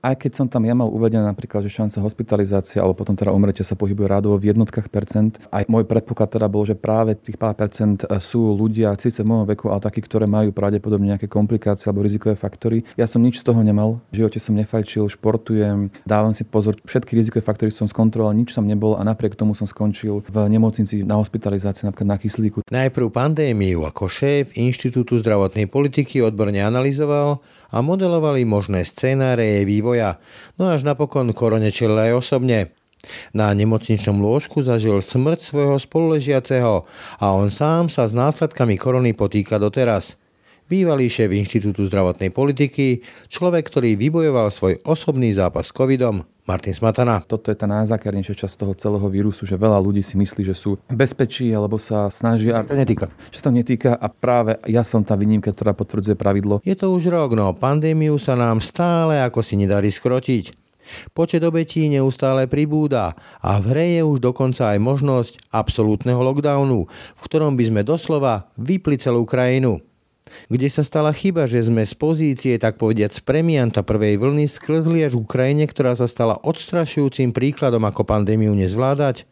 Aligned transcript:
aj 0.00 0.14
keď 0.16 0.32
som 0.32 0.46
tam 0.48 0.64
ja 0.64 0.72
mal 0.72 0.88
uvedené 0.88 1.24
napríklad, 1.24 1.64
že 1.68 1.76
šanca 1.76 2.00
hospitalizácie 2.00 2.80
alebo 2.80 2.96
potom 2.96 3.12
teda 3.12 3.36
umretia 3.36 3.64
sa 3.64 3.76
pohybuje 3.76 4.08
rádovo 4.08 4.40
v 4.40 4.52
jednotkách 4.52 4.88
percent, 4.88 5.36
aj 5.52 5.68
môj 5.68 5.84
predpoklad 5.84 6.32
teda 6.32 6.48
bol, 6.48 6.64
že 6.64 6.76
práve 6.76 7.16
tých 7.16 7.36
pár 7.36 7.52
percent 7.52 8.00
sú 8.20 8.56
ľudia 8.56 8.96
síce 8.96 9.20
v 9.20 9.28
môjom 9.28 9.46
veku, 9.52 9.68
ale 9.68 9.84
takí, 9.84 10.00
ktoré 10.00 10.24
majú 10.24 10.56
pravdepodobne 10.56 11.12
nejaké 11.16 11.28
komplikácie 11.28 11.92
alebo 11.92 12.04
rizikové 12.04 12.34
faktory. 12.34 12.82
Ja 12.96 13.04
som 13.04 13.20
nič 13.20 13.40
z 13.40 13.46
toho 13.46 13.60
nemal, 13.60 14.00
v 14.08 14.24
živote 14.24 14.40
som 14.40 14.56
nefajčil, 14.56 15.08
športujem, 15.12 15.92
dávam 16.08 16.32
si 16.32 16.48
pozor, 16.48 16.80
všetky 16.88 17.12
rizikové 17.12 17.44
faktory 17.44 17.68
som 17.68 17.84
skontroloval, 17.84 18.32
nič 18.32 18.56
som 18.56 18.64
nebol 18.64 18.96
a 18.96 19.04
napriek 19.04 19.36
tomu 19.36 19.52
som 19.52 19.68
skončil 19.68 20.24
v 20.24 20.36
nemocnici 20.48 21.04
na 21.04 21.20
hospitalizácii 21.20 21.84
napríklad 21.88 22.08
na 22.08 22.18
kyslíku. 22.18 22.58
Najprv 22.72 23.06
pandémiu 23.12 23.84
ako 23.84 24.08
šéf 24.08 24.56
Inštitútu 24.56 25.20
zdravotnej 25.20 25.68
politiky 25.68 26.24
odborne 26.24 26.64
analyzoval 26.64 27.44
a 27.70 27.80
modelovali 27.80 28.44
možné 28.44 28.84
scénáre 28.84 29.58
jej 29.58 29.64
vývoja, 29.64 30.20
no 30.60 30.68
až 30.68 30.84
napokon 30.84 31.32
korone 31.32 31.72
čelil 31.72 31.96
aj 31.96 32.12
osobne. 32.20 32.76
Na 33.32 33.48
nemocničnom 33.56 34.20
lôžku 34.20 34.60
zažil 34.60 35.00
smrť 35.00 35.40
svojho 35.40 35.76
spoluležiaceho 35.80 36.84
a 37.16 37.26
on 37.32 37.48
sám 37.48 37.88
sa 37.88 38.04
s 38.04 38.12
následkami 38.12 38.76
korony 38.76 39.16
potýka 39.16 39.56
doteraz. 39.56 40.19
Bývalý 40.70 41.10
šéf 41.10 41.34
Inštitútu 41.34 41.90
zdravotnej 41.90 42.30
politiky, 42.30 43.02
človek, 43.26 43.66
ktorý 43.66 43.98
vybojoval 43.98 44.54
svoj 44.54 44.78
osobný 44.86 45.34
zápas 45.34 45.66
s 45.66 45.74
covidom, 45.74 46.22
Martin 46.46 46.70
Smatana. 46.70 47.26
Toto 47.26 47.50
je 47.50 47.58
tá 47.58 47.66
najzákernejšia 47.66 48.46
časť 48.46 48.54
toho 48.54 48.78
celého 48.78 49.02
vírusu, 49.10 49.42
že 49.42 49.58
veľa 49.58 49.82
ľudí 49.82 49.98
si 49.98 50.14
myslí, 50.14 50.46
že 50.46 50.54
sú 50.54 50.78
v 50.78 50.94
bezpečí 50.94 51.50
alebo 51.50 51.74
sa 51.74 52.06
snažia. 52.06 52.62
To 52.62 52.78
netýka. 52.78 53.10
Že 53.34 53.38
sa 53.42 53.44
to 53.50 53.50
netýka 53.50 53.90
a 53.98 54.06
práve 54.14 54.62
ja 54.70 54.86
som 54.86 55.02
tá 55.02 55.18
výnimka, 55.18 55.50
ktorá 55.50 55.74
potvrdzuje 55.74 56.14
pravidlo. 56.14 56.62
Je 56.62 56.78
to 56.78 56.94
už 56.94 57.10
rok, 57.10 57.34
no 57.34 57.50
pandémiu 57.50 58.14
sa 58.22 58.38
nám 58.38 58.62
stále 58.62 59.18
ako 59.26 59.42
si 59.42 59.58
nedarí 59.58 59.90
skrotiť. 59.90 60.54
Počet 61.10 61.42
obetí 61.42 61.90
neustále 61.90 62.46
pribúda 62.46 63.18
a 63.42 63.58
v 63.58 63.74
hre 63.74 63.86
je 63.98 64.02
už 64.06 64.22
dokonca 64.22 64.70
aj 64.70 64.78
možnosť 64.78 65.50
absolútneho 65.50 66.22
lockdownu, 66.22 66.86
v 66.86 67.20
ktorom 67.26 67.58
by 67.58 67.74
sme 67.74 67.82
doslova 67.82 68.46
vypli 68.54 68.94
celú 69.02 69.26
krajinu 69.26 69.82
kde 70.50 70.68
sa 70.68 70.82
stala 70.82 71.14
chyba, 71.14 71.46
že 71.46 71.62
sme 71.62 71.86
z 71.86 71.94
pozície, 71.94 72.54
tak 72.58 72.76
povediať, 72.76 73.16
z 73.16 73.20
premianta 73.22 73.86
prvej 73.86 74.18
vlny 74.18 74.50
sklzli 74.50 75.06
až 75.06 75.16
Ukrajine, 75.16 75.70
ktorá 75.70 75.94
sa 75.94 76.10
stala 76.10 76.36
odstrašujúcim 76.42 77.30
príkladom, 77.30 77.86
ako 77.86 78.02
pandémiu 78.02 78.50
nezvládať? 78.58 79.24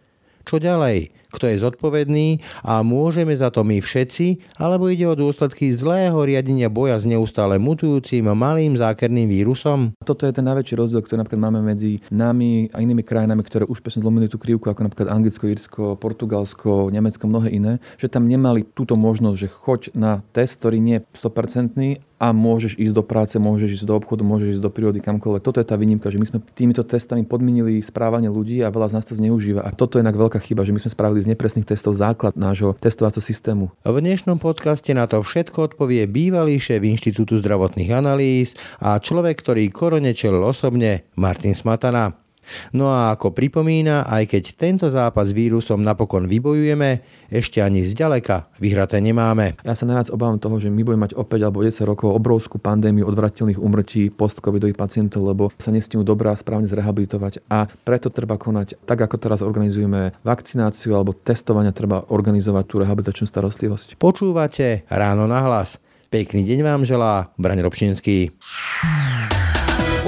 Čo 0.46 0.62
ďalej? 0.62 1.17
Kto 1.38 1.54
je 1.54 1.62
zodpovedný 1.62 2.42
a 2.66 2.82
môžeme 2.82 3.30
za 3.30 3.54
to 3.54 3.62
my 3.62 3.78
všetci, 3.78 4.58
alebo 4.58 4.90
ide 4.90 5.06
o 5.06 5.14
dôsledky 5.14 5.70
zlého 5.70 6.18
riadenia 6.18 6.66
boja 6.66 6.98
s 6.98 7.06
neustále 7.06 7.62
mutujúcim 7.62 8.26
malým 8.26 8.74
zákerným 8.74 9.30
vírusom? 9.30 9.94
Toto 10.02 10.26
je 10.26 10.34
ten 10.34 10.42
najväčší 10.42 10.74
rozdiel, 10.74 10.98
ktorý 10.98 11.22
napríklad 11.22 11.46
máme 11.46 11.62
medzi 11.62 12.02
nami 12.10 12.74
a 12.74 12.82
inými 12.82 13.06
krajinami, 13.06 13.46
ktoré 13.46 13.70
už 13.70 13.78
presne 13.86 14.02
zlomili 14.02 14.26
tú 14.26 14.34
krivku, 14.34 14.66
ako 14.66 14.90
napríklad 14.90 15.14
Anglicko, 15.14 15.46
Írsko, 15.46 15.82
Portugalsko, 15.94 16.90
Nemecko, 16.90 17.30
mnohé 17.30 17.54
iné, 17.54 17.72
že 18.02 18.10
tam 18.10 18.26
nemali 18.26 18.66
túto 18.74 18.98
možnosť, 18.98 19.38
že 19.38 19.46
choď 19.46 19.80
na 19.94 20.26
test, 20.34 20.58
ktorý 20.58 20.82
nie 20.82 20.98
je 20.98 21.06
100% 21.22 22.02
a 22.18 22.34
môžeš 22.34 22.74
ísť 22.82 22.94
do 22.98 23.04
práce, 23.06 23.38
môžeš 23.38 23.78
ísť 23.78 23.86
do 23.86 23.94
obchodu, 23.94 24.26
môžeš 24.26 24.58
ísť 24.58 24.62
do 24.66 24.74
prírody, 24.74 24.98
kamkoľvek. 24.98 25.42
Toto 25.46 25.62
je 25.62 25.66
tá 25.70 25.78
výnimka, 25.78 26.10
že 26.10 26.18
my 26.18 26.26
sme 26.26 26.38
týmito 26.50 26.82
testami 26.82 27.22
podminili 27.22 27.78
správanie 27.78 28.26
ľudí 28.26 28.58
a 28.66 28.74
veľa 28.74 28.90
z 28.90 28.94
nás 28.98 29.06
to 29.06 29.14
zneužíva. 29.14 29.62
A 29.62 29.70
toto 29.70 29.96
je 29.96 30.02
inak 30.02 30.18
veľká 30.18 30.42
chyba, 30.42 30.66
že 30.66 30.74
my 30.74 30.82
sme 30.82 30.90
spravili 30.90 31.22
z 31.22 31.27
nepresných 31.28 31.68
testov 31.68 31.94
základ 31.94 32.34
nášho 32.34 32.74
testovacieho 32.80 33.24
systému. 33.24 33.64
V 33.84 33.96
dnešnom 34.00 34.40
podcaste 34.40 34.90
na 34.96 35.04
to 35.04 35.20
všetko 35.20 35.72
odpovie 35.72 36.08
bývalý 36.08 36.56
šéf 36.56 36.80
Inštitútu 36.80 37.38
zdravotných 37.44 37.92
analýz 37.92 38.56
a 38.80 38.96
človek, 38.96 39.38
ktorý 39.38 39.68
korone 39.68 40.16
čelil 40.16 40.40
osobne, 40.40 41.04
Martin 41.14 41.52
Smatana. 41.52 42.27
No 42.72 42.90
a 42.92 43.14
ako 43.14 43.32
pripomína, 43.32 44.08
aj 44.08 44.30
keď 44.30 44.44
tento 44.56 44.86
zápas 44.88 45.30
s 45.30 45.36
vírusom 45.36 45.80
napokon 45.84 46.26
vybojujeme, 46.26 47.04
ešte 47.28 47.60
ani 47.60 47.84
zďaleka 47.84 48.48
vyhraté 48.56 48.98
nemáme. 49.04 49.60
Ja 49.62 49.76
sa 49.76 49.84
najviac 49.84 50.08
obávam 50.08 50.40
toho, 50.40 50.56
že 50.56 50.72
my 50.72 50.80
budeme 50.84 51.04
mať 51.04 51.12
opäť 51.18 51.44
alebo 51.44 51.60
10 51.60 51.84
rokov 51.84 52.08
obrovskú 52.14 52.56
pandémiu 52.56 53.04
odvratiteľných 53.04 53.60
umrtí 53.60 54.08
post-covidových 54.08 54.78
pacientov, 54.78 55.28
lebo 55.28 55.52
sa 55.60 55.68
nestinú 55.68 56.04
dobrá 56.04 56.32
správne 56.32 56.70
zrehabilitovať 56.70 57.44
a 57.52 57.68
preto 57.68 58.08
treba 58.08 58.40
konať 58.40 58.80
tak, 58.88 58.98
ako 59.00 59.16
teraz 59.20 59.44
organizujeme 59.44 60.16
vakcináciu 60.24 60.96
alebo 60.96 61.12
testovania, 61.12 61.76
treba 61.76 62.08
organizovať 62.08 62.64
tú 62.64 62.80
rehabilitačnú 62.80 63.26
starostlivosť. 63.28 64.00
Počúvate 64.00 64.88
ráno 64.88 65.28
na 65.28 65.44
hlas. 65.44 65.76
Pekný 66.08 66.40
deň 66.40 66.64
vám 66.64 66.82
želá 66.88 67.28
Braň 67.36 67.60
Robšinský. 67.60 68.32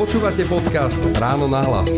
Počúvate 0.01 0.49
podcast 0.49 0.97
Ráno 1.21 1.45
na 1.45 1.61
hlas. 1.61 1.93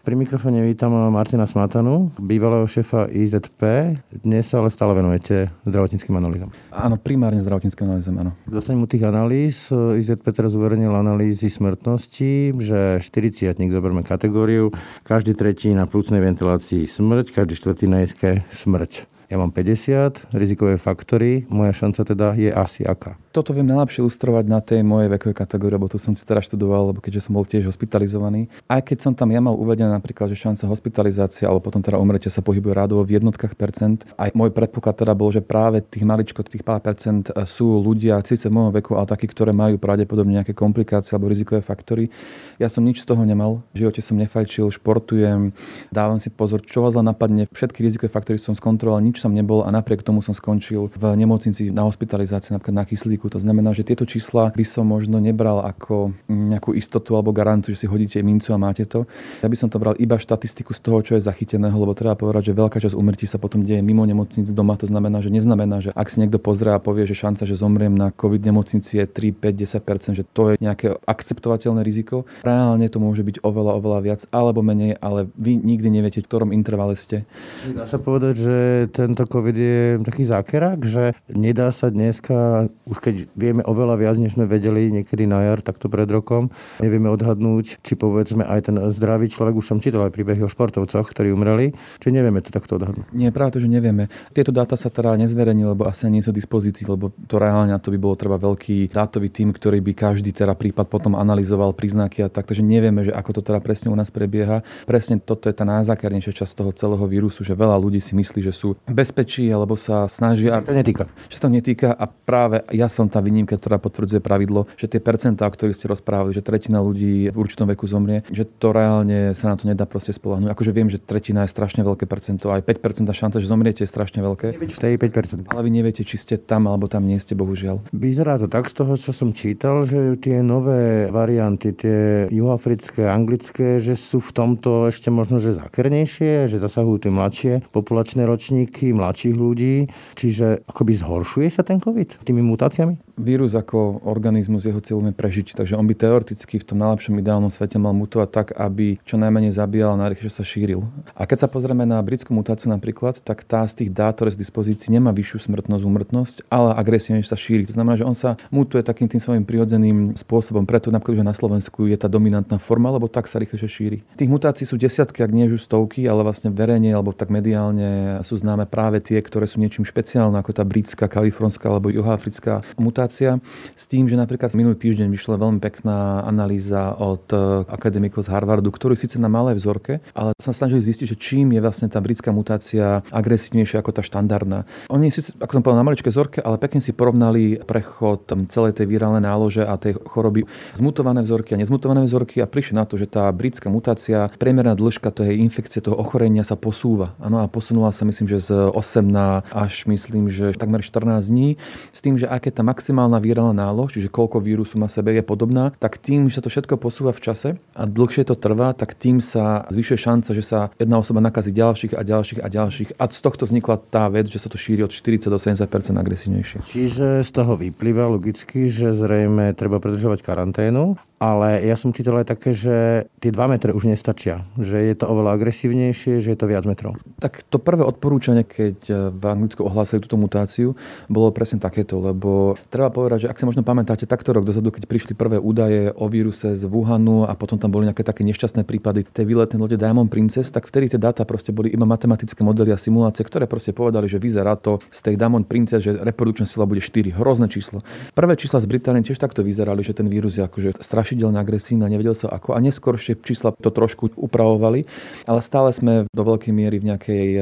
Pri 0.00 0.14
mikrofóne 0.16 0.64
vítam 0.64 0.96
Martina 1.12 1.44
Smatanu, 1.44 2.08
bývalého 2.16 2.64
šéfa 2.64 3.12
IZP. 3.12 3.92
Dnes 4.08 4.48
sa 4.48 4.64
ale 4.64 4.72
stále 4.72 4.96
venujete 4.96 5.52
zdravotníckým 5.68 6.16
analýzam. 6.16 6.48
Áno, 6.72 6.96
primárne 6.96 7.44
zdravotníckým 7.44 7.84
analýzam, 7.84 8.16
áno. 8.16 8.32
Dostanem 8.48 8.80
u 8.80 8.88
tých 8.88 9.04
analýz. 9.04 9.68
IZP 9.76 10.24
teraz 10.32 10.56
uverejnil 10.56 10.88
analýzy 10.88 11.52
smrtnosti, 11.52 12.56
že 12.56 13.04
40 13.04 13.52
zoberme 13.68 14.00
kategóriu, 14.08 14.72
každý 15.04 15.36
tretí 15.36 15.68
na 15.76 15.84
plúcnej 15.84 16.24
ventilácii 16.24 16.88
smrť, 16.88 17.44
každý 17.44 17.60
štvrtý 17.60 17.92
na 17.92 18.08
ISK 18.08 18.40
smrť. 18.56 19.04
Ja 19.32 19.40
mám 19.40 19.50
50, 19.50 20.36
rizikové 20.36 20.76
faktory, 20.76 21.48
moja 21.48 21.72
šanca 21.72 22.00
teda 22.04 22.26
je 22.36 22.50
asi 22.52 22.84
aká? 22.84 23.16
toto 23.34 23.50
viem 23.50 23.66
najlepšie 23.66 24.06
ilustrovať 24.06 24.44
na 24.46 24.62
tej 24.62 24.86
mojej 24.86 25.10
vekovej 25.10 25.34
kategórii, 25.34 25.74
lebo 25.74 25.90
tu 25.90 25.98
som 25.98 26.14
si 26.14 26.22
teraz 26.22 26.46
študoval, 26.46 26.94
lebo 26.94 27.02
keďže 27.02 27.26
som 27.26 27.34
bol 27.34 27.42
tiež 27.42 27.66
hospitalizovaný. 27.66 28.46
Aj 28.70 28.78
keď 28.78 29.10
som 29.10 29.12
tam 29.18 29.34
ja 29.34 29.42
mal 29.42 29.58
uvedené 29.58 29.90
napríklad, 29.90 30.30
že 30.30 30.38
šanca 30.38 30.70
hospitalizácie 30.70 31.42
alebo 31.42 31.66
potom 31.66 31.82
teda 31.82 31.98
umretia 31.98 32.30
sa 32.30 32.46
pohybuje 32.46 32.70
rádovo 32.70 33.02
v 33.02 33.18
jednotkách 33.18 33.58
percent. 33.58 34.06
Aj 34.14 34.30
môj 34.38 34.54
predpoklad 34.54 35.02
teda 35.02 35.18
bol, 35.18 35.34
že 35.34 35.42
práve 35.42 35.82
tých 35.82 36.06
maličko, 36.06 36.46
tých 36.46 36.62
pár 36.62 36.78
percent 36.78 37.26
sú 37.42 37.82
ľudia, 37.82 38.22
síce 38.22 38.46
v 38.46 38.54
môjom 38.54 38.70
veku, 38.78 38.94
ale 38.94 39.10
takí, 39.10 39.26
ktoré 39.26 39.50
majú 39.50 39.82
pravdepodobne 39.82 40.38
nejaké 40.38 40.54
komplikácie 40.54 41.18
alebo 41.18 41.26
rizikové 41.26 41.58
faktory. 41.58 42.14
Ja 42.62 42.70
som 42.70 42.86
nič 42.86 43.02
z 43.02 43.10
toho 43.10 43.26
nemal. 43.26 43.66
V 43.74 43.82
živote 43.82 43.98
som 43.98 44.14
nefajčil, 44.14 44.70
športujem, 44.70 45.50
dávam 45.90 46.22
si 46.22 46.30
pozor, 46.30 46.62
čo 46.62 46.86
vás 46.86 46.94
len 46.94 47.10
napadne. 47.10 47.50
Všetky 47.50 47.82
rizikové 47.82 48.14
faktory 48.14 48.38
som 48.38 48.54
skontroloval, 48.54 49.02
nič 49.14 49.22
som 49.22 49.30
nebol 49.30 49.62
a 49.62 49.70
napriek 49.70 50.02
tomu 50.02 50.26
som 50.26 50.34
skončil 50.34 50.90
v 50.90 51.04
nemocnici 51.14 51.70
na 51.70 51.86
hospitalizácii, 51.86 52.58
napríklad 52.58 52.82
na 52.82 52.84
kyslíku. 52.84 53.30
To 53.30 53.38
znamená, 53.38 53.70
že 53.70 53.86
tieto 53.86 54.02
čísla 54.02 54.50
by 54.50 54.66
som 54.66 54.90
možno 54.90 55.22
nebral 55.22 55.62
ako 55.62 56.10
nejakú 56.26 56.74
istotu 56.74 57.14
alebo 57.14 57.30
garanciu, 57.30 57.78
že 57.78 57.86
si 57.86 57.86
hodíte 57.86 58.18
mincu 58.26 58.50
a 58.50 58.58
máte 58.58 58.82
to. 58.90 59.06
Ja 59.38 59.46
by 59.46 59.54
som 59.54 59.70
to 59.70 59.78
bral 59.78 59.94
iba 60.02 60.18
štatistiku 60.18 60.74
z 60.74 60.80
toho, 60.82 60.98
čo 61.06 61.14
je 61.14 61.22
zachyteného, 61.22 61.78
lebo 61.78 61.94
treba 61.94 62.18
povedať, 62.18 62.50
že 62.50 62.58
veľká 62.58 62.82
časť 62.82 62.98
umrtí 62.98 63.30
sa 63.30 63.38
potom 63.38 63.62
deje 63.62 63.78
mimo 63.86 64.02
nemocnic 64.02 64.50
doma. 64.50 64.74
To 64.82 64.90
znamená, 64.90 65.22
že 65.22 65.30
neznamená, 65.30 65.78
že 65.78 65.94
ak 65.94 66.10
si 66.10 66.18
niekto 66.18 66.42
pozrie 66.42 66.74
a 66.74 66.82
povie, 66.82 67.06
že 67.06 67.14
šanca, 67.14 67.46
že 67.46 67.54
zomriem 67.54 67.94
na 67.94 68.10
COVID 68.10 68.42
nemocnici 68.42 68.98
je 68.98 69.06
3, 69.06 69.30
5, 69.30 69.62
10 69.62 70.18
že 70.18 70.26
to 70.26 70.42
je 70.50 70.54
nejaké 70.58 70.90
akceptovateľné 71.06 71.86
riziko. 71.86 72.26
Reálne 72.42 72.90
to 72.90 72.98
môže 72.98 73.22
byť 73.22 73.46
oveľa, 73.46 73.78
oveľa 73.78 74.00
viac 74.02 74.20
alebo 74.34 74.66
menej, 74.66 74.98
ale 74.98 75.30
vy 75.38 75.54
nikdy 75.54 75.86
neviete, 75.92 76.18
v 76.18 76.26
ktorom 76.26 76.50
intervale 76.50 76.98
ste. 76.98 77.22
Dá 77.70 77.86
sa 77.86 78.00
povedať, 78.00 78.34
že 78.34 78.56
tento 79.04 79.24
COVID 79.28 79.56
je 79.56 79.78
taký 80.02 80.24
zákerák, 80.24 80.80
že 80.84 81.12
nedá 81.28 81.68
sa 81.70 81.92
dneska, 81.92 82.68
už 82.88 82.98
keď 82.98 83.14
vieme 83.36 83.62
oveľa 83.62 84.00
viac, 84.00 84.16
než 84.16 84.34
sme 84.34 84.48
vedeli 84.48 84.90
niekedy 84.90 85.28
na 85.28 85.44
jar, 85.44 85.60
takto 85.60 85.92
pred 85.92 86.08
rokom, 86.08 86.48
nevieme 86.80 87.12
odhadnúť, 87.12 87.84
či 87.84 87.92
povedzme 87.94 88.42
aj 88.42 88.72
ten 88.72 88.76
zdravý 88.90 89.30
človek, 89.30 89.60
už 89.60 89.66
som 89.68 89.78
čítal 89.78 90.08
aj 90.08 90.12
príbehy 90.16 90.40
o 90.42 90.50
športovcoch, 90.50 91.06
ktorí 91.12 91.30
umreli, 91.30 91.76
či 92.00 92.08
nevieme 92.10 92.40
to 92.40 92.50
takto 92.50 92.80
odhadnúť. 92.80 93.12
Nie, 93.12 93.30
práve 93.30 93.56
to, 93.56 93.62
že 93.62 93.68
nevieme. 93.68 94.08
Tieto 94.32 94.50
dáta 94.50 94.74
sa 94.74 94.88
teda 94.88 95.14
nezverejnili, 95.20 95.68
lebo 95.76 95.86
asi 95.86 96.08
nie 96.08 96.24
sú 96.24 96.32
dispozícii, 96.34 96.88
lebo 96.88 97.12
to 97.28 97.36
reálne 97.36 97.76
to 97.84 97.92
by 97.92 97.98
bolo 98.00 98.16
treba 98.16 98.40
veľký 98.40 98.88
dátový 98.94 99.28
tým, 99.28 99.52
ktorý 99.52 99.84
by 99.84 99.92
každý 99.92 100.32
teda 100.32 100.56
prípad 100.56 100.88
potom 100.88 101.18
analyzoval 101.18 101.76
príznaky 101.76 102.24
a 102.24 102.32
tak, 102.32 102.48
takže 102.48 102.64
nevieme, 102.64 103.04
že 103.04 103.12
ako 103.12 103.40
to 103.40 103.40
teda 103.44 103.60
presne 103.60 103.92
u 103.92 103.96
nás 103.98 104.08
prebieha. 104.08 104.64
Presne 104.88 105.20
toto 105.20 105.52
je 105.52 105.54
tá 105.54 105.68
najzákernejšia 105.68 106.32
časť 106.32 106.52
toho 106.54 106.70
celého 106.72 107.04
vírusu, 107.04 107.44
že 107.44 107.52
veľa 107.52 107.76
ľudí 107.76 108.00
si 108.00 108.16
myslí, 108.16 108.40
že 108.40 108.54
sú 108.56 108.78
bezpečí 108.94 109.46
alebo 109.50 109.78
sa 109.78 110.10
snažia. 110.10 110.58
To 110.62 110.74
netýka. 110.74 111.06
Že 111.30 111.34
sa 111.36 111.42
to 111.46 111.50
netýka 111.50 111.88
a 111.94 112.06
práve 112.06 112.62
ja 112.74 112.86
som 112.86 113.04
som 113.04 113.12
tá 113.12 113.20
výnimka, 113.20 113.60
ktorá 113.60 113.76
potvrdzuje 113.76 114.24
pravidlo, 114.24 114.64
že 114.80 114.88
tie 114.88 114.96
percentá, 114.96 115.44
o 115.44 115.52
ktorých 115.52 115.76
ste 115.76 115.92
rozprávali, 115.92 116.32
že 116.32 116.40
tretina 116.40 116.80
ľudí 116.80 117.28
v 117.28 117.36
určitom 117.36 117.68
veku 117.68 117.84
zomrie, 117.84 118.24
že 118.32 118.48
to 118.48 118.72
reálne 118.72 119.36
sa 119.36 119.52
na 119.52 119.60
to 119.60 119.68
nedá 119.68 119.84
proste 119.84 120.16
spolahnúť. 120.16 120.48
Akože 120.56 120.72
viem, 120.72 120.88
že 120.88 120.96
tretina 120.96 121.44
je 121.44 121.52
strašne 121.52 121.84
veľké 121.84 122.08
percento, 122.08 122.48
aj 122.48 122.64
5% 122.64 123.12
šanca, 123.12 123.36
že 123.44 123.46
zomriete 123.50 123.84
je 123.84 123.92
strašne 123.92 124.24
veľké. 124.24 124.56
V 124.56 124.78
tej 124.80 124.96
5%. 124.96 125.52
Ale 125.52 125.60
vy 125.60 125.70
neviete, 125.74 126.00
či 126.00 126.16
ste 126.16 126.40
tam 126.40 126.64
alebo 126.64 126.88
tam 126.88 127.04
nie 127.04 127.20
ste, 127.20 127.36
bohužiaľ. 127.36 127.92
Vyzerá 127.92 128.40
to 128.40 128.48
tak 128.48 128.72
z 128.72 128.80
toho, 128.80 128.96
čo 128.96 129.12
som 129.12 129.36
čítal, 129.36 129.84
že 129.84 130.16
tie 130.16 130.40
nové 130.40 131.12
varianty, 131.12 131.76
tie 131.76 132.30
juhoafrické, 132.32 133.04
anglické, 133.04 133.84
že 133.84 134.00
sú 134.00 134.24
v 134.24 134.32
tomto 134.32 134.88
ešte 134.88 135.12
možno, 135.12 135.36
že 135.36 135.60
zakernejšie, 135.60 136.48
že 136.48 136.56
zasahujú 136.56 137.04
tie 137.04 137.12
mladšie 137.12 137.52
populačné 137.74 138.24
ročníky 138.24 138.83
deti, 138.84 138.92
mladších 138.92 139.34
ľudí, 139.34 139.74
čiže 140.12 140.68
akoby 140.68 140.92
zhoršuje 141.00 141.48
sa 141.48 141.64
ten 141.64 141.80
COVID 141.80 142.20
tými 142.20 142.44
mutáciami? 142.44 143.00
Vírus 143.14 143.54
ako 143.54 144.02
organizmus, 144.04 144.66
jeho 144.66 144.82
cieľom 144.82 145.14
je 145.14 145.14
prežiť, 145.14 145.46
takže 145.54 145.78
on 145.78 145.86
by 145.86 145.94
teoreticky 145.94 146.58
v 146.58 146.66
tom 146.66 146.82
najlepšom 146.82 147.14
ideálnom 147.22 147.46
svete 147.46 147.78
mal 147.78 147.94
mutovať 147.94 148.28
tak, 148.34 148.46
aby 148.58 148.98
čo 149.06 149.14
najmenej 149.14 149.54
zabíjal 149.54 149.94
a 149.94 150.00
najrychlejšie 150.02 150.34
sa 150.34 150.42
šíril. 150.42 150.82
A 151.14 151.22
keď 151.22 151.46
sa 151.46 151.48
pozrieme 151.48 151.86
na 151.86 152.02
britskú 152.02 152.34
mutáciu 152.34 152.74
napríklad, 152.74 153.22
tak 153.22 153.46
tá 153.46 153.62
z 153.70 153.86
tých 153.86 153.90
dát, 153.94 154.18
ktoré 154.18 154.34
z 154.34 154.42
dispozícii, 154.42 154.90
nemá 154.90 155.14
vyššiu 155.14 155.46
smrtnosť, 155.46 155.82
úmrtnosť, 155.86 156.36
ale 156.50 156.74
agresívne 156.74 157.22
sa 157.22 157.38
šíri. 157.38 157.70
To 157.70 157.78
znamená, 157.78 157.94
že 157.94 158.02
on 158.02 158.18
sa 158.18 158.34
mutuje 158.50 158.82
takým 158.82 159.06
tým 159.06 159.22
svojim 159.22 159.46
prirodzeným 159.46 160.18
spôsobom. 160.18 160.66
Preto 160.66 160.90
napríklad, 160.90 161.22
že 161.22 161.30
na 161.30 161.38
Slovensku 161.38 161.86
je 161.86 161.94
tá 161.94 162.10
dominantná 162.10 162.58
forma, 162.58 162.90
lebo 162.90 163.06
tak 163.06 163.30
sa 163.30 163.38
rýchlejšie 163.38 163.70
šíri. 163.70 163.98
Tých 164.18 164.30
mutácií 164.30 164.66
sú 164.66 164.74
desiatky, 164.74 165.22
ak 165.22 165.30
nie 165.30 165.46
už 165.46 165.62
stovky, 165.62 166.02
ale 166.10 166.26
vlastne 166.26 166.50
verejne 166.50 166.90
alebo 166.90 167.14
tak 167.14 167.30
mediálne 167.30 168.18
sú 168.26 168.34
známe 168.34 168.66
práve 168.74 168.98
tie, 168.98 169.22
ktoré 169.22 169.46
sú 169.46 169.62
niečím 169.62 169.86
špeciálne, 169.86 170.34
ako 170.34 170.50
tá 170.50 170.66
britská, 170.66 171.06
kalifornská 171.06 171.70
alebo 171.70 171.94
juhoafrická 171.94 172.66
mutácia 172.74 173.38
s 173.78 173.86
tým, 173.86 174.10
že 174.10 174.18
napríklad 174.18 174.50
minulý 174.58 174.74
týždeň 174.74 175.06
vyšla 175.14 175.38
veľmi 175.38 175.62
pekná 175.62 176.26
analýza 176.26 176.98
od 176.98 177.30
e, 177.30 177.62
akademikov 177.70 178.26
z 178.26 178.34
Harvardu, 178.34 178.74
ktorí 178.74 178.98
síce 178.98 179.22
na 179.22 179.30
malej 179.30 179.62
vzorke, 179.62 180.02
ale 180.10 180.34
sa 180.42 180.50
snažili 180.50 180.82
zistiť, 180.82 181.14
že 181.14 181.20
čím 181.22 181.54
je 181.54 181.62
vlastne 181.62 181.86
tá 181.86 182.02
britská 182.02 182.34
mutácia 182.34 183.06
agresívnejšia 183.14 183.78
ako 183.78 183.94
tá 183.94 184.02
štandardná. 184.02 184.66
Oni 184.90 185.14
síce, 185.14 185.38
ako 185.38 185.54
som 185.54 185.62
povedal, 185.62 185.78
na 185.78 185.86
maličkej 185.86 186.10
vzorke, 186.10 186.38
ale 186.42 186.58
pekne 186.58 186.82
si 186.82 186.90
porovnali 186.90 187.62
prechod 187.62 188.26
celej 188.50 188.74
tej 188.74 188.90
virálnej 188.90 189.22
nálože 189.22 189.62
a 189.62 189.78
tej 189.78 190.00
choroby 190.02 190.48
zmutované 190.74 191.22
vzorky 191.22 191.54
a 191.54 191.60
nezmutované 191.60 192.02
vzorky 192.02 192.42
a 192.42 192.50
prišli 192.50 192.74
na 192.74 192.88
to, 192.88 192.98
že 192.98 193.06
tá 193.06 193.30
britská 193.30 193.70
mutácia, 193.70 194.32
priemerná 194.34 194.74
dĺžka 194.74 195.14
tej 195.14 195.38
infekcie, 195.38 195.84
toho 195.84 195.94
ochorenia 196.00 196.42
sa 196.42 196.56
posúva. 196.56 197.12
Ano, 197.20 197.44
a 197.44 197.46
posunula 197.46 197.92
sa 197.92 198.08
myslím, 198.08 198.26
že 198.26 198.40
z 198.40 198.63
8 198.70 199.04
na 199.04 199.42
až 199.52 199.84
myslím, 199.90 200.30
že 200.30 200.54
takmer 200.54 200.80
14 200.80 201.26
dní. 201.28 201.56
S 201.92 202.00
tým, 202.00 202.16
že 202.16 202.30
aké 202.30 202.48
tá 202.54 202.62
maximálna 202.62 203.18
vírálna 203.18 203.52
nálož, 203.52 203.98
čiže 203.98 204.12
koľko 204.12 204.40
vírusu 204.40 204.78
má 204.78 204.88
sebe, 204.88 205.12
je 205.16 205.24
podobná, 205.24 205.72
tak 205.76 205.98
tým, 205.98 206.28
že 206.30 206.38
sa 206.38 206.44
to 206.44 206.52
všetko 206.52 206.80
posúva 206.80 207.12
v 207.12 207.22
čase 207.22 207.48
a 207.74 207.82
dlhšie 207.84 208.28
to 208.28 208.38
trvá, 208.38 208.72
tak 208.72 208.94
tým 208.94 209.18
sa 209.18 209.66
zvyšuje 209.68 209.98
šanca, 209.98 210.30
že 210.36 210.44
sa 210.44 210.58
jedna 210.78 211.00
osoba 211.00 211.24
nakazí 211.24 211.50
ďalších 211.50 211.92
a 211.96 212.02
ďalších 212.02 212.40
a 212.40 212.48
ďalších. 212.48 212.90
A 213.00 213.04
z 213.10 213.20
tohto 213.20 213.44
vznikla 213.48 213.76
tá 213.90 214.08
vec, 214.12 214.28
že 214.28 214.40
sa 214.40 214.48
to 214.48 214.60
šíri 214.60 214.84
od 214.84 214.92
40 214.92 215.30
do 215.30 215.38
70% 215.38 215.66
agresívnejšie. 215.96 216.58
Čiže 216.64 217.22
z 217.22 217.30
toho 217.30 217.56
vyplýva 217.56 218.06
logicky, 218.10 218.68
že 218.68 218.92
zrejme 218.94 219.56
treba 219.56 219.80
predržovať 219.80 220.20
karanténu 220.20 220.96
ale 221.24 221.64
ja 221.64 221.72
som 221.80 221.88
čítal 221.96 222.20
aj 222.20 222.36
také, 222.36 222.52
že 222.52 223.08
tie 223.16 223.32
2 223.32 223.52
metre 223.56 223.72
už 223.72 223.88
nestačia, 223.88 224.44
že 224.60 224.76
je 224.76 224.92
to 224.92 225.08
oveľa 225.08 225.40
agresívnejšie, 225.40 226.20
že 226.20 226.28
je 226.28 226.38
to 226.38 226.44
viac 226.44 226.68
metrov. 226.68 227.00
Tak 227.16 227.48
to 227.48 227.56
prvé 227.56 227.80
odporúčanie, 227.80 228.44
keď 228.44 228.76
eh, 228.92 228.96
v 229.08 229.24
Anglicku 229.24 229.64
ohlásili 229.64 230.04
túto 230.04 230.20
mutáciu, 230.20 230.76
bolo 231.08 231.32
presne 231.32 231.56
takéto, 231.56 231.96
lebo 232.04 232.60
treba 232.68 232.92
povedať, 232.92 233.24
že 233.24 233.30
ak 233.32 233.40
si 233.40 233.48
možno 233.48 233.64
pamätáte 233.64 234.04
takto 234.04 234.36
rok 234.36 234.44
dozadu, 234.44 234.68
keď 234.68 234.84
prišli 234.84 235.16
prvé 235.16 235.40
údaje 235.40 235.88
o 235.96 236.04
víruse 236.12 236.52
z 236.52 236.62
Wuhanu 236.68 237.24
a 237.24 237.32
potom 237.32 237.56
tam 237.56 237.72
boli 237.72 237.88
nejaké 237.88 238.04
také 238.04 238.20
nešťastné 238.28 238.68
prípady 238.68 239.08
tej 239.08 239.24
výletnej 239.24 239.56
lode 239.56 239.80
Diamond 239.80 240.12
Princess, 240.12 240.52
tak 240.52 240.68
vtedy 240.68 240.92
tie 240.92 241.00
dáta 241.00 241.24
proste 241.24 241.56
boli 241.56 241.72
iba 241.72 241.88
matematické 241.88 242.44
modely 242.44 242.68
a 242.68 242.78
simulácie, 242.78 243.24
ktoré 243.24 243.48
proste 243.48 243.72
povedali, 243.72 244.12
že 244.12 244.20
vyzerá 244.20 244.60
to 244.60 244.76
z 244.92 245.00
tej 245.00 245.14
Diamond 245.16 245.48
Princess, 245.48 245.80
že 245.80 245.96
reprodukčná 245.96 246.44
sila 246.44 246.68
bude 246.68 246.84
4. 246.84 247.16
Hrozné 247.16 247.48
číslo. 247.48 247.80
Prvé 248.12 248.36
čísla 248.36 248.60
z 248.60 248.68
Británie 248.68 249.00
tiež 249.00 249.16
takto 249.16 249.40
vyzerali, 249.40 249.80
že 249.80 249.96
ten 249.96 250.10
vírus 250.10 250.36
je 250.36 250.44
akože 250.44 250.76
strašne 250.82 251.13
strašidelne 251.14 251.38
agresívna, 251.38 251.86
nevedel 251.86 252.18
sa 252.18 252.26
ako. 252.26 252.58
A 252.58 252.58
neskôršie 252.58 253.14
čísla 253.22 253.54
to 253.54 253.70
trošku 253.70 254.10
upravovali, 254.18 254.82
ale 255.30 255.40
stále 255.40 255.70
sme 255.70 256.10
do 256.10 256.22
veľkej 256.26 256.50
miery 256.50 256.82
v 256.82 256.90
nejakej 256.90 257.26
e, 257.38 257.40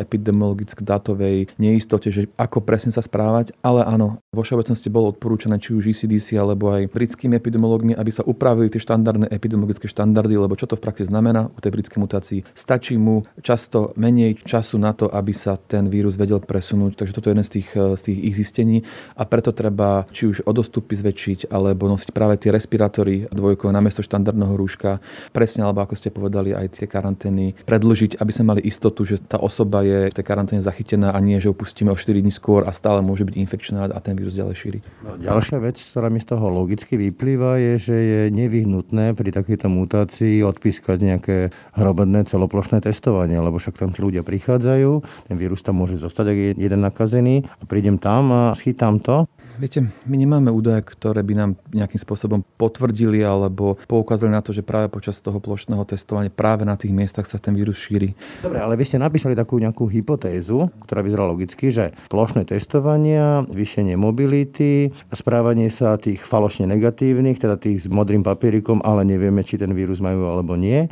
epidemiologickej 0.00 0.80
datovej 0.80 1.38
neistote, 1.60 2.08
že 2.08 2.32
ako 2.40 2.64
presne 2.64 2.96
sa 2.96 3.04
správať. 3.04 3.52
Ale 3.60 3.84
áno, 3.84 4.24
vo 4.32 4.40
všeobecnosti 4.40 4.88
bolo 4.88 5.12
odporúčané 5.12 5.60
či 5.60 5.76
už 5.76 5.92
ECDC 5.92 6.40
alebo 6.40 6.72
aj 6.72 6.88
britskými 6.88 7.36
epidemiologmi, 7.36 7.92
aby 7.92 8.08
sa 8.08 8.24
upravili 8.24 8.72
tie 8.72 8.80
štandardné 8.80 9.28
epidemiologické 9.28 9.84
štandardy, 9.84 10.40
lebo 10.40 10.56
čo 10.56 10.64
to 10.64 10.80
v 10.80 10.84
praxi 10.88 11.04
znamená 11.04 11.52
u 11.52 11.58
tej 11.60 11.76
britskej 11.76 12.00
mutácii? 12.00 12.40
Stačí 12.56 12.96
mu 12.96 13.28
často 13.44 13.92
menej 14.00 14.40
času 14.40 14.80
na 14.80 14.96
to, 14.96 15.12
aby 15.12 15.36
sa 15.36 15.60
ten 15.60 15.92
vírus 15.92 16.16
vedel 16.16 16.40
presunúť. 16.40 17.04
Takže 17.04 17.12
toto 17.12 17.28
je 17.28 17.36
jeden 17.36 17.44
z 17.44 17.52
tých, 17.60 17.68
e, 17.76 18.00
z 18.00 18.02
tých 18.08 18.18
ich 18.32 18.34
zistení 18.40 18.78
a 19.12 19.28
preto 19.28 19.52
treba 19.52 20.08
či 20.08 20.24
už 20.24 20.48
o 20.48 20.52
dostupy 20.56 20.96
zväčšiť 20.96 21.52
alebo 21.52 21.90
nosiť 21.90 22.16
práve 22.16 22.40
tie 22.40 22.54
respirátory 22.54 23.09
respirátory 23.10 23.26
dvojkové 23.30 23.70
namiesto 23.74 24.02
štandardného 24.04 24.54
rúška. 24.54 25.02
Presne, 25.34 25.66
alebo 25.66 25.82
ako 25.82 25.94
ste 25.96 26.14
povedali, 26.14 26.54
aj 26.54 26.80
tie 26.80 26.86
karantény 26.86 27.58
predlžiť, 27.66 28.20
aby 28.20 28.30
sme 28.30 28.54
mali 28.54 28.60
istotu, 28.62 29.02
že 29.02 29.18
tá 29.18 29.40
osoba 29.40 29.82
je 29.82 30.10
v 30.10 30.14
tej 30.14 30.24
karanténe 30.26 30.62
zachytená 30.62 31.14
a 31.14 31.18
nie, 31.18 31.40
že 31.42 31.50
opustíme 31.50 31.90
o 31.90 31.96
4 31.98 32.20
dní 32.20 32.30
skôr 32.30 32.66
a 32.66 32.72
stále 32.74 33.02
môže 33.02 33.26
byť 33.26 33.34
infekčná 33.34 33.90
a 33.90 33.98
ten 34.02 34.14
vírus 34.14 34.36
ďalej 34.36 34.54
šíri. 34.54 34.78
No, 35.02 35.16
ďalšia 35.18 35.58
vec, 35.58 35.80
ktorá 35.80 36.12
mi 36.12 36.20
z 36.20 36.30
toho 36.30 36.46
logicky 36.52 36.94
vyplýva, 37.00 37.58
je, 37.58 37.72
že 37.80 37.96
je 37.96 38.20
nevyhnutné 38.30 39.16
pri 39.16 39.30
takejto 39.32 39.66
mutácii 39.72 40.44
odpískať 40.44 40.98
nejaké 41.00 41.36
hrobedné 41.74 42.28
celoplošné 42.28 42.84
testovanie, 42.84 43.40
lebo 43.40 43.56
však 43.56 43.80
tam 43.80 43.90
tí 43.94 44.04
ľudia 44.04 44.22
prichádzajú, 44.22 44.90
ten 45.32 45.36
vírus 45.40 45.64
tam 45.64 45.80
môže 45.80 45.96
zostať, 45.96 46.26
ak 46.28 46.36
je 46.36 46.50
jeden 46.60 46.80
nakazený 46.84 47.46
a 47.46 47.64
prídem 47.64 47.96
tam 47.96 48.30
a 48.30 48.42
schytám 48.52 49.00
to. 49.00 49.24
Viete, 49.60 49.84
my 50.08 50.16
nemáme 50.16 50.48
údaje, 50.48 50.80
ktoré 50.88 51.20
by 51.20 51.34
nám 51.36 51.50
nejakým 51.76 52.00
spôsobom 52.00 52.40
potvrdili 52.56 52.89
alebo 53.24 53.78
poukázali 53.88 54.32
na 54.32 54.42
to, 54.44 54.54
že 54.54 54.66
práve 54.66 54.90
počas 54.92 55.18
toho 55.22 55.38
plošného 55.38 55.82
testovania 55.86 56.32
práve 56.32 56.66
na 56.66 56.74
tých 56.74 56.92
miestach 56.92 57.24
sa 57.24 57.40
ten 57.40 57.56
vírus 57.56 57.80
šíri. 57.80 58.12
Dobre, 58.44 58.58
ale 58.60 58.76
vy 58.76 58.84
ste 58.86 58.98
napísali 59.00 59.32
takú 59.32 59.56
nejakú 59.56 59.88
hypotézu, 59.88 60.68
ktorá 60.84 61.00
vyzerá 61.00 61.24
logicky, 61.26 61.72
že 61.72 61.96
plošné 62.12 62.46
testovania, 62.48 63.46
zvýšenie 63.48 63.94
mobility, 63.96 64.92
správanie 65.14 65.72
sa 65.72 65.96
tých 65.96 66.22
falošne 66.22 66.68
negatívnych, 66.68 67.40
teda 67.40 67.56
tých 67.56 67.84
s 67.84 67.86
modrým 67.88 68.20
papierikom, 68.20 68.84
ale 68.84 69.06
nevieme, 69.06 69.40
či 69.40 69.56
ten 69.56 69.72
vírus 69.72 70.02
majú 70.04 70.28
alebo 70.28 70.54
nie 70.58 70.90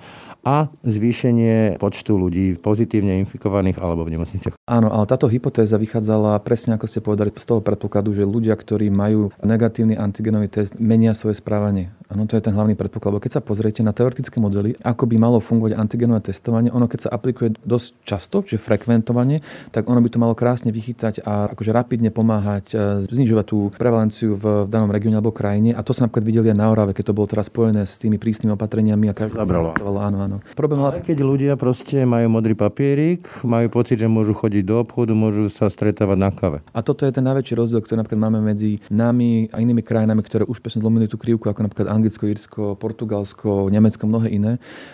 a 0.49 0.73
zvýšenie 0.81 1.77
počtu 1.77 2.17
ľudí 2.17 2.57
pozitívne 2.57 3.21
infikovaných 3.21 3.77
alebo 3.77 4.09
v 4.09 4.17
nemocniciach. 4.17 4.57
Áno, 4.65 4.89
ale 4.89 5.05
táto 5.05 5.29
hypotéza 5.29 5.77
vychádzala 5.77 6.41
presne 6.41 6.81
ako 6.81 6.89
ste 6.89 7.05
povedali 7.05 7.29
z 7.37 7.45
toho 7.45 7.61
predpokladu, 7.61 8.17
že 8.17 8.25
ľudia, 8.25 8.57
ktorí 8.57 8.89
majú 8.89 9.29
negatívny 9.45 10.01
antigenový 10.01 10.49
test, 10.49 10.81
menia 10.81 11.13
svoje 11.13 11.37
správanie. 11.37 11.93
Áno, 12.09 12.25
to 12.25 12.41
je 12.41 12.45
ten 12.45 12.57
hlavný 12.57 12.73
predpoklad. 12.73 13.13
Lebo 13.13 13.21
keď 13.21 13.33
sa 13.37 13.43
pozriete 13.45 13.85
na 13.85 13.93
teoretické 13.93 14.41
modely, 14.41 14.73
ako 14.81 15.05
by 15.05 15.17
malo 15.21 15.45
fungovať 15.45 15.77
antigenové 15.77 16.25
testovanie, 16.25 16.73
ono 16.73 16.89
keď 16.89 17.09
sa 17.09 17.11
aplikuje 17.13 17.53
dosť 17.69 17.89
často, 18.01 18.37
že 18.49 18.57
frekventovanie, 18.57 19.45
tak 19.69 19.85
ono 19.93 20.01
by 20.01 20.09
to 20.09 20.17
malo 20.17 20.33
krásne 20.33 20.73
vychytať 20.73 21.21
a 21.29 21.53
akože 21.53 21.69
rapidne 21.69 22.09
pomáhať 22.09 22.73
e, 22.73 22.77
znižovať 23.05 23.45
tú 23.45 23.69
prevalenciu 23.77 24.41
v 24.41 24.65
danom 24.73 24.89
regióne 24.89 25.21
alebo 25.21 25.37
krajine. 25.37 25.77
A 25.77 25.85
to 25.85 25.93
sme 25.93 26.09
napríklad 26.09 26.25
videli 26.25 26.49
aj 26.49 26.57
na 26.57 26.73
Orave, 26.73 26.97
keď 26.97 27.13
to 27.13 27.17
bolo 27.17 27.29
teraz 27.29 27.53
spojené 27.53 27.85
s 27.85 28.01
tými 28.01 28.17
prísnymi 28.17 28.57
opatreniami 28.57 29.13
a 29.13 29.15
každý 29.15 29.37
Zabralo. 29.37 29.77
Áno, 30.01 30.19
áno. 30.25 30.37
Problém 30.57 30.81
ale 30.81 31.05
keď 31.05 31.21
ľudia 31.21 31.53
proste 31.61 32.09
majú 32.09 32.33
modrý 32.33 32.57
papierik, 32.57 33.29
majú 33.45 33.69
pocit, 33.69 34.01
že 34.01 34.09
môžu 34.09 34.33
chodiť 34.33 34.65
do 34.65 34.81
obchodu, 34.81 35.13
môžu 35.13 35.53
sa 35.53 35.69
stretávať 35.69 36.17
na 36.17 36.33
kave. 36.33 36.65
A 36.73 36.81
toto 36.81 37.05
je 37.05 37.13
ten 37.13 37.23
najväčší 37.23 37.53
rozdiel, 37.53 37.85
ktorý 37.85 38.01
napríklad 38.01 38.21
máme 38.25 38.41
medzi 38.41 38.81
nami 38.89 39.53
a 39.53 39.61
inými 39.61 39.85
krajinami, 39.85 40.25
ktoré 40.25 40.49
už 40.49 40.65
presne 40.65 40.81
zlomili 40.81 41.05
tú 41.05 41.21
krivku, 41.21 41.53
ako 41.53 41.69
napríklad 41.69 41.98
Anglicko, 41.99 42.25
Írsko, 42.31 42.63
Portugalsko, 42.79 43.67
Nemecko, 43.69 44.07
mnohé 44.07 44.31
iné, 44.31 44.53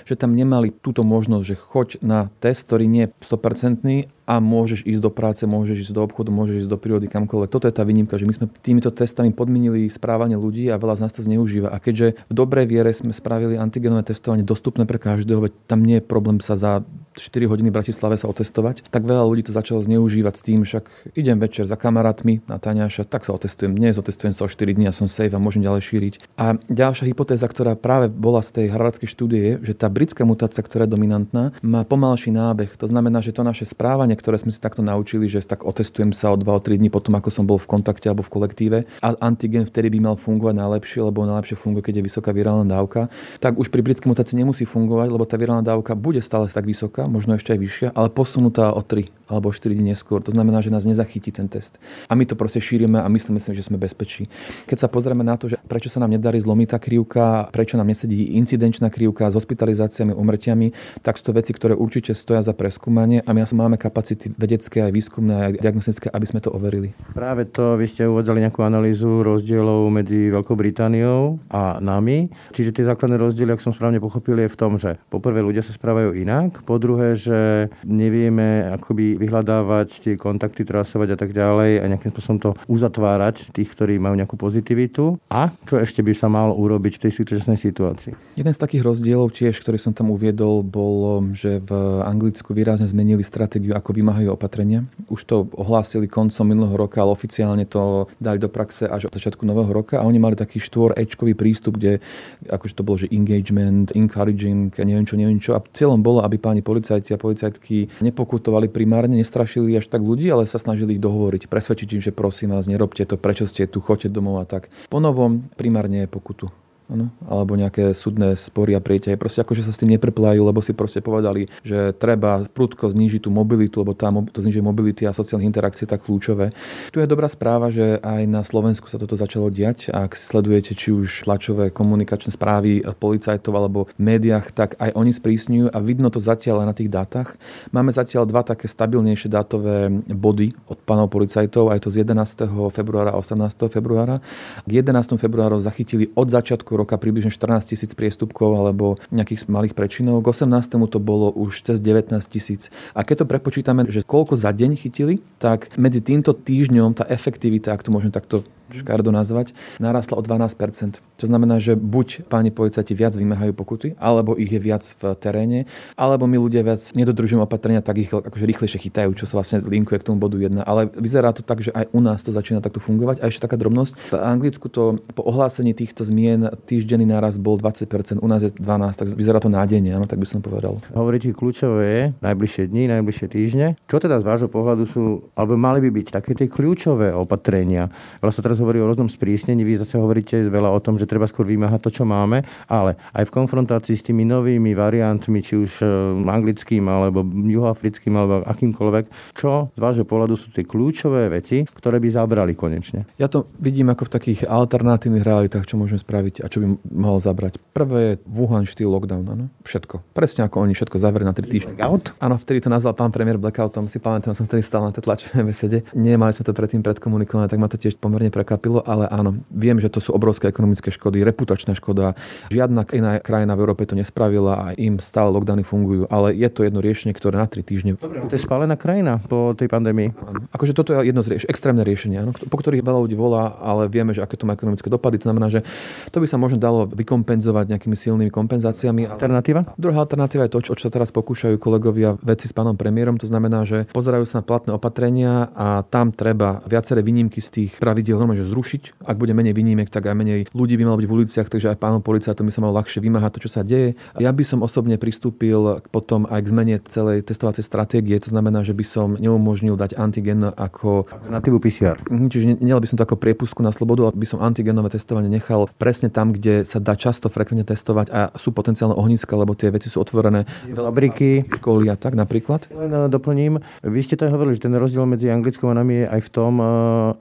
že 0.08 0.16
tam 0.16 0.32
nemali 0.32 0.72
túto 0.72 1.04
možnosť, 1.04 1.44
že 1.44 1.56
choď 1.60 1.88
na 2.00 2.20
test, 2.40 2.66
ktorý 2.66 2.88
nie 2.88 3.06
je 3.06 3.12
100% 3.20 3.84
a 4.24 4.40
môžeš 4.40 4.88
ísť 4.88 5.02
do 5.04 5.10
práce, 5.12 5.42
môžeš 5.44 5.88
ísť 5.88 5.92
do 5.92 6.02
obchodu, 6.04 6.32
môžeš 6.32 6.64
ísť 6.64 6.70
do 6.72 6.78
prírody, 6.80 7.06
kamkoľvek. 7.12 7.52
Toto 7.52 7.68
je 7.68 7.74
tá 7.76 7.84
výnimka, 7.84 8.16
že 8.16 8.24
my 8.24 8.32
sme 8.32 8.46
týmito 8.60 8.88
testami 8.88 9.30
podminili 9.36 9.88
správanie 9.92 10.40
ľudí 10.40 10.72
a 10.72 10.80
veľa 10.80 10.98
z 10.98 11.02
nás 11.04 11.12
to 11.12 11.20
zneužíva. 11.20 11.68
A 11.68 11.76
keďže 11.76 12.16
v 12.28 12.34
dobrej 12.34 12.66
viere 12.68 12.90
sme 12.96 13.12
spravili 13.12 13.60
antigenové 13.60 14.04
testovanie 14.08 14.42
dostupné 14.42 14.88
pre 14.88 14.96
každého, 14.96 15.44
veď 15.48 15.52
tam 15.68 15.84
nie 15.84 16.00
je 16.00 16.04
problém 16.04 16.40
sa 16.40 16.56
za 16.56 16.80
4 17.14 17.46
hodiny 17.46 17.70
v 17.70 17.76
Bratislave 17.78 18.18
sa 18.18 18.26
otestovať, 18.26 18.90
tak 18.90 19.06
veľa 19.06 19.22
ľudí 19.22 19.46
to 19.46 19.54
začalo 19.54 19.78
zneužívať 19.86 20.34
s 20.34 20.42
tým, 20.42 20.60
však 20.66 21.14
idem 21.14 21.38
večer 21.38 21.68
za 21.68 21.78
kamarátmi 21.78 22.42
na 22.50 22.58
Taňaša, 22.58 23.06
tak 23.06 23.22
sa 23.22 23.36
otestujem. 23.38 23.70
Dnes 23.70 23.94
otestujem 23.94 24.34
sa 24.34 24.46
o 24.46 24.50
4 24.50 24.74
dní 24.74 24.90
a 24.90 24.96
som 24.96 25.06
safe 25.06 25.30
a 25.30 25.38
môžem 25.38 25.62
ďalej 25.62 25.82
šíriť. 25.94 26.14
A 26.34 26.58
ďalšia 26.66 27.06
hypotéza, 27.06 27.46
ktorá 27.46 27.78
práve 27.78 28.10
bola 28.10 28.42
z 28.42 28.50
tej 28.62 28.66
harvardskej 28.74 29.06
štúdie, 29.06 29.40
je, 29.44 29.52
že 29.70 29.78
tá 29.78 29.86
britská 29.86 30.26
mutácia, 30.26 30.64
ktorá 30.64 30.90
je 30.90 30.94
dominantná, 30.94 31.54
má 31.62 31.86
pomalší 31.86 32.34
nábeh. 32.34 32.74
To 32.82 32.90
znamená, 32.90 33.22
že 33.22 33.30
to 33.30 33.46
naše 33.46 33.68
správanie, 33.68 34.13
ktoré 34.16 34.40
sme 34.40 34.50
si 34.54 34.62
takto 34.62 34.80
naučili, 34.80 35.28
že 35.28 35.44
tak 35.44 35.66
otestujem 35.66 36.14
sa 36.14 36.32
o 36.32 36.36
2-3 36.38 36.80
dní 36.80 36.88
potom, 36.88 37.14
ako 37.18 37.30
som 37.30 37.44
bol 37.44 37.58
v 37.60 37.68
kontakte 37.68 38.08
alebo 38.10 38.24
v 38.24 38.32
kolektíve 38.32 38.78
a 39.04 39.08
antigen 39.20 39.66
vtedy 39.66 39.92
by 39.94 40.12
mal 40.12 40.16
fungovať 40.16 40.54
najlepšie, 40.56 41.00
lebo 41.04 41.26
najlepšie 41.26 41.56
funguje, 41.58 41.90
keď 41.90 42.00
je 42.00 42.06
vysoká 42.06 42.30
virálna 42.30 42.66
dávka, 42.66 43.12
tak 43.42 43.58
už 43.58 43.68
pri 43.68 43.82
britskej 43.82 44.10
mutácii 44.10 44.38
nemusí 44.38 44.64
fungovať, 44.64 45.08
lebo 45.10 45.24
tá 45.26 45.34
virálna 45.38 45.62
dávka 45.62 45.98
bude 45.98 46.22
stále 46.22 46.46
tak 46.50 46.64
vysoká, 46.64 47.06
možno 47.10 47.34
ešte 47.34 47.52
aj 47.54 47.60
vyššia, 47.60 47.88
ale 47.92 48.08
posunutá 48.12 48.70
o 48.70 48.80
3 48.80 49.24
alebo 49.24 49.48
4 49.48 49.72
dní 49.72 49.96
neskôr. 49.96 50.20
To 50.20 50.32
znamená, 50.32 50.60
že 50.60 50.68
nás 50.68 50.84
nezachytí 50.84 51.32
ten 51.32 51.48
test. 51.48 51.80
A 52.08 52.12
my 52.12 52.28
to 52.28 52.36
proste 52.36 52.60
šírime 52.60 53.00
a 53.00 53.08
myslíme 53.08 53.40
si, 53.40 53.56
že 53.56 53.64
sme 53.64 53.80
bezpečí. 53.80 54.28
Keď 54.68 54.84
sa 54.84 54.88
pozrieme 54.88 55.24
na 55.24 55.40
to, 55.40 55.48
že 55.48 55.56
prečo 55.64 55.88
sa 55.88 56.04
nám 56.04 56.12
nedarí 56.12 56.36
zlomiť 56.36 56.68
tá 56.76 56.78
krivka, 56.78 57.48
prečo 57.48 57.80
nám 57.80 57.88
nesedí 57.88 58.36
incidenčná 58.36 58.92
krivka 58.92 59.32
s 59.32 59.34
hospitalizáciami, 59.34 60.12
umrtiami, 60.12 60.76
tak 61.00 61.16
sú 61.16 61.32
to 61.32 61.40
veci, 61.40 61.56
ktoré 61.56 61.72
určite 61.72 62.12
stoja 62.12 62.44
za 62.44 62.52
preskúmanie 62.52 63.24
a 63.24 63.32
my 63.32 63.48
máme 63.48 63.80
kapacitu 63.80 64.03
kapacity 64.04 64.36
vedecké, 64.36 64.84
aj 64.84 64.92
výskumné, 64.92 65.34
aj 65.40 65.52
diagnostické, 65.64 66.12
aby 66.12 66.26
sme 66.28 66.44
to 66.44 66.52
overili? 66.52 66.92
Práve 67.16 67.48
to, 67.48 67.80
vy 67.80 67.88
ste 67.88 68.04
uvádzali 68.04 68.44
nejakú 68.44 68.60
analýzu 68.60 69.24
rozdielov 69.24 69.88
medzi 69.88 70.28
Veľkou 70.28 70.52
Britániou 70.52 71.40
a 71.48 71.80
nami. 71.80 72.28
Čiže 72.52 72.76
tie 72.76 72.84
základné 72.84 73.16
rozdiely, 73.16 73.56
ak 73.56 73.64
som 73.64 73.72
správne 73.72 74.04
pochopil, 74.04 74.36
je 74.44 74.52
v 74.52 74.60
tom, 74.60 74.76
že 74.76 75.00
poprvé 75.08 75.40
ľudia 75.40 75.64
sa 75.64 75.72
správajú 75.72 76.12
inak, 76.20 76.60
po 76.68 76.76
druhé, 76.76 77.16
že 77.16 77.72
nevieme 77.88 78.68
akoby 78.76 79.16
vyhľadávať 79.16 79.88
tie 80.04 80.14
kontakty, 80.20 80.68
trasovať 80.68 81.16
a 81.16 81.18
tak 81.18 81.32
ďalej 81.32 81.80
a 81.80 81.88
nejakým 81.88 82.12
spôsobom 82.12 82.38
to 82.44 82.50
uzatvárať 82.68 83.56
tých, 83.56 83.72
ktorí 83.72 83.96
majú 83.96 84.20
nejakú 84.20 84.36
pozitivitu. 84.36 85.16
A 85.32 85.48
čo 85.64 85.80
ešte 85.80 86.04
by 86.04 86.12
sa 86.12 86.28
mal 86.28 86.52
urobiť 86.52 87.00
v 87.00 87.02
tej 87.08 87.12
súčasnej 87.24 87.56
situácii? 87.56 88.36
Jeden 88.36 88.52
z 88.52 88.60
takých 88.60 88.84
rozdielov 88.84 89.32
tiež, 89.32 89.56
ktorý 89.64 89.80
som 89.80 89.96
tam 89.96 90.12
uviedol, 90.12 90.60
bol, 90.60 91.24
že 91.32 91.64
v 91.64 91.72
Anglicku 92.04 92.52
výrazne 92.52 92.84
zmenili 92.84 93.24
stratégiu, 93.24 93.72
ako 93.72 93.93
vymáhajú 93.94 94.34
opatrenia. 94.34 94.82
Už 95.06 95.22
to 95.22 95.46
ohlásili 95.54 96.10
koncom 96.10 96.42
minulého 96.42 96.74
roka, 96.74 96.98
ale 96.98 97.14
oficiálne 97.14 97.62
to 97.64 98.10
dali 98.18 98.42
do 98.42 98.50
praxe 98.50 98.90
až 98.90 99.06
od 99.06 99.14
začiatku 99.14 99.46
nového 99.46 99.70
roka 99.70 100.02
a 100.02 100.06
oni 100.06 100.18
mali 100.18 100.34
taký 100.34 100.58
štvor 100.58 100.98
ečkový 100.98 101.38
prístup, 101.38 101.78
kde 101.78 102.02
akože 102.50 102.74
to 102.74 102.82
bolo, 102.82 102.98
že 102.98 103.10
engagement, 103.14 103.94
encouraging, 103.94 104.74
neviem 104.82 105.06
čo, 105.06 105.14
neviem 105.14 105.38
čo. 105.38 105.54
A 105.54 105.62
cieľom 105.62 106.02
bolo, 106.02 106.26
aby 106.26 106.36
páni 106.42 106.66
policajti 106.66 107.14
a 107.14 107.22
policajtky 107.22 108.02
nepokutovali 108.02 108.66
primárne, 108.66 109.14
nestrašili 109.14 109.78
až 109.78 109.86
tak 109.86 110.02
ľudí, 110.02 110.26
ale 110.26 110.50
sa 110.50 110.58
snažili 110.58 110.98
ich 110.98 111.02
dohovoriť, 111.02 111.46
presvedčiť 111.46 111.88
im, 111.94 112.02
že 112.02 112.10
prosím 112.10 112.50
vás, 112.50 112.66
nerobte 112.66 113.06
to, 113.06 113.14
prečo 113.14 113.46
ste 113.46 113.70
tu, 113.70 113.78
choďte 113.78 114.10
domov 114.10 114.42
a 114.42 114.46
tak. 114.48 114.72
Po 114.90 114.98
novom 114.98 115.46
primárne 115.54 116.04
je 116.04 116.10
pokutu 116.10 116.50
ano, 116.84 117.08
alebo 117.24 117.56
nejaké 117.56 117.96
súdne 117.96 118.36
spory 118.36 118.76
a 118.76 118.80
prieťahy. 118.84 119.16
Proste 119.16 119.40
akože 119.40 119.64
sa 119.64 119.72
s 119.72 119.80
tým 119.80 119.96
nepreplájajú, 119.96 120.42
lebo 120.44 120.60
si 120.60 120.76
proste 120.76 121.00
povedali, 121.00 121.48
že 121.64 121.96
treba 121.96 122.44
prudko 122.44 122.92
znížiť 122.92 123.24
tú 123.24 123.30
mobilitu, 123.32 123.80
lebo 123.80 123.96
tá, 123.96 124.12
to 124.30 124.44
znižuje 124.44 124.60
mobility 124.60 125.08
a 125.08 125.16
sociálnych 125.16 125.48
interakcií 125.48 125.88
tak 125.88 126.04
kľúčové. 126.04 126.52
Tu 126.92 127.00
je 127.00 127.08
dobrá 127.08 127.24
správa, 127.24 127.72
že 127.72 127.96
aj 128.04 128.28
na 128.28 128.44
Slovensku 128.44 128.92
sa 128.92 129.00
toto 129.00 129.16
začalo 129.16 129.48
diať. 129.48 129.88
Ak 129.88 130.12
sledujete 130.12 130.76
či 130.76 130.92
už 130.92 131.24
tlačové 131.24 131.72
komunikačné 131.72 132.36
správy 132.36 132.84
policajtov 133.00 133.52
alebo 133.56 133.88
v 133.96 134.00
médiách, 134.04 134.52
tak 134.52 134.76
aj 134.76 134.92
oni 134.92 135.12
sprísňujú 135.16 135.72
a 135.72 135.78
vidno 135.80 136.12
to 136.12 136.20
zatiaľ 136.20 136.64
aj 136.64 136.68
na 136.68 136.76
tých 136.76 136.92
dátach. 136.92 137.40
Máme 137.72 137.96
zatiaľ 137.96 138.28
dva 138.28 138.44
také 138.44 138.68
stabilnejšie 138.68 139.32
dátové 139.32 139.88
body 140.12 140.52
od 140.68 140.78
pánov 140.84 141.08
policajtov, 141.08 141.72
aj 141.72 141.80
to 141.80 141.88
z 141.88 142.04
11. 142.04 142.44
februára 142.68 143.16
a 143.16 143.20
18. 143.20 143.72
februára. 143.72 144.20
K 144.68 144.70
11. 144.70 145.16
februáru 145.16 145.64
zachytili 145.64 146.12
od 146.12 146.28
začiatku 146.28 146.73
roka 146.80 146.98
približne 146.98 147.30
14 147.30 147.70
tisíc 147.74 147.92
priestupkov 147.94 148.54
alebo 148.58 148.98
nejakých 149.14 149.46
malých 149.46 149.74
prečinov. 149.74 150.22
K 150.22 150.30
18. 150.30 150.90
to 150.90 150.98
bolo 150.98 151.30
už 151.30 151.62
cez 151.62 151.78
19 151.78 152.14
tisíc. 152.30 152.68
A 152.92 153.06
keď 153.06 153.24
to 153.24 153.30
prepočítame, 153.30 153.86
že 153.88 154.06
koľko 154.06 154.34
za 154.34 154.50
deň 154.50 154.78
chytili, 154.78 155.22
tak 155.38 155.72
medzi 155.78 156.02
týmto 156.02 156.34
týždňom 156.34 156.98
tá 156.98 157.04
efektivita, 157.08 157.72
ak 157.72 157.84
to 157.86 157.90
môžem 157.94 158.10
takto 158.10 158.46
škardo 158.82 159.14
nazvať, 159.14 159.54
narastla 159.78 160.18
o 160.18 160.22
12%. 160.22 160.98
To 160.98 161.26
znamená, 161.30 161.62
že 161.62 161.78
buď 161.78 162.26
páni 162.26 162.50
policajti 162.50 162.92
viac 162.96 163.14
vymáhajú 163.14 163.54
pokuty, 163.54 163.94
alebo 164.02 164.34
ich 164.34 164.50
je 164.50 164.58
viac 164.58 164.82
v 164.82 165.14
teréne, 165.14 165.70
alebo 165.94 166.26
my 166.26 166.40
ľudia 166.42 166.66
viac 166.66 166.82
nedodržujeme 166.96 167.46
opatrenia, 167.46 167.84
tak 167.84 168.02
ich 168.02 168.10
akože 168.10 168.44
rýchlejšie 168.44 168.82
chytajú, 168.90 169.14
čo 169.14 169.30
sa 169.30 169.38
vlastne 169.38 169.62
linkuje 169.62 170.02
k 170.02 170.06
tomu 170.10 170.18
bodu 170.18 170.36
1. 170.40 170.66
Ale 170.66 170.90
vyzerá 170.98 171.30
to 171.30 171.46
tak, 171.46 171.62
že 171.62 171.70
aj 171.70 171.92
u 171.94 172.00
nás 172.02 172.20
to 172.26 172.34
začína 172.34 172.58
takto 172.58 172.82
fungovať. 172.82 173.22
A 173.22 173.30
ešte 173.30 173.46
taká 173.46 173.54
drobnosť. 173.54 173.92
V 174.10 174.14
Anglicku 174.18 174.66
to 174.66 174.98
po 175.14 175.22
ohlásení 175.22 175.70
týchto 175.76 176.02
zmien 176.02 176.50
týždenný 176.66 177.06
náraz 177.06 177.38
bol 177.38 177.60
20%, 177.60 178.18
u 178.18 178.28
nás 178.28 178.42
je 178.42 178.50
12, 178.50 178.98
tak 178.98 179.06
vyzerá 179.14 179.38
to 179.38 179.52
nádejne, 179.52 179.94
áno, 179.94 180.08
tak 180.10 180.18
by 180.18 180.26
som 180.26 180.40
povedal. 180.42 180.82
Hovoríte 180.90 181.30
kľúčové 181.30 182.16
najbližšie 182.18 182.70
dni, 182.70 182.90
najbližšie 182.98 183.26
týždne. 183.30 183.66
Čo 183.86 184.00
teda 184.00 184.18
z 184.18 184.24
vášho 184.24 184.48
pohľadu 184.48 184.84
sú, 184.88 185.04
alebo 185.36 185.54
mali 185.60 185.84
by 185.84 185.90
byť 185.90 186.06
také 186.10 186.32
tie 186.34 186.48
kľúčové 186.48 187.12
opatrenia? 187.12 187.92
Veľa 188.24 188.32
teraz 188.40 188.58
hovorí 188.64 188.80
o 188.82 188.88
rôznom 188.88 189.12
sprísnení, 189.12 189.62
vy 189.62 189.78
zase 189.78 190.00
hovoríte 190.00 190.48
veľa 190.50 190.72
o 190.74 190.80
tom, 190.82 190.98
že 190.98 191.06
treba 191.06 191.28
skôr 191.30 191.46
vymáhať 191.46 191.80
to, 191.86 191.90
čo 192.00 192.04
máme, 192.08 192.42
ale 192.66 192.98
aj 193.14 193.28
v 193.28 193.34
konfrontácii 193.36 193.94
s 193.94 194.02
tými 194.02 194.24
novými 194.24 194.72
variantmi, 194.74 195.44
či 195.44 195.60
už 195.60 195.84
e, 195.84 195.86
anglickým, 196.26 196.88
alebo 196.88 197.22
juhoafrickým, 197.22 198.16
alebo 198.16 198.42
akýmkoľvek, 198.48 199.36
čo 199.36 199.70
z 199.76 199.80
vášho 199.80 200.08
pohľadu 200.08 200.34
sú 200.34 200.50
tie 200.50 200.66
kľúčové 200.66 201.30
veci, 201.30 201.62
ktoré 201.68 202.02
by 202.02 202.08
zabrali 202.10 202.56
konečne? 202.58 203.06
Ja 203.20 203.30
to 203.30 203.46
vidím 203.62 203.92
ako 203.92 204.08
v 204.08 204.14
takých 204.16 204.40
alternatívnych 204.48 205.22
realitách, 205.22 205.68
čo 205.68 205.78
môžeme 205.78 206.00
spraviť 206.00 206.42
a 206.42 206.50
čo 206.50 206.64
by 206.64 206.66
mohol 206.90 207.20
zabrať. 207.20 207.60
Prvé 207.76 208.00
je 208.00 208.12
Wuhan 208.26 208.64
štýl 208.64 208.88
lockdown, 208.90 209.24
áno. 209.28 209.46
Všetko. 209.68 210.16
Presne 210.16 210.48
ako 210.48 210.64
oni 210.64 210.72
všetko 210.72 210.96
zavreli 210.96 211.28
na 211.28 211.36
3 211.36 211.44
týždne. 211.44 211.74
Blackout? 211.76 212.16
Áno, 212.18 212.36
vtedy 212.40 212.64
to 212.64 212.72
nazval 212.72 212.96
pán 212.96 213.12
premiér 213.12 213.36
blackoutom. 213.36 213.86
Si 213.86 214.00
pamätám, 214.00 214.32
som 214.32 214.48
vtedy 214.48 214.64
stál 214.64 214.86
na 214.86 214.92
tej 214.94 215.04
tlačovej 215.04 215.44
besede. 215.44 215.78
Nemali 215.92 216.32
sme 216.32 216.44
to 216.48 216.56
predtým 216.56 216.80
predkomunikované, 216.80 217.46
tak 217.50 217.60
ma 217.60 217.68
to 217.68 217.76
tiež 217.76 218.00
pomerne 218.00 218.32
prekvapilo 218.44 218.84
ale 218.84 219.08
áno, 219.08 219.40
viem, 219.48 219.80
že 219.80 219.88
to 219.88 220.04
sú 220.04 220.12
obrovské 220.12 220.52
ekonomické 220.52 220.92
škody, 220.92 221.24
reputačná 221.24 221.72
škoda. 221.72 222.12
Žiadna 222.52 222.84
iná 222.92 223.16
krajina 223.24 223.56
v 223.56 223.62
Európe 223.64 223.88
to 223.88 223.96
nespravila 223.96 224.52
a 224.60 224.66
im 224.76 225.00
stále 225.00 225.32
lockdowny 225.32 225.64
fungujú, 225.64 226.04
ale 226.12 226.36
je 226.36 226.48
to 226.52 226.68
jedno 226.68 226.84
riešenie, 226.84 227.16
ktoré 227.16 227.40
na 227.40 227.48
3 227.48 227.64
týždne. 227.64 227.90
Dobre, 227.96 228.20
to 228.28 228.36
je 228.36 228.42
spálená 228.44 228.76
krajina 228.76 229.24
po 229.24 229.56
tej 229.56 229.72
pandémii. 229.72 230.12
Áno. 230.12 230.44
Akože 230.52 230.76
toto 230.76 230.92
je 230.92 231.08
jedno 231.08 231.24
z 231.24 231.34
rieš- 231.34 231.48
extrémne 231.48 231.80
riešenie, 231.80 232.20
áno, 232.20 232.36
po 232.36 232.56
ktorých 232.60 232.84
veľa 232.84 233.00
ľudí 233.08 233.16
volá, 233.16 233.56
ale 233.64 233.88
vieme, 233.88 234.12
že 234.12 234.20
aké 234.20 234.36
to 234.36 234.44
má 234.44 234.52
ekonomické 234.52 234.92
dopady. 234.92 235.16
To 235.24 235.32
znamená, 235.32 235.48
že 235.48 235.64
to 236.12 236.20
by 236.20 236.28
sa 236.28 236.36
možno 236.36 236.60
dalo 236.60 236.84
vykompenzovať 236.84 237.72
nejakými 237.72 237.96
silnými 237.96 238.28
kompenzáciami. 238.28 239.08
Alternatíva? 239.08 239.72
Druhá 239.80 240.04
alternatíva 240.04 240.46
je 240.46 240.52
to, 240.52 240.60
čo, 240.60 240.72
čo 240.76 240.86
sa 240.86 240.92
teraz 240.92 241.08
pokúšajú 241.08 241.56
kolegovia 241.56 242.20
veci 242.20 242.46
s 242.50 242.52
pánom 242.52 242.76
premiérom. 242.76 243.16
To 243.16 243.26
znamená, 243.26 243.64
že 243.64 243.88
pozerajú 243.90 244.28
sa 244.28 244.42
na 244.42 244.44
platné 244.44 244.70
opatrenia 244.76 245.48
a 245.56 245.80
tam 245.86 246.12
treba 246.12 246.60
viaceré 246.68 247.00
výnimky 247.00 247.40
z 247.40 247.48
tých 247.54 247.72
pravidiel 247.78 248.18
že 248.38 248.44
zrušiť. 248.46 249.06
Ak 249.06 249.16
bude 249.16 249.32
menej 249.32 249.54
výnimiek, 249.54 249.88
tak 249.88 250.06
aj 250.06 250.16
menej 250.16 250.40
ľudí 250.52 250.74
by 250.78 250.84
malo 250.88 250.98
byť 251.00 251.08
v 251.08 251.14
uliciach, 251.14 251.48
takže 251.50 251.74
aj 251.74 251.78
pánom 251.80 252.00
policajtom 252.02 252.46
by 252.46 252.52
sa 252.52 252.60
malo 252.62 252.74
ľahšie 252.76 253.00
vymáhať 253.00 253.30
to, 253.38 253.42
čo 253.46 253.50
sa 253.50 253.62
deje. 253.62 253.98
Ja 254.18 254.30
by 254.30 254.44
som 254.44 254.62
osobne 254.62 254.98
pristúpil 254.98 255.82
potom 255.90 256.26
aj 256.28 256.40
k 256.44 256.50
zmene 256.50 256.76
celej 256.86 257.26
testovacej 257.26 257.64
stratégie. 257.64 258.16
To 258.20 258.30
znamená, 258.30 258.62
že 258.66 258.76
by 258.76 258.84
som 258.84 259.08
neumožnil 259.18 259.78
dať 259.78 259.96
antigen 259.98 260.44
ako... 260.44 261.06
Alternatívu 261.10 261.58
PCR. 261.58 261.96
Mhm, 262.10 262.26
čiže 262.30 262.44
nedal 262.60 262.82
by 262.82 262.88
som 262.90 262.96
to 262.98 263.04
ako 263.06 263.16
priepustku 263.20 263.60
na 263.62 263.70
slobodu, 263.70 264.10
ale 264.10 264.18
by 264.18 264.26
som 264.28 264.42
antigenové 264.42 264.92
testovanie 264.92 265.30
nechal 265.30 265.66
presne 265.78 266.10
tam, 266.10 266.34
kde 266.34 266.66
sa 266.66 266.78
dá 266.78 266.94
často 266.94 267.30
frekventne 267.30 267.66
testovať 267.66 268.06
a 268.10 268.20
sú 268.36 268.50
potenciálne 268.50 268.94
ohniska, 268.94 269.34
lebo 269.34 269.56
tie 269.56 269.70
veci 269.72 269.88
sú 269.88 270.02
otvorené. 270.02 270.46
Fabriky. 270.72 271.44
Školy 271.60 271.90
a 271.90 271.96
tak 271.96 272.14
napríklad. 272.14 272.68
Len 272.70 272.90
eh, 272.90 273.08
doplním, 273.10 273.60
vy 273.84 274.00
ste 274.00 274.16
to 274.16 274.28
hovorili, 274.30 274.56
že 274.56 274.66
ten 274.66 274.74
rozdiel 274.76 275.04
medzi 275.04 275.28
Anglickom 275.28 275.72
a 275.72 275.76
nami 275.76 276.04
je 276.04 276.06
aj 276.08 276.20
v 276.22 276.30
tom, 276.30 276.52
eh, 276.58 276.66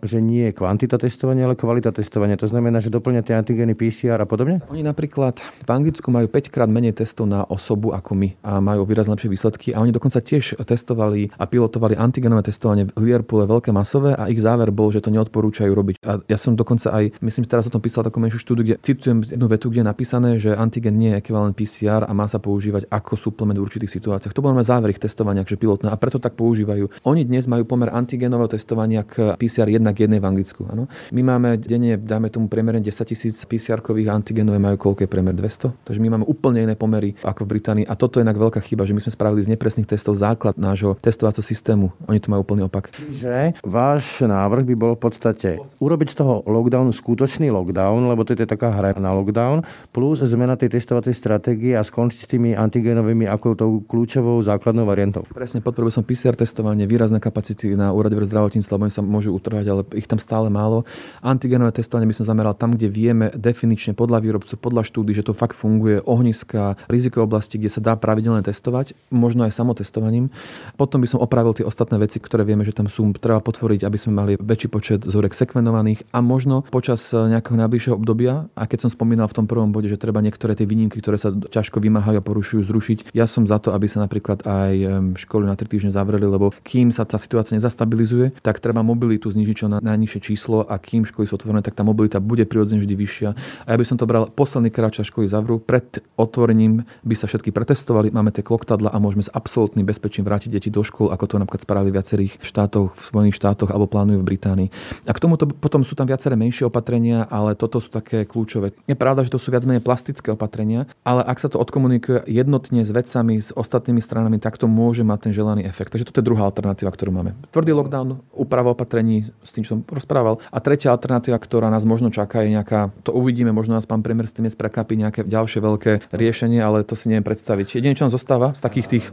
že 0.06 0.18
nie 0.20 0.50
je 0.50 0.54
kvantita 0.56 0.96
testovania, 1.04 1.44
ale 1.44 1.60
kvalita 1.60 1.92
testovania. 1.92 2.40
To 2.40 2.48
znamená, 2.48 2.80
že 2.80 2.88
doplňa 2.88 3.28
tie 3.28 3.36
antigeny 3.36 3.76
PCR 3.76 4.24
a 4.24 4.28
podobne? 4.28 4.64
Oni 4.72 4.80
napríklad 4.80 5.44
v 5.44 5.70
Anglicku 5.70 6.08
majú 6.08 6.32
5 6.32 6.48
krát 6.48 6.72
menej 6.72 6.96
testov 6.96 7.28
na 7.28 7.44
osobu 7.44 7.92
ako 7.92 8.16
my 8.16 8.30
a 8.40 8.64
majú 8.64 8.88
výrazne 8.88 9.12
lepšie 9.12 9.28
výsledky 9.28 9.68
a 9.76 9.84
oni 9.84 9.92
dokonca 9.92 10.24
tiež 10.24 10.64
testovali 10.64 11.36
a 11.36 11.44
pilotovali 11.44 12.00
antigenové 12.00 12.48
testovanie 12.48 12.88
v 12.88 12.96
Liverpoole 13.04 13.44
veľké 13.44 13.76
masové 13.76 14.16
a 14.16 14.32
ich 14.32 14.40
záver 14.40 14.72
bol, 14.72 14.96
že 14.96 15.04
to 15.04 15.12
neodporúčajú 15.12 15.72
robiť. 15.76 15.96
A 16.08 16.24
ja 16.24 16.38
som 16.40 16.56
dokonca 16.56 16.88
aj, 16.96 17.20
myslím, 17.20 17.44
teraz 17.52 17.68
o 17.68 17.74
tom 17.74 17.84
písal 17.84 18.08
takú 18.08 18.24
menšiu 18.24 18.40
štúdiu, 18.40 18.64
kde 18.64 18.80
citujem 18.80 19.28
jednu 19.28 19.52
vetu, 19.52 19.68
kde 19.68 19.84
je 19.84 19.88
napísané, 19.92 20.30
že 20.40 20.56
antigen 20.56 20.96
nie 20.96 21.12
je 21.12 21.20
ekvivalent 21.20 21.58
PCR 21.58 22.08
a 22.08 22.12
má 22.16 22.32
sa 22.32 22.40
používať 22.40 22.88
ako 22.88 23.20
suplement 23.20 23.60
v 23.60 23.66
určitých 23.66 23.92
situáciách. 23.92 24.32
To 24.32 24.40
bolo 24.40 24.56
záver 24.64 24.96
ich 24.96 25.02
testovania, 25.02 25.44
že 25.44 25.60
pilotné 25.60 25.92
a 25.92 26.00
preto 26.00 26.22
tak 26.22 26.40
používajú. 26.40 27.04
Oni 27.04 27.28
dnes 27.28 27.50
majú 27.50 27.68
pomer 27.68 27.92
antigenového 27.92 28.48
testovania 28.48 29.04
k 29.04 29.36
PCR 29.36 29.68
1 29.68 29.84
k 29.92 30.08
1 30.08 30.22
v 30.22 30.26
Anglicku. 30.26 30.62
Ano? 30.70 30.88
My 31.12 31.22
máme 31.26 31.58
denne, 31.60 31.98
dáme 31.98 32.30
tomu 32.30 32.48
priemerne 32.48 32.82
10 32.82 32.94
tisíc 33.10 33.36
PCR-kových 33.46 34.10
antigenové 34.10 34.58
majú 34.62 34.78
koľko 34.80 35.06
je 35.06 35.10
priemer 35.10 35.36
200. 35.36 35.74
Takže 35.86 36.00
my 36.00 36.08
máme 36.18 36.26
úplne 36.26 36.64
iné 36.64 36.76
pomery 36.78 37.16
ako 37.24 37.46
v 37.46 37.52
Británii 37.58 37.86
a 37.88 37.94
toto 37.98 38.20
je 38.20 38.26
inak 38.26 38.38
veľká 38.38 38.60
chyba, 38.64 38.88
že 38.88 38.94
my 38.96 39.02
sme 39.04 39.12
spravili 39.12 39.42
z 39.44 39.52
nepresných 39.54 39.90
testov 39.90 40.16
základ 40.20 40.56
nášho 40.56 40.96
testovacieho 41.02 41.44
systému. 41.44 41.92
Oni 42.08 42.20
to 42.22 42.30
majú 42.32 42.46
úplný 42.46 42.66
opak. 42.68 42.94
Že 42.96 43.58
váš 43.66 44.24
návrh 44.24 44.64
by 44.70 44.76
bol 44.76 44.94
v 44.96 45.02
podstate 45.02 45.50
urobiť 45.82 46.08
z 46.14 46.16
toho 46.24 46.46
lockdownu 46.48 46.92
skutočný 46.94 47.50
lockdown, 47.50 48.08
lebo 48.08 48.24
to 48.24 48.38
je 48.38 48.48
taká 48.48 48.72
hra 48.72 48.96
na 49.00 49.16
lockdown, 49.16 49.66
plus 49.90 50.22
zmena 50.22 50.54
tej 50.60 50.78
testovacej 50.78 51.16
stratégie 51.16 51.74
a 51.74 51.82
skončiť 51.82 52.20
s 52.20 52.30
tými 52.30 52.54
antigenovými 52.54 53.26
ako 53.26 53.48
tou 53.58 53.72
kľúčovou 53.84 54.44
základnou 54.44 54.86
variantou. 54.86 55.26
Presne, 55.32 55.64
podporujem 55.64 56.02
som 56.02 56.06
PCR 56.06 56.38
testovanie, 56.38 56.86
výrazné 56.86 57.18
kapacity 57.18 57.74
na 57.74 57.90
úrade 57.96 58.14
pre 58.14 58.28
zdravotníctvo, 58.28 58.72
lebo 58.76 58.86
oni 58.86 58.94
sa 58.94 59.02
môžu 59.02 59.32
utrhať, 59.34 59.66
ale 59.66 59.82
ich 59.98 60.06
tam 60.06 60.20
stále 60.22 60.52
málo. 60.52 60.83
Antigenové 61.24 61.76
testovanie 61.76 62.10
by 62.10 62.16
som 62.18 62.28
zameral 62.28 62.54
tam, 62.54 62.76
kde 62.76 62.88
vieme 62.88 63.32
definične 63.34 63.96
podľa 63.98 64.24
výrobcu, 64.24 64.54
podľa 64.58 64.86
štúdy, 64.88 65.12
že 65.16 65.26
to 65.26 65.34
fakt 65.34 65.58
funguje, 65.58 66.04
ohniska, 66.04 66.76
rizikové 66.88 67.26
oblasti, 67.26 67.58
kde 67.58 67.72
sa 67.72 67.82
dá 67.82 67.94
pravidelne 67.98 68.44
testovať, 68.44 68.94
možno 69.12 69.48
aj 69.48 69.56
samotestovaním. 69.56 70.30
Potom 70.78 71.02
by 71.04 71.08
som 71.10 71.20
opravil 71.20 71.54
tie 71.54 71.66
ostatné 71.68 72.00
veci, 72.00 72.18
ktoré 72.18 72.44
vieme, 72.48 72.64
že 72.64 72.76
tam 72.76 72.88
sú, 72.88 73.10
treba 73.20 73.44
potvoriť, 73.44 73.84
aby 73.84 73.98
sme 74.00 74.12
mali 74.14 74.32
väčší 74.40 74.68
počet 74.72 75.00
vzorek 75.04 75.36
sekvenovaných 75.36 76.08
a 76.12 76.20
možno 76.24 76.66
počas 76.70 77.14
nejakého 77.14 77.60
najbližšieho 77.60 77.96
obdobia, 77.96 78.48
a 78.58 78.64
keď 78.66 78.88
som 78.88 78.90
spomínal 78.90 79.28
v 79.30 79.38
tom 79.42 79.46
prvom 79.46 79.72
bode, 79.74 79.92
že 79.92 80.00
treba 80.00 80.24
niektoré 80.24 80.56
tie 80.58 80.66
výnimky, 80.66 81.00
ktoré 81.00 81.20
sa 81.20 81.32
ťažko 81.34 81.80
vymáhajú 81.84 82.20
a 82.20 82.24
porušujú, 82.24 82.62
zrušiť. 82.64 82.98
Ja 83.12 83.28
som 83.28 83.46
za 83.46 83.60
to, 83.60 83.76
aby 83.76 83.86
sa 83.90 84.02
napríklad 84.02 84.46
aj 84.46 84.74
školy 85.20 85.46
na 85.48 85.56
3 85.58 85.68
týždne 85.68 85.92
zavreli, 85.94 86.26
lebo 86.26 86.54
kým 86.64 86.94
sa 86.94 87.04
tá 87.04 87.18
situácia 87.18 87.58
nezastabilizuje, 87.58 88.38
tak 88.46 88.62
treba 88.62 88.86
mobilitu 88.86 89.30
znižiť 89.30 89.56
čo 89.56 89.68
na 89.70 89.78
najnižšie 89.84 90.20
číslo 90.22 90.66
kým 90.78 91.06
školy 91.08 91.26
sú 91.26 91.36
otvorené, 91.38 91.62
tak 91.66 91.76
tá 91.78 91.82
mobilita 91.82 92.22
bude 92.24 92.46
prirodzene 92.46 92.82
vždy 92.82 92.96
vyššia. 92.96 93.30
A 93.66 93.68
ja 93.74 93.78
by 93.78 93.86
som 93.86 93.98
to 93.98 94.10
bral 94.10 94.30
posledný 94.30 94.70
krát, 94.70 94.94
čo 94.94 95.06
školy 95.06 95.26
zavrú. 95.28 95.58
Pred 95.60 96.04
otvorením 96.16 96.86
by 97.04 97.16
sa 97.18 97.26
všetky 97.26 97.50
pretestovali, 97.50 98.14
máme 98.14 98.34
tie 98.34 98.46
kloktadla 98.46 98.94
a 98.94 98.98
môžeme 99.02 99.26
s 99.26 99.34
absolútnym 99.34 99.86
bezpečím 99.86 100.26
vrátiť 100.26 100.50
deti 100.54 100.70
do 100.70 100.82
škôl, 100.82 101.12
ako 101.12 101.26
to 101.26 101.36
napríklad 101.42 101.62
spravili 101.66 101.92
v 101.94 101.98
viacerých 102.00 102.34
štátoch, 102.42 102.96
v 102.96 103.04
Spojených 103.04 103.38
štátoch 103.38 103.70
alebo 103.70 103.90
plánujú 103.90 104.22
v 104.22 104.28
Británii. 104.34 104.68
A 105.06 105.12
k 105.12 105.22
tomuto 105.22 105.50
potom 105.50 105.84
sú 105.84 105.94
tam 105.94 106.08
viaceré 106.08 106.34
menšie 106.40 106.66
opatrenia, 106.66 107.28
ale 107.28 107.54
toto 107.54 107.78
sú 107.84 107.92
také 107.92 108.24
kľúčové. 108.24 108.74
Je 108.88 108.96
pravda, 108.98 109.28
že 109.28 109.34
to 109.34 109.42
sú 109.42 109.52
viac 109.52 109.68
menej 109.68 109.84
plastické 109.84 110.32
opatrenia, 110.32 110.88
ale 111.04 111.22
ak 111.26 111.38
sa 111.38 111.52
to 111.52 111.60
odkomunikuje 111.60 112.26
jednotne 112.26 112.82
s 112.82 112.90
vecami, 112.90 113.38
s 113.40 113.52
ostatnými 113.52 114.00
stranami, 114.00 114.40
tak 114.40 114.56
to 114.56 114.66
môže 114.66 115.04
mať 115.04 115.30
ten 115.30 115.32
želaný 115.36 115.68
efekt. 115.68 115.92
Takže 115.92 116.08
toto 116.08 116.24
je 116.24 116.28
druhá 116.32 116.48
alternatíva, 116.48 116.90
ktorú 116.94 117.12
máme. 117.12 117.36
Tvrdý 117.52 117.76
lockdown, 117.76 118.24
úprava 118.32 118.72
opatrení, 118.72 119.30
s 119.44 119.52
tým, 119.52 119.68
čo 119.68 119.76
som 119.76 119.80
rozprával. 119.86 120.40
A 120.50 120.63
tretia 120.64 120.96
alternatíva, 120.96 121.36
ktorá 121.36 121.68
nás 121.68 121.84
možno 121.84 122.08
čaká, 122.08 122.48
je 122.48 122.56
nejaká, 122.56 122.96
to 123.04 123.12
uvidíme, 123.12 123.52
možno 123.52 123.76
nás 123.76 123.84
pán 123.84 124.00
premiér 124.00 124.32
s 124.32 124.34
tým 124.34 124.48
prekapí 124.48 124.96
nejaké 124.96 125.28
ďalšie 125.28 125.60
veľké 125.60 125.92
riešenie, 126.16 126.64
ale 126.64 126.88
to 126.88 126.96
si 126.96 127.12
neviem 127.12 127.28
predstaviť. 127.28 127.84
Jedine, 127.84 127.94
čo 127.94 128.08
nám 128.08 128.16
zostáva 128.16 128.56
z 128.56 128.64
takých 128.64 128.88
tých... 128.88 129.06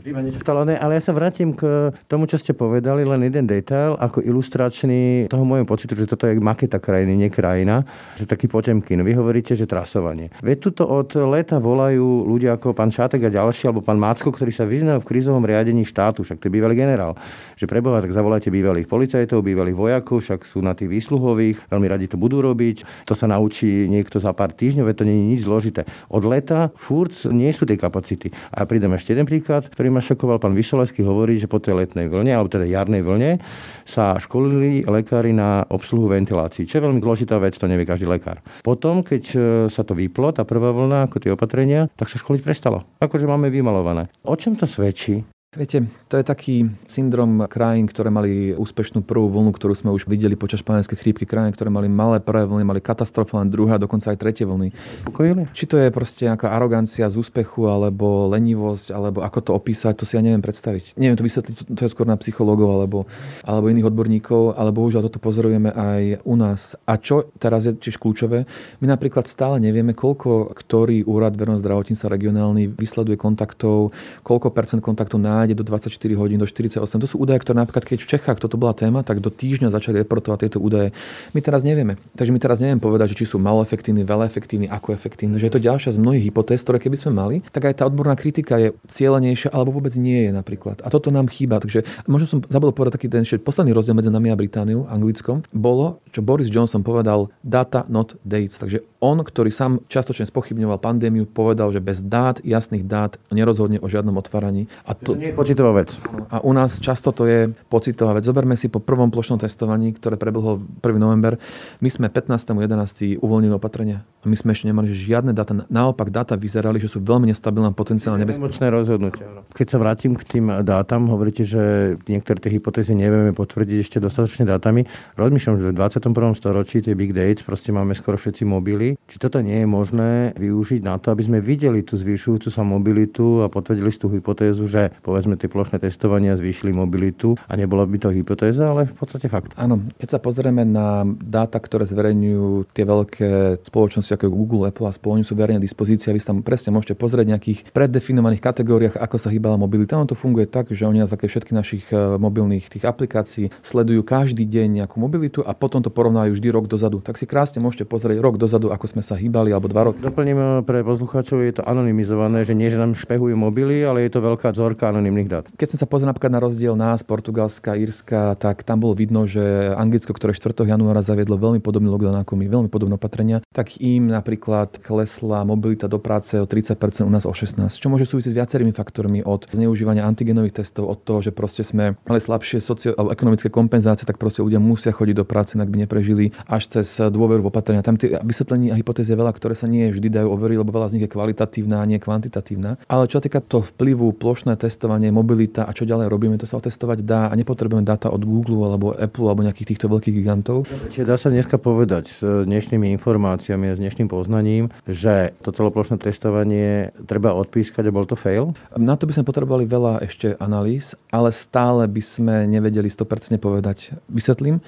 Ale 0.81 0.93
ja 0.95 1.03
sa 1.03 1.11
vrátim 1.11 1.53
k 1.59 1.91
tomu, 2.07 2.31
čo 2.31 2.39
ste 2.39 2.55
povedali, 2.55 3.03
len 3.03 3.27
jeden 3.27 3.51
detail, 3.51 3.99
ako 3.99 4.23
ilustračný 4.23 5.27
toho 5.27 5.43
môjho 5.43 5.67
pocitu, 5.67 5.99
že 5.99 6.07
toto 6.07 6.31
je 6.31 6.39
maketa 6.39 6.79
krajiny, 6.79 7.19
nie 7.19 7.31
krajina, 7.33 7.83
že 8.15 8.31
taký 8.31 8.47
potemkin. 8.47 9.03
Vy 9.03 9.19
hovoríte, 9.19 9.59
že 9.59 9.67
trasovanie. 9.67 10.31
Veď 10.45 10.71
tuto 10.71 10.87
od 10.87 11.11
leta 11.19 11.59
volajú 11.59 12.29
ľudia 12.31 12.55
ako 12.55 12.77
pán 12.77 12.95
Šátek 12.95 13.27
a 13.27 13.31
ďalší, 13.33 13.67
alebo 13.67 13.83
pán 13.83 13.99
Mácko, 13.99 14.31
ktorí 14.31 14.55
sa 14.55 14.69
vyznajú 14.69 15.03
v 15.03 15.09
krízovom 15.09 15.43
riadení 15.43 15.83
štátu, 15.83 16.23
však 16.23 16.39
to 16.39 16.47
je 16.47 16.55
bývalý 16.55 16.79
generál. 16.79 17.19
Že 17.57 17.67
preboha, 17.67 18.05
tak 18.05 18.15
zavolajte 18.15 18.53
bývalých 18.53 18.87
policajtov, 18.87 19.43
bývalých 19.43 19.75
vojakov, 19.75 20.21
však 20.23 20.45
sú 20.45 20.61
na 20.61 20.77
tých 20.77 20.93
výsluhových, 21.41 21.73
veľmi 21.73 21.89
radi 21.89 22.07
to 22.07 22.21
budú 22.21 22.45
robiť. 22.45 23.09
To 23.09 23.17
sa 23.17 23.25
naučí 23.25 23.89
niekto 23.89 24.21
za 24.21 24.37
pár 24.37 24.53
týždňov, 24.53 24.93
to 24.93 25.09
nie 25.09 25.17
je 25.17 25.25
nič 25.37 25.41
zložité. 25.49 25.89
Od 26.13 26.23
leta 26.29 26.69
furt 26.77 27.13
nie 27.33 27.49
sú 27.57 27.65
tie 27.65 27.81
kapacity. 27.81 28.29
A 28.53 28.69
pridem 28.69 28.93
ešte 28.93 29.17
jeden 29.17 29.25
príklad, 29.25 29.67
ktorý 29.73 29.89
ma 29.89 30.05
šokoval. 30.05 30.43
Pán 30.43 30.53
Vysoleský 30.53 31.01
hovorí, 31.03 31.41
že 31.41 31.49
po 31.49 31.59
tej 31.59 31.81
letnej 31.81 32.13
vlne, 32.13 32.37
alebo 32.37 32.53
teda 32.53 32.69
jarnej 32.69 33.01
vlne, 33.01 33.41
sa 33.89 34.21
školili 34.21 34.85
lekári 34.85 35.33
na 35.33 35.65
obsluhu 35.73 36.13
ventilácií, 36.13 36.69
čo 36.69 36.79
je 36.79 36.85
veľmi 36.85 37.01
dôležitá 37.01 37.41
vec, 37.41 37.57
to 37.57 37.71
nevie 37.71 37.89
každý 37.89 38.05
lekár. 38.05 38.45
Potom, 38.61 39.01
keď 39.01 39.23
e, 39.33 39.37
sa 39.73 39.83
to 39.87 39.97
vyplo, 39.97 40.35
tá 40.35 40.45
prvá 40.45 40.75
vlna, 40.75 41.09
ako 41.09 41.17
tie 41.23 41.33
opatrenia, 41.33 41.89
tak 41.97 42.13
sa 42.13 42.21
školiť 42.21 42.43
prestalo. 42.45 42.85
Akože 43.01 43.25
máme 43.25 43.49
vymalované. 43.49 44.13
O 44.27 44.37
čom 44.37 44.59
to 44.59 44.69
svedčí? 44.69 45.40
Viete, 45.51 45.83
to 46.07 46.15
je 46.15 46.23
taký 46.23 46.79
syndrom 46.87 47.43
krajín, 47.51 47.91
ktoré 47.91 48.07
mali 48.07 48.55
úspešnú 48.55 49.03
prvú 49.03 49.27
vlnu, 49.27 49.51
ktorú 49.51 49.75
sme 49.75 49.91
už 49.91 50.07
videli 50.07 50.39
počas 50.39 50.63
španielskej 50.63 50.95
chrípky. 50.95 51.27
Krajiny, 51.27 51.59
ktoré 51.59 51.75
mali 51.75 51.91
malé 51.91 52.23
prvé 52.23 52.47
vlny, 52.47 52.63
mali 52.63 52.79
katastrofálne 52.79 53.51
druhá, 53.51 53.75
dokonca 53.75 54.15
aj 54.15 54.23
tretie 54.23 54.47
vlny. 54.47 54.71
Pokojili? 55.11 55.51
Či 55.51 55.67
to 55.67 55.75
je 55.75 55.91
proste 55.91 56.31
nejaká 56.31 56.55
arogancia 56.55 57.11
z 57.11 57.19
úspechu, 57.19 57.67
alebo 57.67 58.31
lenivosť, 58.31 58.95
alebo 58.95 59.27
ako 59.27 59.39
to 59.43 59.51
opísať, 59.51 59.99
to 59.99 60.07
si 60.07 60.15
ja 60.15 60.23
neviem 60.23 60.39
predstaviť. 60.39 60.95
Neviem 60.95 61.19
to 61.19 61.27
vysvetliť, 61.27 61.57
to 61.75 61.83
je 61.83 61.91
skôr 61.91 62.07
na 62.07 62.15
psychológov 62.23 62.71
alebo, 62.71 63.11
alebo 63.43 63.75
iných 63.75 63.91
odborníkov, 63.91 64.55
ale 64.55 64.71
bohužiaľ 64.71 65.11
toto 65.11 65.19
pozorujeme 65.19 65.75
aj 65.75 66.23
u 66.31 66.39
nás. 66.39 66.79
A 66.87 66.95
čo 66.95 67.27
teraz 67.43 67.67
je 67.67 67.75
tiež 67.75 67.99
kľúčové, 67.99 68.47
my 68.79 68.87
napríklad 68.87 69.27
stále 69.27 69.59
nevieme, 69.59 69.99
koľko 69.99 70.55
ktorý 70.55 71.03
úrad 71.11 71.35
verejného 71.35 71.59
zdravotníctva 71.59 72.07
regionálny 72.07 72.71
vysleduje 72.71 73.19
kontaktov, 73.19 73.91
koľko 74.23 74.55
percent 74.55 74.79
kontaktov 74.79 75.19
na 75.19 75.40
nájde 75.41 75.57
do 75.57 75.65
24 75.65 75.89
hodín, 76.21 76.37
do 76.37 76.49
48. 76.49 76.85
To 76.85 77.09
sú 77.09 77.17
údaje, 77.17 77.41
ktoré 77.41 77.57
napríklad, 77.65 77.85
keď 77.89 77.99
v 78.05 78.09
Čechách 78.17 78.39
toto 78.39 78.61
bola 78.61 78.77
téma, 78.77 79.01
tak 79.01 79.25
do 79.25 79.33
týždňa 79.33 79.73
začali 79.73 80.05
reportovať 80.05 80.39
tieto 80.47 80.59
údaje. 80.61 80.93
My 81.33 81.41
teraz 81.41 81.65
nevieme. 81.65 81.97
Takže 82.15 82.31
my 82.31 82.41
teraz 82.41 82.61
neviem 82.61 82.79
povedať, 82.79 83.17
že 83.17 83.25
či 83.25 83.25
sú 83.25 83.41
malo 83.41 83.65
efektívni, 83.65 84.05
veľa 84.05 84.29
efektívni, 84.29 84.69
ako 84.69 84.93
efektívni. 84.93 85.41
Že 85.41 85.47
je 85.49 85.55
to 85.57 85.65
ďalšia 85.65 85.91
z 85.97 85.99
mnohých 85.99 86.25
hypotéz, 86.29 86.61
ktoré 86.61 86.77
keby 86.77 86.97
sme 87.01 87.13
mali, 87.17 87.37
tak 87.49 87.71
aj 87.71 87.81
tá 87.81 87.89
odborná 87.89 88.15
kritika 88.15 88.61
je 88.61 88.77
cieľenejšia 88.87 89.51
alebo 89.51 89.73
vôbec 89.73 89.97
nie 89.97 90.29
je 90.29 90.31
napríklad. 90.37 90.85
A 90.85 90.89
toto 90.93 91.09
nám 91.09 91.33
chýba. 91.33 91.63
Takže 91.63 91.89
možno 92.05 92.27
som 92.29 92.39
zabudol 92.45 92.77
povedať 92.77 93.01
taký 93.01 93.09
ten 93.09 93.25
posledný 93.25 93.73
rozdiel 93.73 93.97
medzi 93.97 94.13
nami 94.13 94.29
a 94.29 94.37
Britániou, 94.37 94.85
anglickom, 94.91 95.47
bolo, 95.55 96.03
čo 96.13 96.21
Boris 96.21 96.53
Johnson 96.53 96.85
povedal 96.85 97.33
data 97.41 97.87
not 97.89 98.19
dates. 98.27 98.59
Takže 98.59 98.90
on, 99.01 99.25
ktorý 99.25 99.49
sám 99.49 99.81
častočne 99.89 100.29
spochybňoval 100.29 100.77
pandémiu, 100.77 101.25
povedal, 101.25 101.73
že 101.73 101.81
bez 101.81 102.05
dát, 102.05 102.37
jasných 102.45 102.85
dát, 102.85 103.17
nerozhodne 103.33 103.81
o 103.81 103.89
žiadnom 103.89 104.13
otváraní. 104.21 104.69
A 104.85 104.93
to, 104.93 105.17
to 105.17 105.21
nie 105.21 105.33
je 105.33 105.35
pocitová 105.35 105.73
vec. 105.73 105.97
A 106.29 106.45
u 106.45 106.53
nás 106.53 106.77
často 106.77 107.09
to 107.09 107.25
je 107.25 107.49
pocitová 107.73 108.13
vec. 108.13 108.29
Zoberme 108.29 108.61
si 108.61 108.69
po 108.69 108.79
prvom 108.79 109.09
plošnom 109.09 109.41
testovaní, 109.41 109.97
ktoré 109.97 110.21
prebehlo 110.21 110.61
1. 110.85 111.01
november, 111.01 111.41
my 111.81 111.89
sme 111.89 112.13
15.11. 112.13 113.17
uvoľnili 113.25 113.57
opatrenia. 113.57 114.05
A 114.21 114.29
my 114.29 114.37
sme 114.37 114.53
ešte 114.53 114.69
nemali 114.69 114.93
žiadne 114.93 115.33
dáta. 115.33 115.57
Naopak 115.73 116.13
dáta 116.13 116.37
vyzerali, 116.37 116.77
že 116.77 116.93
sú 116.93 117.01
veľmi 117.01 117.33
nestabilné 117.33 117.73
a 117.73 117.75
potenciálne 117.75 118.21
nebezpečné. 118.21 118.69
rozhodnutie. 118.69 119.25
Keď 119.57 119.67
sa 119.67 119.77
vrátim 119.81 120.13
k 120.13 120.23
tým 120.29 120.47
dátam, 120.61 121.09
hovoríte, 121.09 121.49
že 121.49 121.97
niektoré 122.05 122.37
tie 122.37 122.53
hypotézy 122.53 122.93
nevieme 122.93 123.33
potvrdiť 123.33 123.79
ešte 123.81 123.97
dostatočne 123.97 124.45
dátami. 124.45 124.85
Rozmýšľam, 125.17 125.57
že 125.57 125.73
v 125.73 125.75
21. 126.05 126.37
storočí 126.37 126.85
tie 126.85 126.93
big 126.93 127.17
dates, 127.17 127.41
proste 127.41 127.73
máme 127.73 127.97
skoro 127.97 128.21
všetci 128.21 128.45
mobily 128.45 128.90
či 129.07 129.17
toto 129.23 129.39
nie 129.45 129.63
je 129.63 129.69
možné 129.69 130.33
využiť 130.35 130.81
na 130.83 130.99
to, 130.99 131.13
aby 131.15 131.23
sme 131.27 131.39
videli 131.39 131.85
tú 131.87 131.95
zvyšujúcu 131.95 132.49
sa 132.51 132.63
mobilitu 132.67 133.45
a 133.45 133.53
potvrdili 133.53 133.93
tú 133.95 134.09
hypotézu, 134.09 134.65
že 134.71 134.95
povedzme 135.03 135.35
tie 135.37 135.51
plošné 135.51 135.83
testovania 135.83 136.39
zvýšili 136.39 136.71
mobilitu 136.71 137.35
a 137.51 137.53
nebola 137.59 137.85
by 137.85 137.99
to 137.99 138.09
hypotéza, 138.15 138.71
ale 138.71 138.89
v 138.89 138.97
podstate 138.97 139.27
fakt. 139.27 139.53
Áno, 139.59 139.83
keď 139.99 140.09
sa 140.17 140.19
pozrieme 140.23 140.63
na 140.63 141.03
dáta, 141.05 141.59
ktoré 141.59 141.85
zverejňujú 141.85 142.71
tie 142.71 142.85
veľké 142.87 143.31
spoločnosti 143.67 144.15
ako 144.15 144.31
Google, 144.31 144.71
Apple 144.71 144.87
a 144.89 144.95
spolu, 144.95 145.21
sú 145.27 145.35
verejne 145.35 145.61
dispozícia, 145.61 146.15
vy 146.15 146.23
tam 146.23 146.41
presne 146.41 146.71
môžete 146.71 146.95
pozrieť 146.95 147.27
nejakých 147.27 147.59
preddefinovaných 147.75 148.43
kategóriách, 148.43 148.95
ako 148.97 149.17
sa 149.19 149.29
hýbala 149.29 149.59
mobilita. 149.59 149.99
Ono 149.99 150.07
to 150.07 150.17
funguje 150.17 150.47
tak, 150.47 150.71
že 150.71 150.87
oni 150.87 151.03
na 151.03 151.11
základe 151.11 151.35
všetkých 151.35 151.57
našich 151.57 151.85
e, 151.91 152.17
mobilných 152.17 152.71
tých 152.71 152.87
aplikácií 152.87 153.51
sledujú 153.61 154.07
každý 154.07 154.47
deň 154.47 154.83
nejakú 154.83 154.97
mobilitu 155.03 155.43
a 155.43 155.53
potom 155.53 155.83
to 155.83 155.91
porovnajú 155.91 156.33
vždy 156.39 156.49
rok 156.55 156.71
dozadu. 156.71 157.03
Tak 157.03 157.19
si 157.19 157.27
krásne 157.27 157.59
môžete 157.59 157.85
pozrieť 157.85 158.23
rok 158.23 158.39
dozadu, 158.39 158.71
ako 158.81 158.97
sme 158.97 159.05
sa 159.05 159.13
hýbali, 159.13 159.53
alebo 159.53 159.69
dva 159.69 159.93
roky. 159.93 160.01
Doplním 160.01 160.41
eh, 160.41 160.49
pre 160.65 160.81
poslucháčov, 160.81 161.45
je 161.45 161.61
to 161.61 161.63
anonymizované, 161.69 162.49
že 162.49 162.57
nie, 162.57 162.73
že 162.73 162.81
nám 162.81 162.97
špehujú 162.97 163.37
mobily, 163.37 163.85
ale 163.85 164.09
je 164.09 164.17
to 164.17 164.25
veľká 164.25 164.57
vzorka 164.57 164.89
anonymných 164.89 165.29
dát. 165.29 165.45
Keď 165.53 165.77
sme 165.77 165.79
sa 165.85 165.85
pozreli 165.85 166.09
napríklad 166.09 166.33
na 166.33 166.41
rozdiel 166.41 166.73
nás, 166.81 167.05
Portugalska, 167.05 167.77
Írska, 167.77 168.41
tak 168.41 168.65
tam 168.65 168.81
bolo 168.81 168.97
vidno, 168.97 169.29
že 169.29 169.77
Anglicko, 169.77 170.17
ktoré 170.17 170.33
4. 170.33 170.65
januára 170.65 171.05
zaviedlo 171.05 171.37
veľmi 171.37 171.61
podobný 171.61 171.93
lockdown 171.93 172.25
ako 172.25 172.41
my, 172.41 172.49
veľmi 172.49 172.71
podobné 172.73 172.97
opatrenia, 172.97 173.45
tak 173.53 173.77
im 173.85 174.09
napríklad 174.09 174.81
klesla 174.81 175.45
mobilita 175.45 175.85
do 175.85 176.01
práce 176.01 176.41
o 176.41 176.49
30%, 176.49 177.05
u 177.05 177.13
nás 177.13 177.29
o 177.29 177.35
16%, 177.37 177.77
čo 177.77 177.93
môže 177.93 178.09
súvisieť 178.09 178.33
s 178.33 178.39
viacerými 178.41 178.73
faktormi 178.73 179.21
od 179.21 179.45
zneužívania 179.53 180.09
antigenových 180.09 180.65
testov, 180.65 180.89
od 180.89 181.05
toho, 181.05 181.21
že 181.21 181.37
proste 181.37 181.61
sme 181.61 182.01
mali 182.09 182.25
slabšie 182.25 182.65
socio- 182.65 182.97
ekonomické 182.97 183.53
kompenzácie, 183.53 184.09
tak 184.09 184.17
proste 184.17 184.41
ľudia 184.41 184.57
musia 184.57 184.89
chodiť 184.89 185.21
do 185.21 185.29
práce, 185.29 185.53
ak 185.61 185.69
by 185.69 185.85
neprežili 185.85 186.33
až 186.49 186.81
cez 186.81 186.89
dôveru 186.97 187.45
v 187.45 187.51
opatrenia. 187.53 187.85
Tam 187.85 187.99
tie 187.99 188.17
vysvetlení 188.23 188.70
a 188.71 188.79
hypotézy 188.79 189.13
veľa, 189.19 189.35
ktoré 189.35 189.59
sa 189.59 189.67
nie 189.67 189.91
vždy 189.91 190.09
dajú 190.09 190.29
overiť, 190.31 190.59
lebo 190.63 190.71
veľa 190.71 190.89
z 190.91 190.95
nich 190.97 191.05
je 191.07 191.13
kvalitatívna 191.13 191.83
a 191.83 191.89
nie 191.89 191.99
kvantitatívna. 191.99 192.81
Ale 192.87 193.05
čo 193.11 193.19
týka 193.19 193.43
to 193.43 193.61
vplyvu, 193.61 194.15
plošné 194.17 194.55
testovanie, 194.57 195.11
mobilita 195.11 195.67
a 195.67 195.75
čo 195.75 195.85
ďalej 195.85 196.07
robíme, 196.09 196.39
to 196.39 196.47
sa 196.47 196.63
otestovať 196.63 197.03
dá 197.03 197.29
a 197.29 197.35
nepotrebujeme 197.35 197.83
dáta 197.83 198.09
od 198.09 198.23
Google 198.23 198.65
alebo 198.71 198.95
Apple 198.95 199.27
alebo 199.27 199.43
nejakých 199.43 199.77
týchto 199.77 199.87
veľkých 199.91 200.15
gigantov. 200.15 200.71
Čiže 200.89 201.05
dá 201.05 201.19
sa 201.19 201.29
dneska 201.29 201.59
povedať 201.59 202.05
s 202.11 202.23
dnešnými 202.23 202.95
informáciami 202.97 203.71
a 203.71 203.77
s 203.77 203.83
dnešným 203.83 204.07
poznaním, 204.07 204.71
že 204.87 205.35
to 205.43 205.51
celoplošné 205.51 205.99
testovanie 205.99 206.95
treba 207.11 207.35
odpískať 207.35 207.91
a 207.91 207.95
bol 207.95 208.07
to 208.07 208.15
fail? 208.15 208.55
Na 208.79 208.95
to 208.95 209.11
by 209.11 209.17
sme 209.17 209.27
potrebovali 209.27 209.67
veľa 209.67 210.05
ešte 210.07 210.39
analýz, 210.39 210.95
ale 211.11 211.35
stále 211.35 211.87
by 211.91 212.03
sme 212.03 212.35
nevedeli 212.47 212.87
100% 212.87 213.41
povedať. 213.41 213.97
Vysvetlím. 214.07 214.63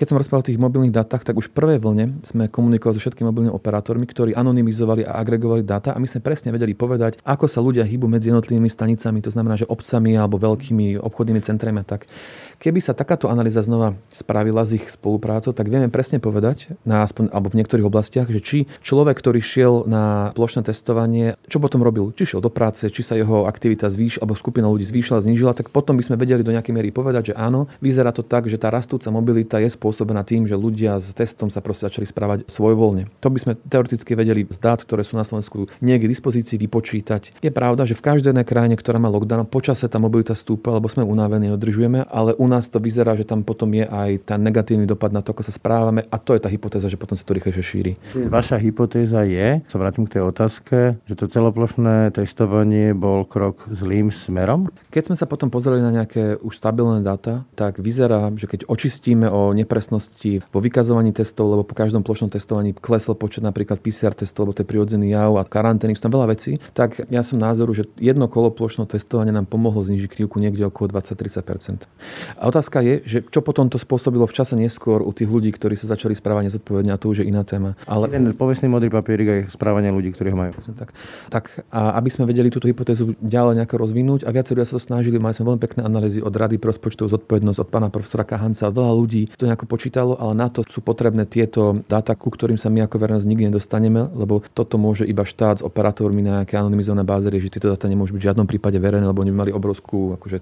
Keď 0.00 0.08
som 0.08 0.16
rozprával 0.16 0.40
o 0.40 0.48
tých 0.48 0.56
mobilných 0.56 0.96
dátach, 0.96 1.20
tak 1.20 1.36
už 1.36 1.52
v 1.52 1.60
prvej 1.60 1.78
vlne 1.84 2.24
sme 2.24 2.48
komunikovali 2.48 2.96
so 2.96 3.04
všetkými 3.04 3.28
mobilnými 3.28 3.52
operátormi, 3.52 4.08
ktorí 4.08 4.32
anonymizovali 4.32 5.04
a 5.04 5.20
agregovali 5.20 5.60
dáta 5.60 5.92
a 5.92 6.00
my 6.00 6.08
sme 6.08 6.24
presne 6.24 6.56
vedeli 6.56 6.72
povedať, 6.72 7.20
ako 7.20 7.44
sa 7.44 7.60
ľudia 7.60 7.84
hýbu 7.84 8.08
medzi 8.08 8.32
jednotlivými 8.32 8.72
stanicami, 8.72 9.20
to 9.20 9.28
znamená, 9.28 9.60
že 9.60 9.68
obcami 9.68 10.16
alebo 10.16 10.40
veľkými 10.40 10.96
obchodnými 11.04 11.44
centrami 11.44 11.84
a 11.84 11.84
tak. 11.84 12.08
Keby 12.60 12.84
sa 12.84 12.92
takáto 12.92 13.32
analýza 13.32 13.64
znova 13.64 13.96
spravila 14.12 14.60
s 14.68 14.76
ich 14.76 14.84
spoluprácou, 14.92 15.56
tak 15.56 15.72
vieme 15.72 15.88
presne 15.88 16.20
povedať, 16.20 16.68
na 16.84 17.00
aspoň, 17.00 17.32
alebo 17.32 17.48
v 17.48 17.56
niektorých 17.56 17.88
oblastiach, 17.88 18.28
že 18.28 18.44
či 18.44 18.58
človek, 18.84 19.16
ktorý 19.16 19.40
šiel 19.40 19.88
na 19.88 20.28
plošné 20.36 20.68
testovanie, 20.68 21.40
čo 21.48 21.56
potom 21.56 21.80
robil? 21.80 22.12
Či 22.12 22.36
šiel 22.36 22.44
do 22.44 22.52
práce, 22.52 22.84
či 22.92 23.00
sa 23.00 23.16
jeho 23.16 23.48
aktivita 23.48 23.88
zvýš, 23.88 24.20
alebo 24.20 24.36
skupina 24.36 24.68
ľudí 24.68 24.84
zvýšila, 24.84 25.24
znížila, 25.24 25.56
tak 25.56 25.72
potom 25.72 25.96
by 25.96 26.04
sme 26.04 26.20
vedeli 26.20 26.44
do 26.44 26.52
nejakej 26.52 26.76
miery 26.76 26.92
povedať, 26.92 27.32
že 27.32 27.34
áno, 27.40 27.64
vyzerá 27.80 28.12
to 28.12 28.20
tak, 28.20 28.44
že 28.44 28.60
tá 28.60 28.68
rastúca 28.68 29.08
mobilita 29.08 29.56
je 29.56 29.72
spôsobená 29.72 30.20
tým, 30.28 30.44
že 30.44 30.52
ľudia 30.52 31.00
s 31.00 31.16
testom 31.16 31.48
sa 31.48 31.64
proste 31.64 31.88
začali 31.88 32.04
správať 32.04 32.38
svojvoľne. 32.44 33.08
To 33.24 33.32
by 33.32 33.40
sme 33.40 33.52
teoreticky 33.56 34.12
vedeli 34.12 34.44
z 34.52 34.60
dát, 34.60 34.84
ktoré 34.84 35.00
sú 35.00 35.16
na 35.16 35.24
Slovensku 35.24 35.72
niekde 35.80 36.12
k 36.12 36.12
dispozícii 36.12 36.60
vypočítať. 36.60 37.40
Je 37.40 37.48
pravda, 37.48 37.88
že 37.88 37.96
v 37.96 38.04
každej 38.04 38.36
krajine, 38.44 38.76
ktorá 38.76 39.00
má 39.00 39.08
lockdown, 39.08 39.48
počase 39.48 39.88
tá 39.88 39.96
mobilita 39.96 40.36
stúpa, 40.36 40.76
lebo 40.76 40.92
sme 40.92 41.08
unavení, 41.08 41.48
održujeme, 41.56 42.04
ale 42.04 42.36
u 42.36 42.49
nás 42.50 42.66
to 42.66 42.82
vyzerá, 42.82 43.14
že 43.14 43.22
tam 43.22 43.46
potom 43.46 43.70
je 43.70 43.86
aj 43.86 44.26
ten 44.26 44.42
negatívny 44.42 44.84
dopad 44.84 45.14
na 45.14 45.22
to, 45.22 45.30
ako 45.30 45.46
sa 45.46 45.54
správame 45.54 46.02
a 46.10 46.16
to 46.18 46.34
je 46.34 46.42
tá 46.42 46.50
hypotéza, 46.50 46.90
že 46.90 46.98
potom 46.98 47.14
sa 47.14 47.22
to 47.22 47.38
rýchlejšie 47.38 47.62
šíri. 47.62 47.92
Vaša 48.26 48.58
hypotéza 48.58 49.22
je, 49.22 49.62
sa 49.70 49.76
vrátim 49.78 50.10
k 50.10 50.18
tej 50.18 50.22
otázke, 50.26 50.98
že 51.06 51.14
to 51.14 51.30
celoplošné 51.30 52.10
testovanie 52.10 52.90
bol 52.90 53.22
krok 53.22 53.70
zlým 53.70 54.10
smerom? 54.10 54.66
Keď 54.90 55.12
sme 55.12 55.16
sa 55.16 55.30
potom 55.30 55.48
pozreli 55.48 55.78
na 55.78 55.94
nejaké 55.94 56.42
už 56.42 56.58
stabilné 56.58 57.06
dáta, 57.06 57.46
tak 57.54 57.78
vyzerá, 57.78 58.34
že 58.34 58.50
keď 58.50 58.66
očistíme 58.66 59.30
o 59.30 59.54
nepresnosti 59.54 60.42
vo 60.50 60.58
vykazovaní 60.58 61.14
testov, 61.14 61.54
lebo 61.54 61.62
po 61.62 61.78
každom 61.78 62.02
plošnom 62.02 62.32
testovaní 62.32 62.74
klesol 62.74 63.14
počet 63.14 63.46
napríklad 63.46 63.78
PCR 63.78 64.16
testov, 64.16 64.50
lebo 64.50 64.58
to 64.58 64.62
je 64.66 64.70
prirodzený 64.72 65.14
jav 65.14 65.38
a 65.38 65.46
karantény, 65.46 65.94
sú 65.94 66.10
tam 66.10 66.18
veľa 66.18 66.34
vecí, 66.34 66.58
tak 66.74 67.06
ja 67.06 67.22
som 67.22 67.38
názoru, 67.38 67.70
že 67.70 67.86
jedno 68.00 68.26
kolo 68.26 68.50
plošného 68.50 68.90
testovania 68.90 69.30
nám 69.30 69.46
pomohlo 69.46 69.84
znižiť 69.86 70.10
krivku 70.10 70.42
niekde 70.42 70.66
okolo 70.66 70.98
20-30 70.98 71.44
a 72.40 72.48
otázka 72.48 72.80
je, 72.80 72.94
že 73.04 73.18
čo 73.28 73.44
potom 73.44 73.68
to 73.68 73.76
spôsobilo 73.76 74.24
v 74.24 74.32
čase 74.32 74.56
neskôr 74.56 75.04
u 75.04 75.12
tých 75.12 75.28
ľudí, 75.28 75.52
ktorí 75.52 75.76
sa 75.76 75.92
začali 75.92 76.16
správať 76.16 76.48
nezodpovedne, 76.48 76.88
a 76.88 76.96
to 76.96 77.12
už 77.12 77.20
je 77.20 77.28
iná 77.28 77.44
téma. 77.44 77.76
Ale... 77.84 78.08
Ten 78.08 78.32
povestný 78.32 78.72
modrý 78.72 78.88
papierik 78.88 79.28
aj 79.28 79.40
správanie 79.52 79.92
ľudí, 79.92 80.16
ktorí 80.16 80.32
ho 80.32 80.38
majú. 80.40 80.56
Tak. 80.56 80.96
tak 81.28 81.44
a 81.68 82.00
aby 82.00 82.08
sme 82.08 82.24
vedeli 82.24 82.48
túto 82.48 82.64
hypotézu 82.64 83.12
ďalej 83.20 83.60
nejako 83.60 83.76
rozvinúť 83.76 84.24
a 84.24 84.32
viacerí 84.32 84.64
sa 84.64 84.80
to 84.80 84.82
snažili, 84.82 85.20
mali 85.20 85.36
sme 85.36 85.52
veľmi 85.52 85.60
pekné 85.60 85.84
analýzy 85.84 86.24
od 86.24 86.32
Rady 86.32 86.56
pre 86.56 86.72
rozpočtovú 86.72 87.12
zodpovednosť 87.12 87.58
od 87.60 87.68
pána 87.68 87.88
profesora 87.92 88.24
Kahanca. 88.24 88.72
Veľa 88.72 88.92
ľudí 88.96 89.22
to 89.36 89.44
nejako 89.44 89.68
počítalo, 89.68 90.16
ale 90.16 90.32
na 90.32 90.48
to 90.48 90.64
sú 90.64 90.80
potrebné 90.80 91.28
tieto 91.28 91.84
dáta, 91.92 92.16
ku 92.16 92.32
ktorým 92.32 92.56
sa 92.56 92.72
my 92.72 92.88
ako 92.88 92.96
verejnosť 92.96 93.28
nikdy 93.28 93.52
nedostaneme, 93.52 94.08
lebo 94.16 94.40
toto 94.56 94.80
môže 94.80 95.04
iba 95.04 95.28
štát 95.28 95.60
s 95.60 95.62
operátormi 95.66 96.24
na 96.24 96.40
nejaké 96.40 96.56
anonymizované 96.56 97.04
báze 97.04 97.28
riešiť. 97.28 97.60
Tieto 97.60 97.68
dáta 97.68 97.84
nemôžu 97.84 98.16
byť 98.16 98.22
v 98.24 98.28
žiadnom 98.32 98.46
prípade 98.48 98.80
verejné, 98.80 99.04
lebo 99.04 99.20
oni 99.20 99.34
mali 99.34 99.50
obrovskú, 99.52 100.16
akože, 100.16 100.38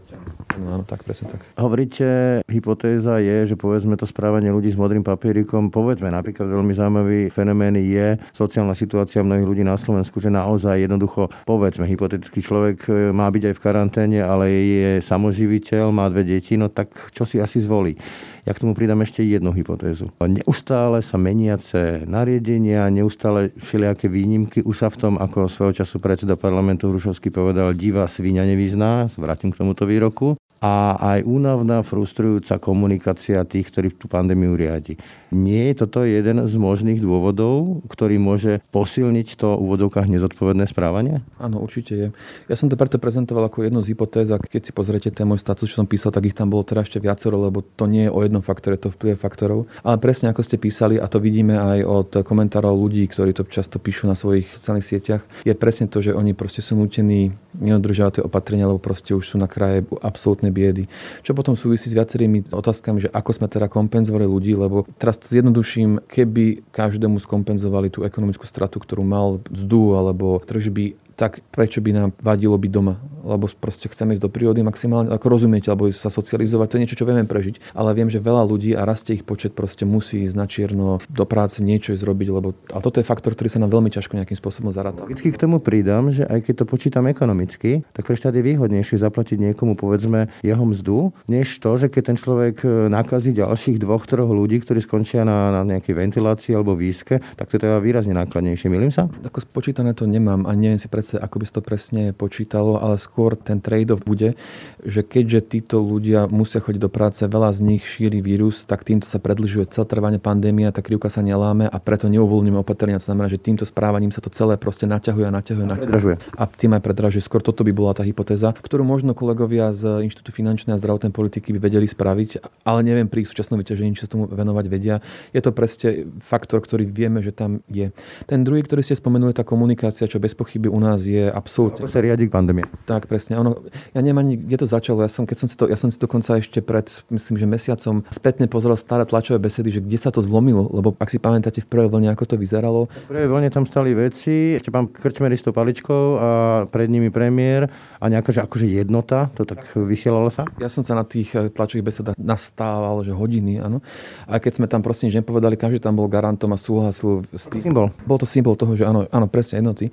no 0.62 0.78
áno, 0.78 0.84
tak 0.86 1.02
presne 1.02 1.32
tak. 1.32 1.42
Hovorí 1.58 1.87
Hovoríte, 1.88 2.44
hypotéza 2.52 3.16
je, 3.16 3.48
že 3.48 3.56
povedzme 3.56 3.96
to 3.96 4.04
správanie 4.04 4.52
ľudí 4.52 4.68
s 4.68 4.76
modrým 4.76 5.00
papierikom, 5.00 5.72
povedzme 5.72 6.12
napríklad 6.12 6.44
veľmi 6.44 6.76
zaujímavý 6.76 7.20
fenomén 7.32 7.80
je 7.80 8.20
sociálna 8.36 8.76
situácia 8.76 9.24
mnohých 9.24 9.48
ľudí 9.48 9.64
na 9.64 9.72
Slovensku, 9.80 10.20
že 10.20 10.28
naozaj 10.28 10.84
jednoducho, 10.84 11.32
povedzme, 11.48 11.88
hypotetický 11.88 12.44
človek 12.44 12.76
e, 12.92 13.08
má 13.08 13.24
byť 13.32 13.40
aj 13.40 13.54
v 13.56 13.62
karanténe, 13.64 14.20
ale 14.20 14.52
je 14.52 14.90
samoživiteľ, 15.00 15.88
má 15.88 16.12
dve 16.12 16.28
deti, 16.28 16.60
no 16.60 16.68
tak 16.68 16.92
čo 16.92 17.24
si 17.24 17.40
asi 17.40 17.64
zvolí? 17.64 17.96
Ja 18.44 18.52
k 18.52 18.60
tomu 18.60 18.76
pridám 18.76 19.00
ešte 19.00 19.24
jednu 19.24 19.56
hypotézu. 19.56 20.12
Neustále 20.20 21.00
sa 21.00 21.16
meniace 21.16 22.04
nariadenia, 22.04 22.92
neustále 22.92 23.56
všelijaké 23.56 24.12
výnimky. 24.12 24.60
Už 24.60 24.76
sa 24.76 24.92
v 24.92 25.08
tom, 25.08 25.14
ako 25.16 25.48
svojho 25.48 25.72
času 25.72 25.96
predseda 26.04 26.36
parlamentu 26.36 26.92
Hrušovský 26.92 27.32
povedal, 27.32 27.72
divá 27.72 28.04
svíňa 28.04 28.44
nevyzná, 28.44 29.08
vrátim 29.16 29.52
k 29.52 29.64
tomuto 29.64 29.88
výroku 29.88 30.36
a 30.58 30.98
aj 31.14 31.22
únavná, 31.22 31.86
frustrujúca 31.86 32.58
komunikácia 32.58 33.46
tých, 33.46 33.70
ktorí 33.70 33.94
tú 33.94 34.10
pandémiu 34.10 34.58
riadi. 34.58 34.98
Nie 35.30 35.70
je 35.70 35.84
toto 35.84 36.02
jeden 36.02 36.40
z 36.48 36.54
možných 36.56 36.98
dôvodov, 36.98 37.84
ktorý 37.86 38.16
môže 38.18 38.64
posilniť 38.74 39.28
to 39.38 39.54
v 39.54 39.62
úvodovkách 39.62 40.08
nezodpovedné 40.08 40.64
správanie? 40.66 41.20
Áno, 41.38 41.62
určite 41.62 41.92
je. 41.94 42.06
Ja 42.50 42.56
som 42.58 42.66
to 42.66 42.80
preto 42.80 42.98
prezentoval 42.98 43.46
ako 43.46 43.68
jednu 43.68 43.84
z 43.84 43.92
hypotéz 43.94 44.32
a 44.34 44.40
keď 44.40 44.70
si 44.70 44.72
pozriete 44.74 45.12
ten 45.12 45.28
môj 45.28 45.38
status, 45.38 45.70
čo 45.70 45.84
som 45.84 45.86
písal, 45.86 46.10
tak 46.10 46.26
ich 46.26 46.34
tam 46.34 46.50
bolo 46.50 46.64
teraz 46.64 46.90
ešte 46.90 46.98
viacero, 46.98 47.38
lebo 47.38 47.62
to 47.62 47.86
nie 47.86 48.08
je 48.08 48.14
o 48.14 48.24
jednom 48.24 48.42
faktore, 48.42 48.80
to 48.80 48.90
vplyv 48.90 49.20
faktorov. 49.20 49.68
Ale 49.84 50.00
presne 50.00 50.32
ako 50.32 50.42
ste 50.42 50.56
písali, 50.58 50.96
a 50.98 51.06
to 51.06 51.20
vidíme 51.20 51.54
aj 51.54 51.78
od 51.84 52.08
komentárov 52.24 52.72
ľudí, 52.72 53.04
ktorí 53.06 53.36
to 53.36 53.46
často 53.46 53.76
píšu 53.78 54.08
na 54.08 54.16
svojich 54.16 54.50
sociálnych 54.50 54.88
sieťach, 54.88 55.22
je 55.44 55.54
presne 55.54 55.86
to, 55.86 56.00
že 56.00 56.16
oni 56.16 56.32
proste 56.32 56.64
sú 56.64 56.74
nutení 56.74 57.36
nedodržiavať 57.58 58.20
tie 58.20 58.26
opatrenia, 58.26 58.70
lebo 58.70 58.80
proste 58.80 59.12
už 59.12 59.34
sú 59.34 59.36
na 59.36 59.50
kraje 59.50 59.84
absolútne 60.00 60.47
absolútnej 60.48 60.52
biedy. 60.52 60.84
Čo 61.22 61.36
potom 61.36 61.54
súvisí 61.54 61.92
s 61.92 61.96
viacerými 61.96 62.50
otázkami, 62.50 63.04
že 63.04 63.12
ako 63.12 63.30
sme 63.36 63.46
teda 63.48 63.68
kompenzovali 63.68 64.24
ľudí, 64.24 64.56
lebo 64.56 64.88
teraz 64.96 65.20
zjednoduším, 65.20 66.08
keby 66.08 66.64
každému 66.72 67.20
skompenzovali 67.20 67.92
tú 67.92 68.02
ekonomickú 68.02 68.48
stratu, 68.48 68.80
ktorú 68.80 69.04
mal 69.04 69.44
mzdu 69.52 69.94
alebo 69.94 70.40
tržby, 70.42 70.96
tak 71.18 71.42
prečo 71.50 71.82
by 71.82 71.90
nám 71.90 72.08
vadilo 72.22 72.54
byť 72.54 72.70
doma? 72.70 73.02
Lebo 73.26 73.50
proste 73.58 73.90
chceme 73.90 74.14
ísť 74.14 74.22
do 74.22 74.30
prírody 74.30 74.62
maximálne, 74.62 75.10
ako 75.10 75.26
rozumiete, 75.26 75.68
alebo 75.68 75.90
sa 75.90 76.08
socializovať, 76.08 76.66
to 76.70 76.76
je 76.78 76.82
niečo, 76.86 76.98
čo 77.02 77.04
vieme 77.04 77.26
prežiť. 77.26 77.74
Ale 77.74 77.92
viem, 77.92 78.06
že 78.06 78.22
veľa 78.22 78.46
ľudí 78.46 78.72
a 78.78 78.86
rastie 78.86 79.18
ich 79.18 79.26
počet 79.26 79.52
proste 79.58 79.82
musí 79.82 80.22
ísť 80.24 80.36
na 80.38 80.46
čierno 80.46 81.02
do 81.10 81.24
práce, 81.26 81.58
niečo 81.60 81.90
ísť 81.92 82.06
robiť, 82.06 82.28
lebo 82.30 82.54
a 82.70 82.78
toto 82.78 83.02
je 83.02 83.04
faktor, 83.04 83.34
ktorý 83.34 83.50
sa 83.50 83.58
nám 83.58 83.74
veľmi 83.74 83.90
ťažko 83.90 84.14
nejakým 84.14 84.38
spôsobom 84.38 84.70
zaráta. 84.70 85.02
Logicky 85.02 85.34
k 85.34 85.42
tomu 85.42 85.58
pridám, 85.58 86.14
že 86.14 86.24
aj 86.24 86.46
keď 86.46 86.54
to 86.62 86.64
počítam 86.70 87.04
ekonomicky, 87.10 87.82
tak 87.90 88.06
pre 88.06 88.14
štát 88.14 88.32
je 88.32 88.46
výhodnejšie 88.46 89.02
zaplatiť 89.02 89.42
niekomu 89.50 89.74
povedzme 89.74 90.30
jeho 90.46 90.64
mzdu, 90.64 91.10
než 91.26 91.50
to, 91.58 91.74
že 91.74 91.90
keď 91.90 92.14
ten 92.14 92.16
človek 92.16 92.56
e, 92.62 92.68
nakazí 92.86 93.34
ďalších 93.34 93.82
dvoch, 93.82 94.06
troch 94.06 94.30
ľudí, 94.30 94.62
ktorí 94.62 94.78
skončia 94.80 95.26
na, 95.26 95.50
na 95.50 95.62
nejakej 95.66 95.98
ventilácii 95.98 96.54
alebo 96.54 96.78
výske, 96.78 97.18
tak 97.34 97.50
to 97.50 97.58
je 97.58 97.64
teda 97.66 97.82
výrazne 97.82 98.14
nákladnejšie. 98.14 98.70
Milím 98.70 98.94
sa? 98.94 99.10
Ako 99.26 99.42
spočítané 99.42 99.92
to 99.92 100.06
nemám 100.06 100.46
a 100.46 100.54
neviem 100.54 100.78
si 100.78 100.86
predstaviť 100.86 101.07
zase, 101.08 101.16
ako 101.16 101.36
by 101.40 101.44
to 101.48 101.62
presne 101.64 102.02
počítalo, 102.12 102.76
ale 102.76 103.00
skôr 103.00 103.32
ten 103.32 103.64
trade-off 103.64 104.04
bude, 104.04 104.36
že 104.84 105.00
keďže 105.00 105.56
títo 105.56 105.80
ľudia 105.80 106.28
musia 106.28 106.60
chodiť 106.60 106.80
do 106.84 106.92
práce, 106.92 107.24
veľa 107.24 107.56
z 107.56 107.64
nich 107.64 107.88
šíri 107.88 108.20
vírus, 108.20 108.68
tak 108.68 108.84
týmto 108.84 109.08
sa 109.08 109.16
predlžuje 109.16 109.72
celé 109.72 109.88
trvanie 109.88 110.20
pandémia, 110.20 110.68
tá 110.68 110.84
krivka 110.84 111.08
sa 111.08 111.24
neláme 111.24 111.64
a 111.64 111.76
preto 111.80 112.12
neuvoľníme 112.12 112.60
opatrenia. 112.60 113.00
To 113.00 113.08
znamená, 113.08 113.32
že 113.32 113.40
týmto 113.40 113.64
správaním 113.64 114.12
sa 114.12 114.20
to 114.20 114.28
celé 114.28 114.60
proste 114.60 114.84
naťahuje 114.84 115.24
a 115.24 115.32
naťahuje. 115.32 115.64
A 115.64 115.70
naťahuje. 115.72 116.16
A 116.36 116.42
tým 116.44 116.76
aj 116.76 116.82
predražuje. 116.84 117.24
Skôr 117.24 117.40
toto 117.40 117.64
by 117.64 117.72
bola 117.72 117.96
tá 117.96 118.04
hypotéza, 118.04 118.52
ktorú 118.52 118.84
možno 118.84 119.16
kolegovia 119.16 119.72
z 119.72 120.04
Inštitútu 120.04 120.36
finančnej 120.36 120.76
a 120.76 120.80
zdravotnej 120.80 121.14
politiky 121.14 121.56
by 121.56 121.72
vedeli 121.72 121.88
spraviť, 121.88 122.44
ale 122.68 122.84
neviem 122.84 123.08
pri 123.08 123.24
ich 123.24 123.30
súčasnom 123.32 123.56
vyťažení, 123.56 123.96
či 123.96 124.04
sa 124.04 124.12
tomu 124.12 124.28
venovať 124.28 124.64
vedia. 124.68 125.00
Je 125.32 125.40
to 125.40 125.54
presne 125.56 126.12
faktor, 126.20 126.60
ktorý 126.60 126.84
vieme, 126.84 127.24
že 127.24 127.32
tam 127.32 127.64
je. 127.70 127.94
Ten 128.26 128.44
druhý, 128.44 128.60
ktorý 128.66 128.84
ste 128.84 128.98
spomenuli, 128.98 129.32
tá 129.32 129.46
komunikácia, 129.46 130.10
čo 130.10 130.18
bez 130.18 130.34
pochyby 130.34 130.66
u 130.66 130.80
nás 130.82 130.97
nás 130.98 131.06
je 131.06 131.30
absolútne... 131.30 131.86
Ako 131.86 131.94
sa 131.94 132.02
riadi 132.02 132.26
pandémia. 132.26 132.66
Tak, 132.90 133.06
presne. 133.06 133.38
Ono, 133.38 133.62
ja 133.94 134.02
neviem 134.02 134.18
ani, 134.18 134.34
kde 134.34 134.58
to 134.58 134.66
začalo. 134.66 135.06
Ja 135.06 135.10
som, 135.10 135.22
keď 135.22 135.36
som 135.38 135.48
si 135.48 135.54
to, 135.54 135.70
ja 135.70 135.78
som 135.78 135.94
si 135.94 135.96
dokonca 136.02 136.34
ešte 136.34 136.58
pred, 136.58 136.90
myslím, 137.14 137.38
že 137.38 137.46
mesiacom 137.46 138.02
spätne 138.10 138.50
pozeral 138.50 138.74
staré 138.74 139.06
tlačové 139.06 139.38
besedy, 139.38 139.70
že 139.70 139.80
kde 139.80 139.94
sa 139.94 140.10
to 140.10 140.18
zlomilo, 140.18 140.66
lebo 140.74 140.98
ak 140.98 141.06
si 141.06 141.22
pamätáte 141.22 141.62
v 141.62 141.70
prvej 141.70 141.88
vlne, 141.94 142.10
ako 142.10 142.34
to 142.34 142.36
vyzeralo. 142.36 142.90
V 143.06 143.14
prvej 143.14 143.28
vlne 143.30 143.48
tam 143.54 143.64
stali 143.64 143.94
veci, 143.94 144.58
ešte 144.58 144.74
pán 144.74 144.90
Krčmer 144.90 145.30
s 145.30 145.46
tou 145.46 145.54
paličkou 145.54 146.04
a 146.18 146.28
pred 146.66 146.90
nimi 146.90 147.14
premiér 147.14 147.70
a 148.02 148.04
nejaká 148.10 148.34
že 148.34 148.42
akože 148.42 148.66
jednota, 148.66 149.30
to 149.38 149.46
tak 149.46 149.62
vysielalo 149.78 150.32
sa? 150.34 150.48
Ja 150.58 150.66
som 150.66 150.82
sa 150.82 150.98
na 150.98 151.06
tých 151.06 151.30
eh, 151.38 151.46
tlačových 151.46 151.86
besedách 151.86 152.16
nastával, 152.18 153.06
že 153.06 153.14
hodiny, 153.14 153.62
áno. 153.62 153.78
A 154.26 154.42
keď 154.42 154.58
sme 154.58 154.66
tam 154.66 154.82
proste 154.82 155.06
nič 155.06 155.14
nepovedali, 155.14 155.54
každý 155.54 155.78
tam 155.78 155.94
bol 155.94 156.10
garantom 156.10 156.50
a 156.50 156.58
súhlasil 156.58 157.22
s 157.30 157.46
tým. 157.46 157.70
Symbol. 157.70 157.92
Bol 158.08 158.18
to 158.18 158.26
symbol 158.26 158.56
toho, 158.56 158.74
že 158.74 158.88
áno, 158.88 159.06
áno 159.12 159.26
presne 159.28 159.60
jednoty. 159.60 159.92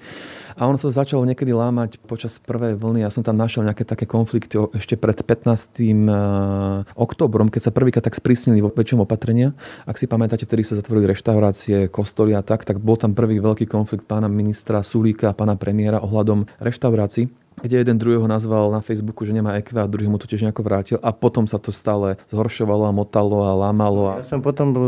A 0.56 0.72
ono 0.72 0.80
sa 0.80 0.88
začalo 0.88 1.28
niekedy 1.28 1.52
lámať 1.52 2.00
počas 2.08 2.40
prvej 2.40 2.80
vlny. 2.80 3.04
Ja 3.04 3.12
som 3.12 3.28
tam 3.28 3.36
našiel 3.36 3.68
nejaké 3.68 3.84
také 3.84 4.08
konflikty 4.08 4.56
ešte 4.72 4.96
pred 4.96 5.20
15. 5.20 5.84
Eh, 5.84 6.88
oktobrom, 6.96 7.52
keď 7.52 7.68
sa 7.68 7.76
prvýkrát 7.76 8.08
tak 8.08 8.16
sprísnili 8.16 8.64
vo 8.64 8.72
väčšom 8.72 9.04
opatrenia. 9.04 9.52
Ak 9.84 10.00
si 10.00 10.08
pamätáte, 10.08 10.48
vtedy 10.48 10.64
sa 10.64 10.80
zatvorili 10.80 11.12
reštaurácie, 11.12 11.92
kostoly 11.92 12.32
a 12.32 12.42
tak, 12.42 12.64
tak 12.64 12.80
bol 12.80 12.96
tam 12.96 13.12
prvý 13.12 13.44
veľký 13.44 13.68
konflikt 13.68 14.08
pána 14.08 14.32
ministra 14.32 14.80
Sulíka 14.80 15.28
a 15.28 15.38
pána 15.38 15.60
premiéra 15.60 16.00
ohľadom 16.00 16.48
reštaurácií 16.64 17.45
kde 17.62 17.82
jeden 17.82 17.98
druhého 17.98 18.28
nazval 18.28 18.72
na 18.72 18.82
Facebooku, 18.82 19.24
že 19.24 19.36
nemá 19.36 19.56
EQ 19.60 19.76
a 19.80 19.88
druhý 19.88 20.08
mu 20.12 20.20
to 20.20 20.28
tiež 20.28 20.48
nejako 20.48 20.62
vrátil 20.64 20.98
a 21.00 21.10
potom 21.16 21.48
sa 21.48 21.62
to 21.62 21.72
stále 21.72 22.20
zhoršovalo 22.32 22.90
a 22.90 22.96
motalo 22.96 23.48
a 23.48 23.56
lámalo. 23.56 24.12
A... 24.12 24.14
Ja 24.20 24.28
som 24.28 24.42
potom 24.44 24.76
uh, 24.76 24.84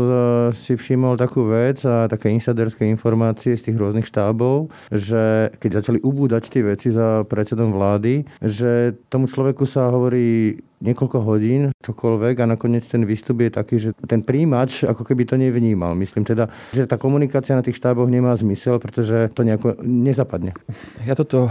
si 0.52 0.76
všimol 0.76 1.16
takú 1.16 1.48
vec 1.48 1.82
a 1.88 2.06
také 2.10 2.28
insiderské 2.32 2.84
informácie 2.88 3.56
z 3.56 3.70
tých 3.70 3.76
rôznych 3.76 4.06
štábov, 4.06 4.72
že 4.92 5.52
keď 5.58 5.82
začali 5.82 5.98
ubúdať 6.02 6.52
tie 6.52 6.62
veci 6.64 6.88
za 6.92 7.24
predsedom 7.24 7.72
vlády, 7.72 8.28
že 8.44 8.96
tomu 9.08 9.26
človeku 9.26 9.64
sa 9.64 9.88
hovorí 9.88 10.60
niekoľko 10.78 11.18
hodín, 11.26 11.74
čokoľvek 11.82 12.36
a 12.38 12.50
nakoniec 12.54 12.86
ten 12.86 13.02
výstup 13.02 13.42
je 13.42 13.50
taký, 13.50 13.76
že 13.82 13.90
ten 14.06 14.22
príjimač 14.22 14.86
ako 14.86 15.02
keby 15.02 15.26
to 15.26 15.34
nevnímal. 15.34 15.98
Myslím 15.98 16.22
teda, 16.22 16.46
že 16.70 16.86
tá 16.86 16.94
komunikácia 16.94 17.58
na 17.58 17.66
tých 17.66 17.78
štáboch 17.78 18.06
nemá 18.06 18.34
zmysel, 18.38 18.78
pretože 18.78 19.30
to 19.34 19.42
nejako 19.42 19.74
nezapadne. 19.82 20.54
Ja 21.02 21.18
toto 21.18 21.50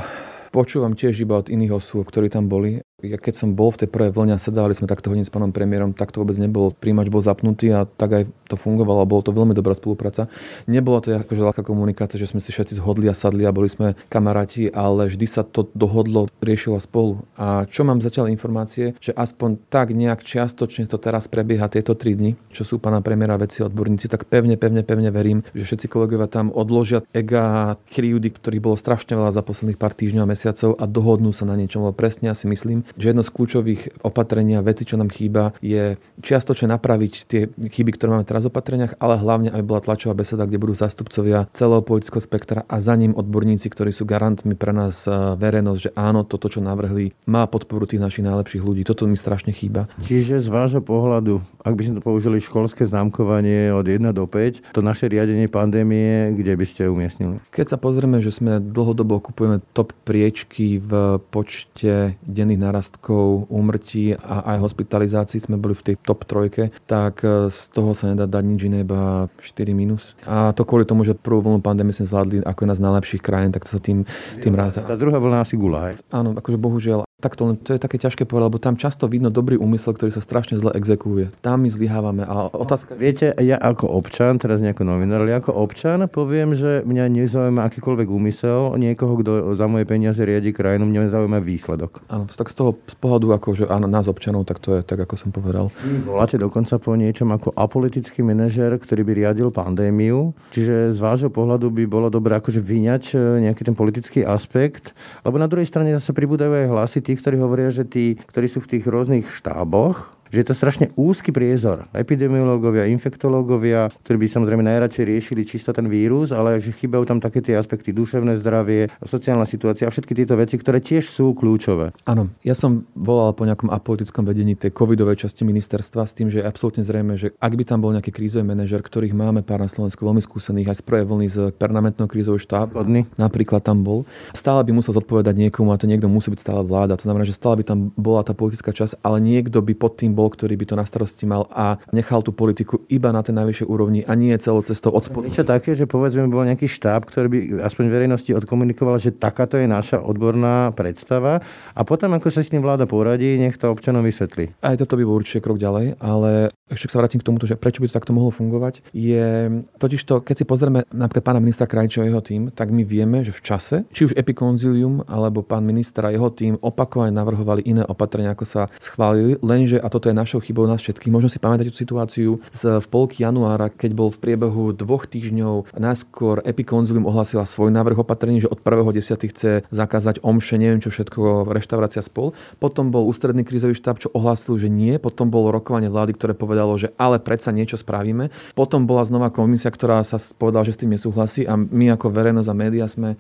počúvam 0.49 0.97
tiež 0.97 1.23
iba 1.23 1.39
od 1.39 1.47
iných 1.51 1.77
osôb, 1.77 2.07
ktorí 2.07 2.31
tam 2.31 2.49
boli 2.49 2.81
ja 3.05 3.21
keď 3.21 3.37
som 3.37 3.53
bol 3.53 3.69
v 3.69 3.85
tej 3.85 3.93
prvej 3.93 4.09
vlne 4.09 4.33
a 4.33 4.41
sedávali 4.41 4.73
sme 4.73 4.89
takto 4.89 5.13
hodín 5.13 5.21
s 5.21 5.29
pánom 5.29 5.53
premiérom, 5.53 5.93
tak 5.93 6.09
to 6.09 6.25
vôbec 6.25 6.33
nebolo. 6.41 6.73
Príjimač 6.73 7.13
bol 7.13 7.21
zapnutý 7.21 7.69
a 7.69 7.85
tak 7.85 8.09
aj 8.09 8.23
to 8.49 8.57
fungovalo 8.57 9.05
a 9.05 9.09
bolo 9.09 9.21
to 9.21 9.29
veľmi 9.29 9.53
dobrá 9.53 9.77
spolupráca. 9.77 10.25
Nebolo 10.65 11.05
to 11.05 11.13
akože 11.13 11.45
ľahká 11.45 11.61
komunikácia, 11.61 12.17
že 12.17 12.25
sme 12.25 12.41
si 12.41 12.49
všetci 12.49 12.81
zhodli 12.81 13.05
a 13.05 13.13
sadli 13.13 13.45
a 13.45 13.53
boli 13.53 13.69
sme 13.69 13.93
kamaráti, 14.09 14.73
ale 14.73 15.13
vždy 15.13 15.29
sa 15.29 15.45
to 15.45 15.69
dohodlo, 15.77 16.25
riešilo 16.41 16.81
spolu. 16.81 17.21
A 17.37 17.69
čo 17.69 17.85
mám 17.85 18.01
zatiaľ 18.01 18.33
informácie, 18.33 18.97
že 18.97 19.13
aspoň 19.13 19.69
tak 19.69 19.93
nejak 19.93 20.25
čiastočne 20.25 20.89
to 20.89 20.97
teraz 20.97 21.29
prebieha 21.29 21.69
tieto 21.69 21.93
tri 21.93 22.17
dni, 22.17 22.33
čo 22.49 22.65
sú 22.65 22.81
pána 22.81 23.05
premiéra 23.05 23.37
veci 23.37 23.61
odborníci, 23.61 24.09
tak 24.09 24.25
pevne, 24.25 24.57
pevne, 24.57 24.81
pevne 24.81 25.13
verím, 25.13 25.45
že 25.53 25.69
všetci 25.69 25.85
kolegovia 25.85 26.25
tam 26.25 26.49
odložia 26.49 27.05
ega 27.13 27.77
kryjúdy, 27.93 28.33
ktorých 28.33 28.65
bolo 28.65 28.73
strašne 28.73 29.13
veľa 29.13 29.37
za 29.37 29.45
posledných 29.45 29.77
pár 29.77 29.93
týždňov 29.93 30.25
a 30.25 30.31
mesiacov 30.33 30.73
a 30.81 30.89
dohodnú 30.89 31.29
sa 31.29 31.45
na 31.45 31.53
niečom, 31.53 31.85
lebo 31.85 31.93
presne 31.93 32.33
ja 32.33 32.35
si 32.35 32.49
myslím, 32.49 32.86
že 32.95 33.11
jedno 33.11 33.25
z 33.25 33.33
kľúčových 33.33 33.81
opatrenia, 34.05 34.63
veci, 34.63 34.87
čo 34.87 34.95
nám 34.95 35.11
chýba, 35.11 35.51
je 35.59 35.99
čiastočne 36.23 36.71
napraviť 36.71 37.13
tie 37.27 37.41
chyby, 37.51 37.97
ktoré 37.97 38.15
máme 38.15 38.27
teraz 38.27 38.47
v 38.47 38.53
opatreniach, 38.53 38.95
ale 39.03 39.19
hlavne, 39.19 39.49
aby 39.51 39.63
bola 39.65 39.83
tlačová 39.83 40.15
beseda, 40.15 40.47
kde 40.47 40.61
budú 40.61 40.77
zástupcovia 40.77 41.49
celého 41.51 41.83
politického 41.83 42.23
spektra 42.23 42.63
a 42.65 42.77
za 42.79 42.95
ním 42.95 43.17
odborníci, 43.17 43.67
ktorí 43.67 43.91
sú 43.91 44.07
garantmi 44.07 44.53
pre 44.53 44.71
nás 44.71 45.03
eh, 45.09 45.35
verejnosť, 45.35 45.79
že 45.79 45.91
áno, 45.97 46.23
toto, 46.23 46.47
čo 46.47 46.63
navrhli, 46.63 47.11
má 47.27 47.49
podporu 47.49 47.89
tých 47.89 48.03
našich 48.03 48.23
najlepších 48.23 48.63
ľudí. 48.63 48.85
Toto 48.87 49.09
mi 49.09 49.19
strašne 49.19 49.51
chýba. 49.51 49.89
Čiže 49.99 50.43
z 50.43 50.49
vášho 50.51 50.81
pohľadu, 50.83 51.41
ak 51.63 51.73
by 51.73 51.81
sme 51.83 51.95
to 51.99 52.03
použili 52.05 52.37
školské 52.39 52.85
známkovanie 52.85 53.73
od 53.73 53.87
1 53.87 54.13
do 54.13 54.25
5, 54.29 54.71
to 54.71 54.81
naše 54.85 55.09
riadenie 55.09 55.49
pandémie, 55.49 56.35
kde 56.37 56.53
by 56.53 56.65
ste 56.67 56.91
umiestnili? 56.91 57.41
Keď 57.49 57.65
sa 57.73 57.77
pozrieme, 57.79 58.21
že 58.21 58.31
sme 58.31 58.59
dlhodobo 58.61 59.19
kupujeme 59.19 59.63
top 59.73 59.95
priečky 60.05 60.77
v 60.77 61.21
počte 61.33 62.19
denných 62.23 62.61
nárastkov 62.77 63.49
úmrtí 63.49 64.13
a 64.13 64.53
aj 64.53 64.57
hospitalizácií 64.61 65.41
sme 65.41 65.57
boli 65.57 65.73
v 65.73 65.91
tej 65.91 65.95
top 65.97 66.29
trojke, 66.29 66.69
tak 66.85 67.25
e, 67.25 67.49
z 67.49 67.73
toho 67.73 67.97
sa 67.97 68.13
nedá 68.13 68.29
dať 68.29 68.43
nič 68.45 68.61
iné, 68.69 68.85
iba 68.85 69.25
4 69.41 69.73
minus. 69.73 70.13
A 70.29 70.53
to 70.53 70.61
kvôli 70.61 70.85
tomu, 70.85 71.01
že 71.01 71.17
prvú 71.17 71.41
vlnu 71.41 71.65
pandémie 71.65 71.97
sme 71.97 72.05
zvládli 72.05 72.45
ako 72.45 72.59
jedna 72.61 72.77
z 72.77 72.85
najlepších 72.85 73.25
krajín, 73.25 73.49
tak 73.49 73.65
to 73.65 73.73
sa 73.73 73.81
tým, 73.81 74.05
tým 74.45 74.53
ráta. 74.53 74.85
Tá 74.85 74.93
druhá 74.93 75.17
vlna 75.17 75.41
asi 75.41 75.57
gula, 75.57 75.89
hej? 75.89 75.95
Áno, 76.13 76.37
akože 76.37 76.57
bohužiaľ. 76.61 77.06
Tak 77.17 77.33
to, 77.33 77.57
to 77.57 77.73
je 77.73 77.81
také 77.81 77.97
ťažké 77.97 78.29
povedať, 78.29 78.45
lebo 78.45 78.61
tam 78.61 78.77
často 78.77 79.09
vidno 79.09 79.33
dobrý 79.33 79.57
úmysel, 79.57 79.97
ktorý 79.97 80.13
sa 80.13 80.21
strašne 80.21 80.53
zle 80.53 80.69
exekuje. 80.77 81.33
Tam 81.41 81.65
my 81.65 81.69
zlyhávame. 81.73 82.21
A 82.21 82.45
otázka... 82.53 82.93
Viete, 82.93 83.33
ja 83.41 83.57
ako 83.57 83.89
občan, 83.89 84.37
teraz 84.37 84.61
nejako 84.61 84.85
novinár, 84.85 85.25
ale 85.25 85.33
ako 85.33 85.49
občan 85.49 86.05
poviem, 86.13 86.53
že 86.53 86.85
mňa 86.85 87.09
nezaujíma 87.09 87.65
akýkoľvek 87.65 88.05
úmysel 88.05 88.77
niekoho, 88.77 89.17
kto 89.17 89.57
za 89.57 89.65
moje 89.65 89.89
peniaze 89.89 90.21
riadi 90.21 90.53
krajinu, 90.53 90.85
mňa 90.85 91.09
zaujíma 91.09 91.41
výsledok. 91.41 92.05
Áno, 92.05 92.29
tak 92.29 92.53
z 92.53 92.61
toho 92.61 92.77
z 92.85 92.93
pohľadu, 93.01 93.33
ako, 93.33 93.49
že 93.57 93.65
áno, 93.65 93.89
nás 93.89 94.05
občanov, 94.05 94.45
tak 94.45 94.61
to 94.61 94.77
je 94.77 94.85
tak, 94.85 95.01
ako 95.01 95.17
som 95.17 95.33
povedal. 95.33 95.73
Voláte 96.05 96.37
dokonca 96.37 96.77
po 96.77 96.93
niečom 96.93 97.33
ako 97.33 97.49
apolitický 97.57 98.21
manažer, 98.21 98.77
ktorý 98.77 99.01
by 99.01 99.13
riadil 99.17 99.49
pandémiu. 99.49 100.37
Čiže 100.53 100.93
z 100.93 100.99
vášho 101.01 101.33
pohľadu 101.33 101.73
by 101.73 101.89
bolo 101.89 102.13
dobré 102.13 102.37
akože 102.37 102.61
vyňať 102.61 103.03
e, 103.17 103.49
nejaký 103.49 103.65
ten 103.65 103.73
politický 103.73 104.21
aspekt. 104.21 104.93
Lebo 105.25 105.41
na 105.41 105.49
druhej 105.49 105.65
strane 105.65 105.89
zase 105.97 106.13
pribúdajú 106.13 106.53
aj 106.53 106.69
hlasy 106.69 107.06
tých, 107.07 107.23
ktorí 107.23 107.39
hovoria, 107.39 107.71
že 107.71 107.87
tí, 107.87 108.19
ktorí 108.19 108.51
sú 108.51 108.59
v 108.59 108.75
tých 108.75 108.83
rôznych 108.83 109.31
štáboch, 109.31 110.16
že 110.31 110.43
je 110.43 110.47
to 110.47 110.55
strašne 110.55 110.85
úzky 110.95 111.31
priezor. 111.31 111.87
Epidemiológovia, 111.95 112.89
infektológovia, 112.91 113.89
ktorí 114.03 114.25
by 114.25 114.27
samozrejme 114.27 114.63
najradšej 114.65 115.03
riešili 115.05 115.41
čisto 115.47 115.71
ten 115.71 115.87
vírus, 115.87 116.35
ale 116.35 116.59
že 116.59 116.75
chýbajú 116.75 117.03
tam 117.07 117.19
také 117.21 117.39
tie 117.43 117.55
aspekty 117.55 117.91
duševné 117.91 118.39
zdravie, 118.39 118.91
sociálna 119.03 119.47
situácia 119.47 119.87
a 119.87 119.93
všetky 119.93 120.13
tieto 120.13 120.35
veci, 120.35 120.59
ktoré 120.59 120.83
tiež 120.83 121.07
sú 121.07 121.31
kľúčové. 121.37 121.95
Áno, 122.03 122.31
ja 122.43 122.53
som 122.53 122.83
volal 122.97 123.31
po 123.33 123.47
nejakom 123.47 123.71
apolitickom 123.71 124.27
vedení 124.27 124.57
tej 124.57 124.73
covidovej 124.73 125.27
časti 125.27 125.47
ministerstva 125.47 126.03
s 126.03 126.13
tým, 126.13 126.27
že 126.27 126.43
je 126.43 126.45
absolútne 126.47 126.83
zrejme, 126.83 127.15
že 127.15 127.33
ak 127.37 127.53
by 127.55 127.63
tam 127.63 127.79
bol 127.83 127.93
nejaký 127.93 128.11
krízový 128.11 128.43
manažer, 128.43 128.83
ktorých 128.83 129.15
máme 129.15 129.41
pár 129.43 129.63
na 129.63 129.69
Slovensku 129.71 130.03
veľmi 130.03 130.21
skúsených 130.23 130.73
aj 130.73 130.77
z 130.79 130.83
prvej 130.83 131.05
vlny 131.07 131.27
z 131.27 131.37
permanentného 131.55 132.09
krízového 132.09 132.41
štábu, 132.41 132.83
napríklad 133.15 133.61
tam 133.61 133.85
bol, 133.85 134.03
stále 134.33 134.63
by 134.65 134.71
musel 134.73 134.95
zodpovedať 134.95 135.35
niekomu 135.37 135.71
a 135.73 135.79
to 135.79 135.85
niekto 135.85 136.09
musí 136.09 136.33
byť 136.33 136.39
stále 136.41 136.61
vláda. 136.65 136.97
To 136.97 137.05
znamená, 137.05 137.23
že 137.27 137.35
stále 137.35 137.61
by 137.61 137.63
tam 137.67 137.79
bola 137.93 138.23
tá 138.25 138.33
politická 138.33 138.73
časť, 138.73 139.03
ale 139.05 139.21
niekto 139.21 139.61
by 139.61 139.73
pod 139.77 139.99
tým 139.99 140.16
bol, 140.17 140.33
ktorý 140.33 140.57
by 140.57 140.65
to 140.65 140.75
na 140.75 140.85
starosti 140.89 141.29
mal 141.29 141.45
a 141.53 141.77
nechal 141.93 142.25
tú 142.25 142.33
politiku 142.33 142.81
iba 142.89 143.13
na 143.13 143.21
tej 143.21 143.37
najvyššej 143.37 143.67
úrovni 143.69 144.01
a 144.01 144.17
nie 144.17 144.33
celou 144.41 144.65
cestou 144.65 144.89
od 144.97 145.05
spodu. 145.05 145.29
Niečo 145.29 145.45
také, 145.45 145.77
že 145.77 145.85
povedzme 145.85 146.25
bol 146.25 146.41
nejaký 146.41 146.65
štáb, 146.65 147.05
ktorý 147.05 147.27
by 147.29 147.39
aspoň 147.61 147.85
verejnosti 147.93 148.33
odkomunikoval, 148.33 148.97
že 148.97 149.13
takáto 149.13 149.61
je 149.61 149.69
naša 149.69 150.01
odborná 150.01 150.73
predstava 150.73 151.45
a 151.77 151.81
potom, 151.85 152.09
ako 152.17 152.33
sa 152.33 152.41
s 152.41 152.49
tým 152.49 152.65
vláda 152.65 152.89
poradí, 152.89 153.37
nech 153.37 153.61
to 153.61 153.69
občanom 153.69 154.01
vysvetlí. 154.01 154.57
Aj 154.65 154.73
toto 154.73 154.97
by 154.97 155.03
bol 155.05 155.21
určite 155.21 155.45
krok 155.45 155.61
ďalej, 155.61 156.01
ale 156.01 156.49
ešte 156.67 156.91
sa 156.91 156.99
vrátim 156.99 157.21
k 157.21 157.27
tomu, 157.27 157.37
že 157.43 157.55
prečo 157.59 157.79
by 157.79 157.87
to 157.87 157.95
takto 157.95 158.11
mohlo 158.11 158.33
fungovať, 158.33 158.81
je 158.91 159.51
totiž 159.77 160.01
to, 160.03 160.19
keď 160.23 160.35
si 160.35 160.45
pozrieme 160.47 160.83
napríklad 160.89 161.35
pána 161.35 161.39
ministra 161.43 161.69
Krajčo 161.69 162.03
a 162.03 162.07
jeho 162.07 162.23
tým, 162.23 162.51
tak 162.51 162.71
my 162.71 162.83
vieme, 162.87 163.23
že 163.23 163.35
v 163.35 163.43
čase, 163.43 163.75
či 163.91 164.07
už 164.07 164.15
epikonzilium 164.15 165.07
alebo 165.07 165.43
pán 165.43 165.63
minister 165.63 166.07
a 166.07 166.11
jeho 166.11 166.31
tým 166.31 166.55
opakovane 166.59 167.11
navrhovali 167.11 167.67
iné 167.67 167.83
opatrenia, 167.87 168.35
ako 168.35 168.45
sa 168.47 168.71
schválili, 168.79 169.39
lenže, 169.43 169.79
a 169.79 169.87
toto 169.91 170.06
je 170.09 170.15
našou 170.15 170.39
chybou 170.39 170.65
nás 170.67 170.81
všetkých. 170.81 171.13
Možno 171.13 171.29
si 171.31 171.39
pamätáte 171.39 171.71
tú 171.71 171.79
situáciu 171.79 172.31
z, 172.51 172.79
v 172.79 172.87
polky 172.87 173.23
januára, 173.23 173.67
keď 173.71 173.91
bol 173.93 174.09
v 174.09 174.19
priebehu 174.21 174.71
dvoch 174.75 175.05
týždňov 175.07 175.75
najskôr 175.75 176.41
Epikonzilium 176.43 177.07
ohlasila 177.07 177.43
svoj 177.47 177.71
návrh 177.71 178.01
opatrení, 178.01 178.43
že 178.43 178.51
od 178.51 178.59
1.10. 178.63 179.31
chce 179.31 179.51
zakázať 179.69 180.23
omše, 180.23 180.55
neviem 180.55 180.79
čo 180.79 180.89
všetko, 180.91 181.49
reštaurácia 181.51 182.03
spol. 182.03 182.31
Potom 182.57 182.89
bol 182.89 183.07
ústredný 183.07 183.43
krízový 183.43 183.75
štáb, 183.75 183.99
čo 183.99 184.11
ohlásil, 184.13 184.55
že 184.57 184.71
nie. 184.71 184.97
Potom 184.97 185.27
bolo 185.27 185.51
rokovanie 185.51 185.91
vlády, 185.91 186.15
ktoré 186.15 186.33
povedalo, 186.33 186.75
že 186.79 186.93
ale 186.95 187.19
predsa 187.19 187.51
niečo 187.51 187.75
spravíme. 187.79 188.29
Potom 188.53 188.87
bola 188.87 189.03
znova 189.07 189.33
komisia, 189.33 189.71
ktorá 189.71 190.01
sa 190.03 190.19
povedala, 190.37 190.67
že 190.67 190.75
s 190.75 190.81
tým 190.81 190.95
nesúhlasí 190.95 191.43
a 191.45 191.55
my 191.57 191.93
ako 191.95 192.11
verejnosť 192.13 192.49
a 192.49 192.55
média 192.55 192.85
sme 192.87 193.19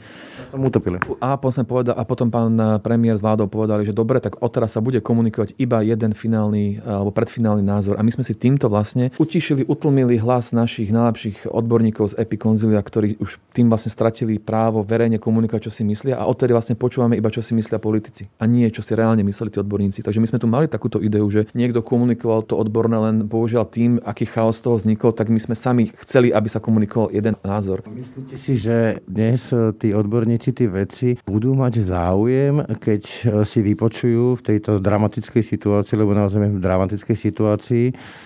tomu 0.51 0.69
utopili. 0.69 0.97
A 1.19 1.35
potom, 1.37 1.63
povedal, 1.63 1.95
a 1.97 2.03
potom 2.03 2.27
pán 2.31 2.55
premiér 2.81 3.19
s 3.19 3.23
vládou 3.25 3.49
povedali, 3.49 3.83
že 3.83 3.95
dobre, 3.95 4.21
tak 4.21 4.39
odteraz 4.39 4.77
sa 4.77 4.81
bude 4.83 5.01
komunikovať 5.01 5.57
iba 5.57 5.81
jeden 5.81 6.11
finálny 6.13 6.76
alebo 6.83 7.13
predfinálny 7.13 7.63
názor. 7.63 7.97
A 7.97 8.05
my 8.05 8.11
sme 8.13 8.23
si 8.25 8.37
týmto 8.37 8.67
vlastne 8.67 9.09
utišili, 9.17 9.65
utlmili 9.65 10.19
hlas 10.21 10.51
našich 10.51 10.93
najlepších 10.93 11.49
odborníkov 11.49 12.13
z 12.13 12.17
Epikonzilia, 12.21 12.81
ktorí 12.81 13.17
už 13.21 13.41
tým 13.53 13.71
vlastne 13.71 13.89
stratili 13.93 14.37
právo 14.37 14.83
verejne 14.85 15.17
komunikovať, 15.17 15.69
čo 15.69 15.71
si 15.71 15.83
myslia 15.87 16.19
a 16.19 16.27
odtedy 16.29 16.53
vlastne 16.53 16.77
počúvame 16.77 17.17
iba, 17.17 17.33
čo 17.33 17.41
si 17.41 17.57
myslia 17.57 17.81
politici 17.81 18.29
a 18.37 18.45
nie, 18.45 18.67
čo 18.69 18.85
si 18.85 18.93
reálne 18.93 19.25
mysleli 19.25 19.53
tí 19.53 19.59
odborníci. 19.61 20.05
Takže 20.05 20.21
my 20.21 20.27
sme 20.29 20.41
tu 20.41 20.47
mali 20.47 20.65
takúto 20.69 21.01
ideu, 21.01 21.25
že 21.27 21.49
niekto 21.57 21.81
komunikoval 21.81 22.45
to 22.45 22.59
odborné, 22.59 22.97
len 22.97 23.15
bohužiaľ 23.25 23.65
tým, 23.69 23.91
aký 24.03 24.29
chaos 24.29 24.61
toho 24.61 24.77
vznikol, 24.77 25.11
tak 25.13 25.33
my 25.33 25.39
sme 25.41 25.55
sami 25.57 25.89
chceli, 26.05 26.29
aby 26.31 26.47
sa 26.47 26.61
komunikoval 26.61 27.11
jeden 27.11 27.35
názor. 27.41 27.81
Myslíte 27.87 28.35
si, 28.37 28.53
že 28.59 29.01
dnes 29.07 29.49
e, 29.51 29.73
tí 29.75 29.91
odborníci, 29.93 30.53
tí 30.53 30.65
veci 30.69 31.17
budú 31.25 31.57
mať 31.57 31.73
záujem, 31.81 32.61
keď 32.77 33.01
e, 33.03 33.19
si 33.43 33.59
vypočujú 33.63 34.39
v 34.39 34.45
tejto 34.45 34.77
dramatickej 34.77 35.43
situácii, 35.43 35.95
lebo 35.97 36.13
naozaj 36.13 36.39
dramatickej 36.67 37.15
situácii, 37.15 37.85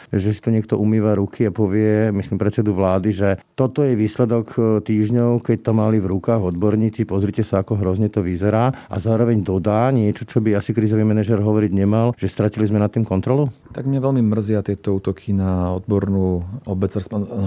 že 0.10 0.30
si 0.34 0.42
to 0.42 0.50
niekto 0.50 0.82
umýva 0.82 1.14
ruky 1.14 1.46
a 1.46 1.54
povie, 1.54 2.10
myslím 2.10 2.42
predsedu 2.42 2.74
vlády, 2.74 3.14
že 3.14 3.30
toto 3.54 3.86
je 3.86 3.94
výsledok 3.94 4.46
e, 4.58 4.60
týždňov, 4.82 5.46
keď 5.46 5.58
to 5.70 5.72
mali 5.78 6.02
v 6.02 6.10
rukách 6.10 6.42
odborníci, 6.42 7.06
pozrite 7.06 7.46
sa, 7.46 7.62
ako 7.62 7.78
hrozne 7.78 8.10
to 8.10 8.26
vyzerá 8.26 8.74
a 8.90 8.96
zároveň 8.98 9.46
dodá 9.46 9.88
niečo, 9.94 10.26
čo 10.26 10.42
by 10.42 10.58
asi 10.58 10.74
krizový 10.74 11.06
manažer 11.06 11.38
hovoriť 11.38 11.72
nemal, 11.72 12.18
že 12.18 12.26
stratili 12.26 12.66
sme 12.66 12.82
nad 12.82 12.90
tým 12.90 13.06
kontrolu? 13.06 13.54
Tak 13.72 13.86
mňa 13.86 14.00
veľmi 14.02 14.22
mrzia 14.26 14.66
tieto 14.66 14.98
útoky 14.98 15.32
na 15.32 15.78
odbornú 15.78 16.44
obec, 16.66 16.92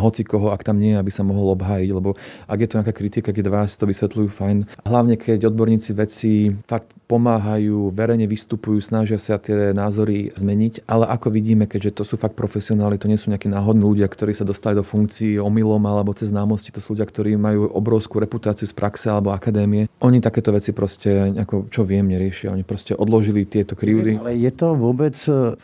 hoci 0.01 0.23
koho, 0.23 0.55
ak 0.55 0.63
tam 0.63 0.79
nie, 0.79 0.95
aby 0.95 1.11
sa 1.11 1.27
mohol 1.27 1.53
obhájiť, 1.59 1.91
lebo 1.91 2.15
ak 2.47 2.59
je 2.63 2.69
to 2.71 2.77
nejaká 2.81 2.95
kritika, 2.95 3.35
keď 3.35 3.47
vás 3.51 3.75
to 3.75 3.85
vysvetľujú, 3.85 4.29
fajn. 4.31 4.59
Hlavne 4.87 5.19
keď 5.19 5.51
odborníci 5.51 5.91
veci 5.93 6.55
fakt 6.69 6.95
pomáhajú, 7.05 7.93
verejne 7.93 8.25
vystupujú, 8.25 8.81
snažia 8.81 9.21
sa 9.21 9.37
tie 9.37 9.75
názory 9.77 10.33
zmeniť 10.33 10.85
ale 10.87 11.11
ako 11.11 11.29
vidíme, 11.35 11.67
keďže 11.67 11.91
to 12.01 12.05
sú 12.07 12.15
fakt 12.15 12.39
profesionáli, 12.39 13.01
to 13.01 13.11
nie 13.11 13.19
sú 13.19 13.35
nejakí 13.35 13.51
náhodní 13.51 13.83
ľudia, 13.83 14.07
ktorí 14.07 14.31
sa 14.31 14.47
dostali 14.47 14.79
do 14.79 14.87
funkcií 14.87 15.41
omylom 15.43 15.83
alebo 15.89 16.15
cez 16.15 16.31
známosti, 16.31 16.71
to 16.71 16.79
sú 16.79 16.95
ľudia, 16.95 17.09
ktorí 17.09 17.35
majú 17.35 17.67
obrovskú 17.75 18.23
reputáciu 18.23 18.69
z 18.69 18.75
praxe 18.77 19.11
alebo 19.11 19.35
akadémie. 19.35 19.91
Oni 20.05 20.23
takéto 20.23 20.55
veci 20.55 20.71
proste, 20.71 21.35
ako, 21.35 21.67
čo 21.69 21.83
viem, 21.83 22.07
neriešia. 22.07 22.55
Oni 22.55 22.63
proste 22.63 22.95
odložili 22.95 23.49
tieto 23.49 23.75
krivdy. 23.75 24.21
Ale 24.21 24.39
je 24.39 24.53
to 24.55 24.79
vôbec, 24.79 25.17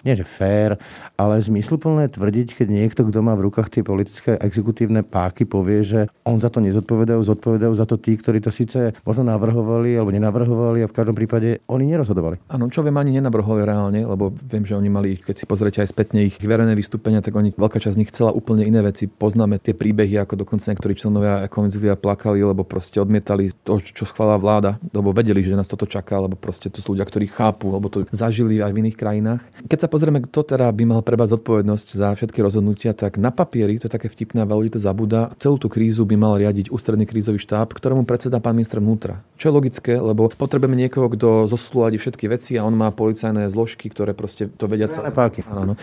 nie 0.02 0.14
že 0.16 0.26
fér, 0.26 0.80
ale 1.14 1.38
zmysluplné 1.38 2.10
tvrdiť, 2.10 2.58
keď 2.58 2.66
niekto, 2.68 3.00
kto 3.06 3.18
má 3.22 3.38
v 3.38 3.46
rukách 3.46 3.70
tie 3.70 3.82
politické 3.86 4.34
exekutívne 4.40 5.06
páky, 5.06 5.46
povie, 5.46 5.86
že 5.86 6.00
on 6.26 6.42
za 6.42 6.50
to 6.50 6.58
nezodpovedajú, 6.58 7.20
zodpovedajú 7.22 7.72
za 7.78 7.86
to 7.86 7.96
tí, 8.00 8.18
ktorí 8.18 8.42
to 8.42 8.50
síce 8.50 8.96
možno 9.06 9.30
navrhovali 9.30 9.94
alebo 9.94 10.10
nenavrhovali 10.10 10.82
a 10.82 10.90
v 10.90 10.96
každom 10.96 11.14
prípade 11.14 11.29
oni 11.38 11.84
nerozhodovali. 11.86 12.42
Áno, 12.50 12.66
čo 12.66 12.82
viem, 12.82 12.96
ani 12.98 13.14
nenavrhovali 13.14 13.62
reálne, 13.62 14.00
lebo 14.02 14.34
viem, 14.34 14.66
že 14.66 14.74
oni 14.74 14.90
mali, 14.90 15.10
keď 15.20 15.36
si 15.38 15.44
pozriete 15.46 15.78
aj 15.84 15.88
spätne 15.94 16.26
ich 16.26 16.40
verejné 16.42 16.74
vystúpenia, 16.74 17.22
tak 17.22 17.38
oni 17.38 17.54
veľká 17.54 17.78
časť 17.78 17.94
z 17.94 18.00
nich 18.00 18.10
chcela 18.10 18.34
úplne 18.34 18.66
iné 18.66 18.82
veci. 18.82 19.06
Poznáme 19.06 19.62
tie 19.62 19.76
príbehy, 19.76 20.18
ako 20.18 20.42
dokonca 20.42 20.72
niektorí 20.72 20.94
členovia 20.98 21.46
konzília 21.46 21.94
plakali, 21.94 22.42
lebo 22.42 22.66
proste 22.66 22.98
odmietali 22.98 23.52
to, 23.62 23.78
čo 23.78 24.08
schválila 24.08 24.38
vláda, 24.40 24.70
lebo 24.90 25.14
vedeli, 25.14 25.44
že 25.44 25.54
nás 25.54 25.68
toto 25.70 25.86
čaká, 25.86 26.18
lebo 26.18 26.34
proste 26.34 26.72
to 26.72 26.82
sú 26.82 26.96
ľudia, 26.96 27.06
ktorí 27.06 27.30
chápu, 27.30 27.70
lebo 27.70 27.86
to 27.86 28.08
zažili 28.10 28.58
aj 28.58 28.72
v 28.72 28.80
iných 28.86 28.96
krajinách. 28.96 29.42
Keď 29.68 29.78
sa 29.86 29.88
pozrieme, 29.88 30.24
kto 30.24 30.42
teda 30.42 30.66
by 30.72 30.84
mal 30.88 31.00
prebať 31.04 31.38
zodpovednosť 31.38 31.88
za 31.94 32.08
všetky 32.16 32.40
rozhodnutia, 32.42 32.96
tak 32.96 33.20
na 33.20 33.30
papieri, 33.30 33.78
to 33.78 33.86
je 33.86 33.94
také 33.94 34.08
vtipné, 34.10 34.42
veľa 34.42 34.58
ľudí 34.64 34.72
to 34.74 34.80
zabúda, 34.80 35.30
celú 35.38 35.60
tú 35.60 35.68
krízu 35.68 36.08
by 36.08 36.16
mal 36.16 36.34
riadiť 36.40 36.72
ústredný 36.72 37.04
krízový 37.04 37.38
štáb, 37.38 37.76
ktorému 37.76 38.08
predseda 38.08 38.40
pán 38.40 38.56
minister 38.56 38.80
vnútra. 38.80 39.22
Čo 39.36 39.50
je 39.50 39.56
logické, 39.56 39.92
lebo 39.96 40.32
potrebujeme 40.32 40.76
niekoho, 40.76 41.10
kto 41.20 41.52
zosúladí 41.52 42.00
všetky 42.00 42.32
veci 42.32 42.56
a 42.56 42.64
on 42.64 42.72
má 42.72 42.88
policajné 42.88 43.52
zložky, 43.52 43.92
ktoré 43.92 44.16
proste 44.16 44.48
to 44.48 44.64
vedia 44.64 44.88
celé. 44.88 45.12
Áno. 45.52 45.76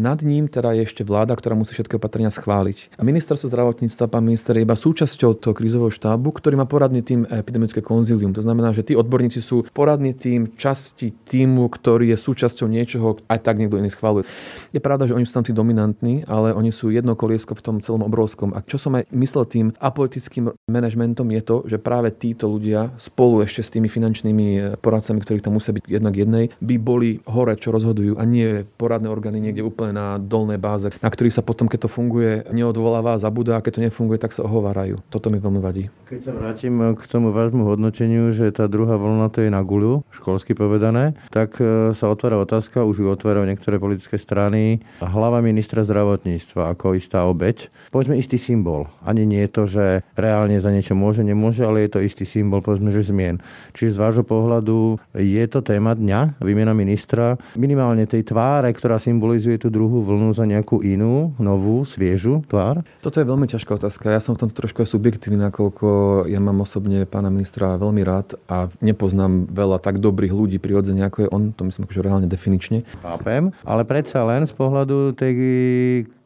Nad 0.00 0.24
ním 0.24 0.48
teda 0.48 0.72
je 0.72 0.88
ešte 0.88 1.04
vláda, 1.04 1.36
ktorá 1.36 1.52
musí 1.52 1.76
všetky 1.76 2.00
opatrenia 2.00 2.32
schváliť. 2.32 2.96
A 2.96 3.04
ministerstvo 3.04 3.52
zdravotníctva, 3.52 4.08
pán 4.08 4.24
minister, 4.24 4.56
je 4.56 4.64
iba 4.64 4.72
súčasťou 4.72 5.36
toho 5.36 5.52
krízového 5.52 5.92
štábu, 5.92 6.32
ktorý 6.32 6.56
má 6.56 6.64
poradný 6.64 7.04
tým 7.04 7.28
epidemické 7.28 7.84
konzílium. 7.84 8.32
To 8.32 8.40
znamená, 8.40 8.72
že 8.72 8.80
tí 8.80 8.96
odborníci 8.96 9.44
sú 9.44 9.68
poradný 9.76 10.16
tým 10.16 10.56
časti 10.56 11.12
týmu, 11.12 11.68
ktorý 11.68 12.08
je 12.08 12.16
súčasťou 12.16 12.64
niečoho, 12.64 13.20
aj 13.28 13.44
tak 13.44 13.60
niekto 13.60 13.76
iný 13.76 13.92
schváluje. 13.92 14.24
Je 14.72 14.80
pravda, 14.80 15.04
že 15.04 15.12
oni 15.12 15.28
sú 15.28 15.36
tam 15.36 15.44
tí 15.44 15.52
dominantní, 15.52 16.24
ale 16.24 16.56
oni 16.56 16.72
sú 16.72 16.88
jedno 16.88 17.12
koliesko 17.12 17.52
v 17.52 17.60
tom 17.60 17.76
celom 17.84 18.08
obrovskom. 18.08 18.56
A 18.56 18.64
čo 18.64 18.80
som 18.80 18.96
aj 18.96 19.04
myslel 19.12 19.44
tým 19.44 19.66
apolitickým 19.76 20.48
manažmentom 20.64 21.28
je 21.36 21.42
to, 21.44 21.56
že 21.68 21.76
práve 21.76 22.08
títo 22.16 22.48
ľudia 22.48 22.96
spolu 22.96 23.44
ešte 23.44 23.60
s 23.60 23.72
tými 23.74 23.92
finančnými 23.92 24.77
poradcami, 24.78 25.20
ktorých 25.22 25.44
tam 25.44 25.58
musia 25.58 25.74
byť 25.74 25.84
jednak 25.86 26.14
jednej, 26.14 26.44
by 26.62 26.74
boli 26.78 27.10
hore, 27.26 27.54
čo 27.58 27.74
rozhodujú 27.74 28.16
a 28.16 28.22
nie 28.24 28.64
poradné 28.78 29.10
orgány 29.10 29.42
niekde 29.42 29.66
úplne 29.66 29.98
na 29.98 30.06
dolnej 30.16 30.56
báze, 30.56 30.94
na 31.02 31.10
ktorých 31.10 31.34
sa 31.34 31.42
potom, 31.42 31.66
keď 31.66 31.86
to 31.86 31.90
funguje, 31.90 32.46
neodvoláva 32.54 33.18
zabúda 33.18 33.58
a 33.58 33.62
keď 33.64 33.72
to 33.78 33.84
nefunguje, 33.90 34.18
tak 34.22 34.32
sa 34.34 34.46
ohovárajú. 34.46 35.02
Toto 35.10 35.28
mi 35.28 35.42
veľmi 35.42 35.60
vadí. 35.60 35.90
Keď 36.08 36.20
sa 36.24 36.32
vrátim 36.32 36.74
k 36.96 37.02
tomu 37.04 37.34
vášmu 37.34 37.66
hodnoteniu, 37.68 38.30
že 38.32 38.48
tá 38.54 38.70
druhá 38.70 38.96
vlna 38.96 39.28
to 39.28 39.44
je 39.44 39.50
na 39.52 39.60
guľu, 39.60 40.06
školsky 40.14 40.56
povedané, 40.56 41.18
tak 41.28 41.60
e, 41.60 41.92
sa 41.92 42.06
otvára 42.08 42.40
otázka, 42.40 42.86
už 42.86 43.04
ju 43.04 43.06
otvárajú 43.10 43.44
niektoré 43.44 43.76
politické 43.76 44.16
strany, 44.16 44.80
hlava 45.02 45.42
ministra 45.44 45.84
zdravotníctva 45.84 46.72
ako 46.76 46.96
istá 46.96 47.24
obeď. 47.26 47.68
Povedzme 47.92 48.16
istý 48.16 48.36
symbol. 48.40 48.88
Ani 49.04 49.24
nie 49.24 49.44
je 49.44 49.50
to, 49.50 49.62
že 49.68 49.84
reálne 50.16 50.56
za 50.60 50.72
niečo 50.72 50.96
môže, 50.96 51.24
nemôže, 51.24 51.64
ale 51.64 51.84
je 51.86 51.98
to 51.98 52.04
istý 52.04 52.24
symbol, 52.24 52.60
povedzme, 52.60 52.92
že 52.92 53.08
zmien. 53.08 53.40
Čiže 53.72 53.96
z 53.96 54.02
vášho 54.02 54.24
pohľadu 54.24 54.67
je 55.14 55.44
to 55.48 55.60
téma 55.64 55.94
dňa, 55.94 56.40
výmena 56.42 56.76
ministra, 56.76 57.38
minimálne 57.54 58.04
tej 58.04 58.26
tváre, 58.28 58.70
ktorá 58.74 59.00
symbolizuje 59.00 59.56
tú 59.56 59.68
druhú 59.72 60.04
vlnu 60.04 60.34
za 60.36 60.44
nejakú 60.44 60.84
inú, 60.84 61.32
novú, 61.40 61.82
sviežu 61.88 62.44
tvár? 62.46 62.84
Toto 63.00 63.18
je 63.18 63.26
veľmi 63.26 63.48
ťažká 63.48 63.78
otázka. 63.78 64.12
Ja 64.12 64.20
som 64.22 64.36
v 64.36 64.46
tom 64.46 64.50
trošku 64.52 64.84
subjektívny, 64.84 65.38
nakoľko 65.48 65.88
ja 66.28 66.40
mám 66.42 66.62
osobne 66.62 67.06
pána 67.08 67.32
ministra 67.32 67.80
veľmi 67.80 68.02
rád 68.04 68.36
a 68.50 68.68
nepoznám 68.84 69.48
veľa 69.48 69.80
tak 69.80 70.02
dobrých 70.02 70.34
ľudí 70.34 70.58
prirodzene, 70.60 71.06
ako 71.06 71.18
je 71.24 71.28
on. 71.32 71.42
To 71.56 71.62
myslím, 71.66 71.88
že 71.88 72.04
reálne 72.04 72.28
definične. 72.28 72.84
Chápem, 73.00 73.50
ale 73.64 73.82
predsa 73.88 74.22
len 74.26 74.44
z 74.44 74.52
pohľadu 74.52 75.16
tej 75.16 75.32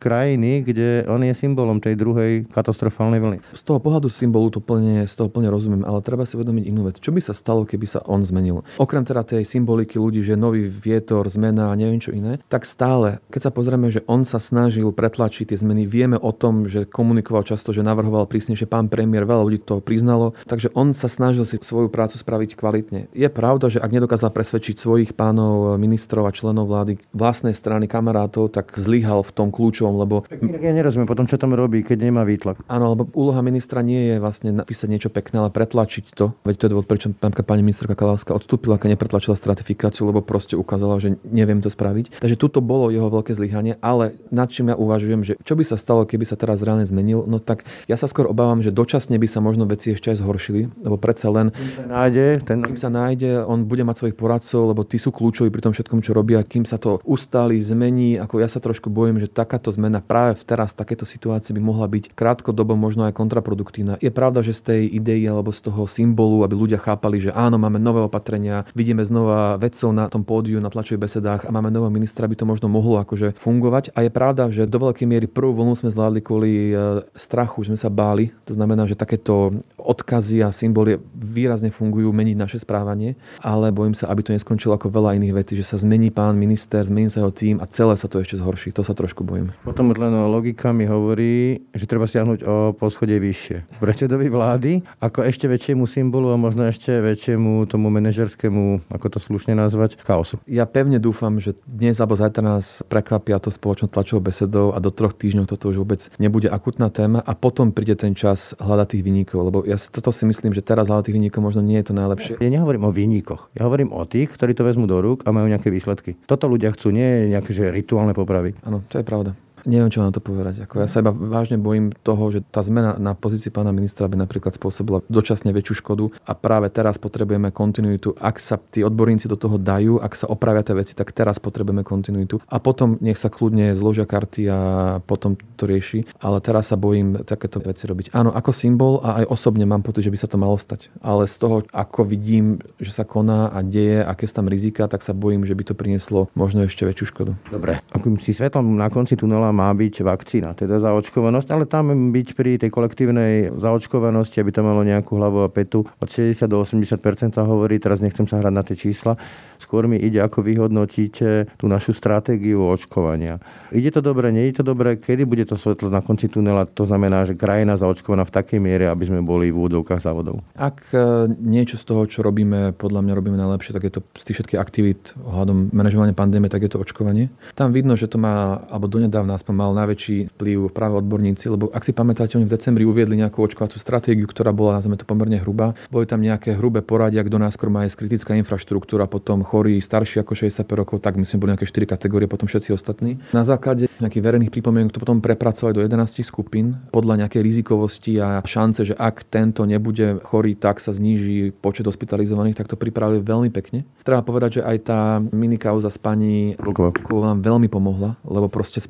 krajiny, 0.02 0.66
kde 0.66 1.06
on 1.06 1.22
je 1.22 1.30
symbolom 1.30 1.78
tej 1.78 1.94
druhej 1.94 2.50
katastrofálnej 2.50 3.22
vlny. 3.22 3.38
Z 3.54 3.62
toho 3.62 3.78
pohľadu 3.78 4.10
symbolu 4.10 4.50
to 4.50 4.58
plne, 4.58 5.06
z 5.06 5.14
toho 5.14 5.30
plne 5.30 5.46
rozumiem, 5.46 5.86
ale 5.86 6.02
treba 6.02 6.26
si 6.26 6.34
uvedomiť 6.34 6.64
inú 6.66 6.90
vec. 6.90 6.98
Čo 6.98 7.14
by 7.14 7.22
sa 7.22 7.30
stalo, 7.30 7.62
keby 7.62 7.86
sa 7.86 8.02
on 8.10 8.26
zmenil? 8.26 8.66
Okrem 8.82 9.06
teda 9.06 9.22
tej 9.22 9.46
symboliky 9.46 10.02
ľudí, 10.02 10.26
že 10.26 10.34
nový 10.34 10.66
vietor, 10.66 11.30
zmena 11.30 11.70
a 11.70 11.78
neviem 11.78 12.02
čo 12.02 12.10
iné, 12.10 12.42
tak 12.50 12.66
stále, 12.66 13.22
keď 13.30 13.40
sa 13.46 13.54
pozrieme, 13.54 13.86
že 13.94 14.02
on 14.10 14.26
sa 14.26 14.42
snažil 14.42 14.90
pretlačiť 14.90 15.54
tie 15.54 15.60
zmeny, 15.62 15.86
vieme 15.86 16.18
o 16.18 16.34
tom, 16.34 16.66
že 16.66 16.82
komunikoval 16.88 17.46
často, 17.46 17.70
že 17.70 17.86
navrhoval 17.86 18.26
prísnejšie 18.26 18.66
pán 18.66 18.90
premiér, 18.90 19.22
veľa 19.22 19.46
ľudí 19.46 19.60
to 19.62 19.78
priznalo, 19.78 20.34
takže 20.50 20.74
on 20.74 20.96
sa 20.96 21.06
snažil 21.06 21.46
si 21.46 21.60
svoju 21.60 21.92
prácu 21.92 22.16
spraviť 22.16 22.58
kvalitne. 22.58 23.00
Je 23.12 23.28
pravda, 23.28 23.68
že 23.68 23.78
ak 23.78 23.92
nedokázal 23.92 24.32
presvedčiť 24.32 24.80
svojich 24.80 25.12
pánov 25.12 25.76
ministrov 25.76 26.24
a 26.26 26.32
členov 26.32 26.72
vlády 26.72 26.98
vlastnej 27.12 27.52
strany 27.52 27.86
kamarátov, 27.86 28.48
tak 28.48 28.72
zlyhal 28.74 29.20
v 29.20 29.34
tom 29.36 29.48
kľúčovom 29.52 29.91
spôsobom, 29.92 30.00
lebo... 30.00 30.16
Ja 30.62 30.72
nerozumiem 30.72 31.08
potom, 31.08 31.28
čo 31.28 31.36
tam 31.36 31.52
robí, 31.52 31.84
keď 31.84 32.08
nemá 32.08 32.22
výtlak. 32.24 32.60
Áno, 32.66 32.96
lebo 32.96 33.08
úloha 33.12 33.44
ministra 33.44 33.84
nie 33.84 34.14
je 34.14 34.16
vlastne 34.18 34.50
napísať 34.54 34.88
niečo 34.88 35.10
pekné, 35.12 35.44
ale 35.44 35.50
pretlačiť 35.52 36.04
to. 36.16 36.32
Veď 36.46 36.54
to 36.56 36.64
je 36.66 36.70
dôvod, 36.72 36.86
prečo 36.88 37.12
pani 37.20 37.62
ministerka 37.66 37.98
Kalávska 37.98 38.32
odstúpila, 38.32 38.78
keď 38.78 38.96
nepretlačila 38.96 39.36
stratifikáciu, 39.36 40.08
lebo 40.08 40.22
proste 40.22 40.54
ukázala, 40.54 41.02
že 41.02 41.18
neviem 41.26 41.60
to 41.60 41.68
spraviť. 41.68 42.22
Takže 42.22 42.36
tuto 42.38 42.62
bolo 42.62 42.88
jeho 42.88 43.10
veľké 43.10 43.34
zlyhanie, 43.34 43.76
ale 43.82 44.14
nad 44.30 44.48
čím 44.48 44.70
ja 44.70 44.76
uvažujem, 44.78 45.20
že 45.26 45.34
čo 45.42 45.58
by 45.58 45.64
sa 45.66 45.76
stalo, 45.76 46.06
keby 46.06 46.24
sa 46.24 46.38
teraz 46.38 46.62
reálne 46.62 46.86
zmenil, 46.86 47.26
no 47.26 47.42
tak 47.42 47.66
ja 47.90 47.98
sa 47.98 48.06
skôr 48.06 48.30
obávam, 48.30 48.62
že 48.62 48.70
dočasne 48.70 49.18
by 49.18 49.26
sa 49.26 49.42
možno 49.42 49.66
veci 49.66 49.92
ešte 49.92 50.14
aj 50.14 50.22
zhoršili, 50.22 50.70
lebo 50.86 50.96
predsa 50.96 51.28
len 51.34 51.50
nájde, 51.90 52.46
ten... 52.46 52.62
kým 52.62 52.78
sa 52.78 52.88
nájde, 52.88 53.42
on 53.42 53.66
bude 53.66 53.82
mať 53.82 54.06
svojich 54.06 54.16
poradcov, 54.16 54.70
lebo 54.70 54.86
tí 54.86 55.02
sú 55.02 55.10
kľúčoví 55.10 55.50
pri 55.50 55.66
tom 55.66 55.74
všetkom, 55.74 55.98
čo 56.00 56.14
robia, 56.14 56.46
kým 56.46 56.62
sa 56.62 56.78
to 56.78 57.02
ustáli, 57.02 57.58
zmení, 57.58 58.22
ako 58.22 58.38
ja 58.38 58.46
sa 58.46 58.62
trošku 58.62 58.86
bojím, 58.86 59.18
že 59.18 59.26
takáto 59.26 59.74
zmena 59.74 59.81
práve 60.04 60.38
v 60.38 60.44
teraz 60.44 60.76
v 60.76 60.84
takejto 60.84 61.06
situácii 61.08 61.56
by 61.56 61.62
mohla 61.62 61.86
byť 61.88 62.12
krátkodobo 62.12 62.76
možno 62.76 63.08
aj 63.08 63.16
kontraproduktívna. 63.16 63.98
Je 63.98 64.12
pravda, 64.12 64.44
že 64.44 64.54
z 64.54 64.62
tej 64.62 64.82
idei 64.92 65.24
alebo 65.24 65.50
z 65.50 65.64
toho 65.66 65.88
symbolu, 65.88 66.44
aby 66.44 66.54
ľudia 66.54 66.78
chápali, 66.78 67.18
že 67.18 67.32
áno, 67.32 67.56
máme 67.56 67.80
nové 67.80 68.04
opatrenia, 68.04 68.68
vidíme 68.76 69.02
znova 69.02 69.56
vedcov 69.56 69.90
na 69.90 70.06
tom 70.12 70.22
pódiu, 70.22 70.60
na 70.60 70.68
tlačových 70.68 71.08
besedách 71.08 71.42
a 71.48 71.50
máme 71.50 71.72
nového 71.72 71.90
ministra, 71.90 72.28
by 72.28 72.36
to 72.36 72.46
možno 72.46 72.68
mohlo 72.68 73.00
akože 73.00 73.34
fungovať. 73.40 73.96
A 73.96 74.04
je 74.04 74.10
pravda, 74.12 74.52
že 74.52 74.68
do 74.68 74.78
veľkej 74.78 75.06
miery 75.08 75.26
prvú 75.26 75.56
vlnu 75.56 75.74
sme 75.78 75.88
zvládli 75.88 76.20
kvôli 76.20 76.52
e, 76.70 76.74
strachu, 77.16 77.64
že 77.64 77.74
sme 77.74 77.80
sa 77.80 77.90
báli. 77.90 78.34
To 78.44 78.52
znamená, 78.52 78.84
že 78.84 78.98
takéto 78.98 79.64
odkazy 79.80 80.44
a 80.44 80.52
symboly 80.52 81.00
výrazne 81.16 81.72
fungujú 81.72 82.12
meniť 82.12 82.36
naše 82.36 82.58
správanie, 82.60 83.16
ale 83.40 83.72
bojím 83.72 83.96
sa, 83.96 84.12
aby 84.12 84.20
to 84.20 84.34
neskončilo 84.34 84.76
ako 84.76 84.92
veľa 84.92 85.16
iných 85.16 85.34
vecí, 85.34 85.52
že 85.56 85.66
sa 85.66 85.80
zmení 85.80 86.12
pán 86.12 86.36
minister, 86.36 86.84
zmení 86.84 87.08
sa 87.08 87.24
jeho 87.24 87.32
tým 87.32 87.56
a 87.58 87.66
celé 87.66 87.94
sa 87.96 88.06
to 88.06 88.20
ešte 88.20 88.38
zhorší. 88.38 88.74
To 88.76 88.84
sa 88.84 88.92
trošku 88.92 89.24
bojím. 89.24 89.54
Potom 89.72 89.88
len 89.88 90.12
len 90.12 90.28
logika 90.28 90.68
mi 90.68 90.84
hovorí, 90.84 91.64
že 91.72 91.88
treba 91.88 92.04
stiahnuť 92.04 92.44
o 92.44 92.76
poschodie 92.76 93.16
vyššie. 93.16 93.80
Predsedovi 93.80 94.28
vlády 94.28 94.84
ako 95.00 95.24
ešte 95.24 95.48
väčšiemu 95.48 95.88
symbolu 95.88 96.28
a 96.28 96.36
možno 96.36 96.68
ešte 96.68 96.92
väčšiemu 97.00 97.64
tomu 97.72 97.88
manažerskému, 97.88 98.92
ako 98.92 99.16
to 99.16 99.18
slušne 99.24 99.56
nazvať, 99.56 99.96
chaosu. 100.04 100.36
Ja 100.44 100.68
pevne 100.68 101.00
dúfam, 101.00 101.40
že 101.40 101.56
dnes 101.64 101.96
alebo 102.04 102.20
zajtra 102.20 102.44
nás 102.44 102.84
prekvapia 102.84 103.40
to 103.40 103.48
spoločnou 103.48 103.88
tlačovou 103.88 104.20
besedou 104.28 104.76
a 104.76 104.78
do 104.84 104.92
troch 104.92 105.16
týždňov 105.16 105.48
toto 105.48 105.72
už 105.72 105.80
vôbec 105.80 106.04
nebude 106.20 106.52
akutná 106.52 106.92
téma 106.92 107.24
a 107.24 107.32
potom 107.32 107.72
príde 107.72 107.96
ten 107.96 108.12
čas 108.12 108.52
hľadať 108.60 109.00
tých 109.00 109.02
vynikov, 109.08 109.40
lebo 109.48 109.64
ja 109.64 109.80
toto 109.80 110.12
si 110.12 110.28
myslím, 110.28 110.52
že 110.52 110.60
teraz 110.60 110.92
hľadať 110.92 111.08
tých 111.08 111.16
vynikov 111.16 111.48
možno 111.48 111.64
nie 111.64 111.80
je 111.80 111.88
to 111.88 111.94
najlepšie. 111.96 112.36
Ja 112.44 112.52
nehovorím 112.52 112.84
o 112.84 112.92
výnikoch, 112.92 113.48
ja 113.56 113.64
hovorím 113.64 113.88
o 113.96 114.04
tých, 114.04 114.36
ktorí 114.36 114.52
to 114.52 114.68
vezmú 114.68 114.84
do 114.84 115.00
rúk 115.00 115.24
a 115.24 115.32
majú 115.32 115.48
nejaké 115.48 115.72
výsledky. 115.72 116.20
Toto 116.28 116.44
ľudia 116.44 116.76
chcú, 116.76 116.92
nie 116.92 117.32
nejaké 117.32 117.56
že 117.56 117.72
rituálne 117.72 118.12
popravy. 118.12 118.52
Áno, 118.68 118.84
to 118.92 119.00
je 119.00 119.08
pravda. 119.08 119.32
Neviem, 119.62 119.90
čo 119.90 120.02
na 120.02 120.10
to 120.10 120.18
povedať. 120.18 120.66
Ako 120.66 120.82
ja 120.82 120.88
sa 120.90 121.00
iba 121.04 121.14
vážne 121.14 121.58
bojím 121.58 121.94
toho, 122.02 122.34
že 122.34 122.42
tá 122.42 122.62
zmena 122.66 122.98
na 122.98 123.14
pozícii 123.14 123.54
pána 123.54 123.70
ministra 123.70 124.10
by 124.10 124.18
napríklad 124.18 124.58
spôsobila 124.58 125.06
dočasne 125.06 125.54
väčšiu 125.54 125.74
škodu 125.78 126.10
a 126.26 126.32
práve 126.34 126.66
teraz 126.72 126.98
potrebujeme 126.98 127.54
kontinuitu. 127.54 128.18
Ak 128.18 128.42
sa 128.42 128.58
tí 128.58 128.82
odborníci 128.82 129.30
do 129.30 129.38
toho 129.38 129.62
dajú, 129.62 130.02
ak 130.02 130.18
sa 130.18 130.26
opravia 130.26 130.66
tie 130.66 130.74
veci, 130.74 130.98
tak 130.98 131.14
teraz 131.14 131.38
potrebujeme 131.38 131.86
kontinuitu 131.86 132.42
a 132.50 132.58
potom 132.58 132.98
nech 132.98 133.18
sa 133.20 133.30
kľudne 133.30 133.70
zložia 133.78 134.08
karty 134.08 134.42
a 134.50 134.58
potom 135.06 135.38
to 135.54 135.70
rieši. 135.70 136.10
Ale 136.18 136.42
teraz 136.42 136.74
sa 136.74 136.76
bojím 136.80 137.22
takéto 137.22 137.62
veci 137.62 137.86
robiť. 137.86 138.10
Áno, 138.16 138.34
ako 138.34 138.50
symbol 138.50 138.98
a 139.06 139.22
aj 139.22 139.30
osobne 139.30 139.62
mám 139.62 139.86
pocit, 139.86 140.10
že 140.10 140.12
by 140.12 140.18
sa 140.18 140.26
to 140.26 140.40
malo 140.42 140.58
stať. 140.58 140.90
Ale 140.98 141.30
z 141.30 141.36
toho, 141.38 141.56
ako 141.70 142.02
vidím, 142.02 142.58
že 142.82 142.90
sa 142.90 143.06
koná 143.06 143.46
a 143.54 143.62
deje, 143.62 144.02
aké 144.02 144.26
sú 144.26 144.42
tam 144.42 144.50
rizika, 144.50 144.90
tak 144.90 145.06
sa 145.06 145.14
bojím, 145.14 145.46
že 145.46 145.54
by 145.54 145.62
to 145.70 145.78
prinieslo 145.78 146.26
možno 146.34 146.66
ešte 146.66 146.82
väčšiu 146.82 147.06
škodu. 147.14 147.32
Dobre, 147.52 147.78
akým 147.94 148.18
si 148.18 148.34
svetlom 148.34 148.74
na 148.74 148.90
konci 148.90 149.14
tunela 149.14 149.51
má 149.52 149.70
byť 149.72 150.02
vakcína, 150.02 150.56
teda 150.56 150.80
zaočkovanosť, 150.80 151.48
ale 151.52 151.64
tam 151.68 151.92
byť 152.10 152.28
pri 152.32 152.58
tej 152.58 152.70
kolektívnej 152.72 153.52
zaočkovanosti, 153.54 154.40
aby 154.40 154.50
to 154.50 154.64
malo 154.64 154.82
nejakú 154.82 155.14
hlavu 155.14 155.44
a 155.44 155.52
petu. 155.52 155.84
Od 156.00 156.08
60 156.08 156.48
do 156.48 156.64
80 156.64 156.98
sa 157.32 157.42
hovorí, 157.44 157.76
teraz 157.78 158.00
nechcem 158.00 158.24
sa 158.24 158.40
hrať 158.40 158.52
na 158.52 158.62
tie 158.64 158.76
čísla, 158.76 159.14
skôr 159.60 159.86
mi 159.86 160.00
ide, 160.00 160.18
ako 160.18 160.42
vyhodnotíte 160.42 161.54
tú 161.60 161.70
našu 161.70 161.94
stratégiu 161.94 162.64
očkovania. 162.66 163.38
Ide 163.70 163.94
to 163.94 164.00
dobre, 164.00 164.34
nie 164.34 164.50
je 164.50 164.60
to 164.60 164.64
dobre, 164.66 164.98
kedy 164.98 165.22
bude 165.28 165.44
to 165.46 165.54
svetlo 165.54 165.92
na 165.92 166.02
konci 166.02 166.26
tunela, 166.26 166.66
to 166.66 166.88
znamená, 166.88 167.28
že 167.28 167.38
krajina 167.38 167.78
zaočkovaná 167.78 168.26
v 168.26 168.34
takej 168.34 168.58
miere, 168.58 168.88
aby 168.88 169.04
sme 169.06 169.20
boli 169.20 169.52
v 169.52 169.58
úvodovkách 169.60 170.00
závodov. 170.02 170.42
Ak 170.56 170.90
e, 170.90 171.30
niečo 171.30 171.76
z 171.78 171.84
toho, 171.84 172.02
čo 172.08 172.24
robíme, 172.24 172.74
podľa 172.74 173.00
mňa 173.04 173.12
robíme 173.14 173.38
najlepšie, 173.38 173.76
tak 173.76 173.84
je 173.86 173.92
to 173.98 174.00
z 174.18 174.24
tých 174.26 174.36
všetkých 174.42 174.60
aktivít 174.60 175.02
ohľadom 175.22 175.70
manažovania 175.70 176.16
pandémie, 176.16 176.50
tak 176.50 176.64
je 176.64 176.70
to 176.72 176.82
očkovanie. 176.82 177.28
Tam 177.54 177.70
vidno, 177.70 177.94
že 177.94 178.08
to 178.08 178.16
má, 178.16 178.64
alebo 178.70 178.88
donedávna 178.88 179.36
aspoň 179.42 179.54
mal 179.58 179.74
najväčší 179.74 180.38
vplyv 180.38 180.70
práve 180.70 181.02
odborníci, 181.02 181.50
lebo 181.50 181.66
ak 181.74 181.82
si 181.82 181.90
pamätáte, 181.90 182.38
oni 182.38 182.46
v 182.46 182.54
decembri 182.54 182.86
uviedli 182.86 183.18
nejakú 183.18 183.42
očkovacú 183.42 183.82
stratégiu, 183.82 184.30
ktorá 184.30 184.54
bola, 184.54 184.78
nazvime 184.78 184.94
to 184.94 185.02
pomerne 185.02 185.42
hrubá. 185.42 185.74
Boli 185.90 186.06
tam 186.06 186.22
nejaké 186.22 186.54
hrubé 186.54 186.86
poradia, 186.86 187.26
kto 187.26 187.42
nás 187.42 187.58
má 187.58 187.82
aj 187.82 187.98
kritická 187.98 188.38
infraštruktúra, 188.38 189.10
potom 189.10 189.42
chorí, 189.42 189.82
starší 189.82 190.22
ako 190.22 190.38
65 190.38 190.62
rokov, 190.78 191.02
tak 191.02 191.18
myslím, 191.18 191.42
boli 191.42 191.50
nejaké 191.58 191.66
4 191.66 191.90
kategórie, 191.98 192.30
potom 192.30 192.46
všetci 192.46 192.70
ostatní. 192.70 193.18
Na 193.34 193.42
základe 193.42 193.90
nejakých 193.98 194.22
verejných 194.22 194.52
pripomienok 194.54 194.94
to 194.94 195.02
potom 195.02 195.18
prepracovali 195.18 195.74
do 195.74 195.82
11 195.82 196.22
skupín 196.22 196.78
podľa 196.94 197.26
nejakej 197.26 197.42
rizikovosti 197.42 198.22
a 198.22 198.38
šance, 198.44 198.86
že 198.86 198.94
ak 198.94 199.26
tento 199.26 199.66
nebude 199.66 200.22
chorý, 200.22 200.54
tak 200.54 200.78
sa 200.78 200.94
zníži 200.94 201.50
počet 201.50 201.88
hospitalizovaných, 201.88 202.58
tak 202.58 202.70
to 202.70 202.76
pripravili 202.76 203.24
veľmi 203.24 203.50
pekne. 203.50 203.88
Treba 204.04 204.20
povedať, 204.22 204.60
že 204.60 204.66
aj 204.66 204.76
tá 204.84 205.00
minikauza 205.18 205.88
s 205.88 205.96
pani 205.96 206.54
Ruková 206.60 206.92
nám 207.08 207.40
veľmi 207.40 207.72
pomohla, 207.72 208.20
lebo 208.26 208.52
proste 208.52 208.82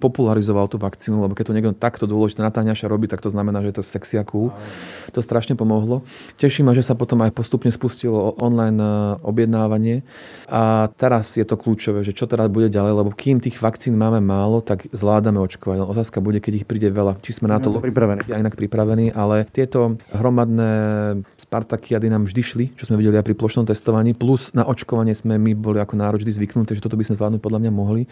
spopularizoval 0.43 0.67
tú 0.67 0.77
vakcínu, 0.83 1.23
lebo 1.23 1.39
keď 1.39 1.45
to 1.47 1.55
niekto 1.55 1.73
takto 1.79 2.05
dôležité 2.11 2.43
natáňaša 2.43 2.91
robí, 2.91 3.07
tak 3.07 3.23
to 3.23 3.31
znamená, 3.31 3.63
že 3.63 3.71
je 3.71 3.77
to 3.79 3.85
sexy 3.87 4.19
a 4.19 4.27
cool. 4.27 4.51
To 5.15 5.23
strašne 5.23 5.55
pomohlo. 5.55 6.03
Teší 6.37 6.67
ma, 6.67 6.75
že 6.75 6.83
sa 6.83 6.99
potom 6.99 7.23
aj 7.23 7.31
postupne 7.31 7.71
spustilo 7.71 8.35
online 8.43 8.81
e, 8.81 8.91
objednávanie 9.23 10.03
a 10.51 10.91
teraz 10.99 11.39
je 11.39 11.47
to 11.47 11.55
kľúčové, 11.55 12.03
že 12.03 12.17
čo 12.17 12.27
teraz 12.27 12.51
bude 12.51 12.67
ďalej, 12.67 12.93
lebo 12.99 13.11
kým 13.15 13.39
tých 13.39 13.63
vakcín 13.63 13.95
máme 13.95 14.19
málo, 14.19 14.65
tak 14.65 14.91
zvládame 14.91 15.39
očkovať. 15.39 15.87
Otázka 15.87 16.19
bude, 16.19 16.43
keď 16.43 16.65
ich 16.65 16.67
príde 16.67 16.91
veľa. 16.91 17.23
Či 17.23 17.39
sme 17.39 17.53
na 17.53 17.63
to 17.63 17.71
pripravení. 17.79 18.27
Ja 18.27 18.43
inak 18.43 18.59
pripravení, 18.59 19.15
ale 19.15 19.47
tieto 19.47 20.01
hromadné 20.11 20.71
Spartakiady 21.39 22.09
nám 22.11 22.27
vždy 22.27 22.43
šli, 22.43 22.65
čo 22.75 22.89
sme 22.89 22.99
videli 22.99 23.21
aj 23.21 23.27
pri 23.29 23.37
plošnom 23.37 23.69
testovaní, 23.69 24.17
plus 24.17 24.51
na 24.57 24.67
očkovanie 24.67 25.13
sme 25.13 25.37
my 25.37 25.53
boli 25.53 25.79
ako 25.79 25.95
národ 25.95 26.19
vždy 26.25 26.33
zvyknutí, 26.35 26.73
že 26.79 26.83
toto 26.83 26.97
by 26.97 27.05
sme 27.05 27.19
zvládnuť 27.21 27.41
podľa 27.45 27.61
mňa 27.69 27.73
mohli. 27.73 28.03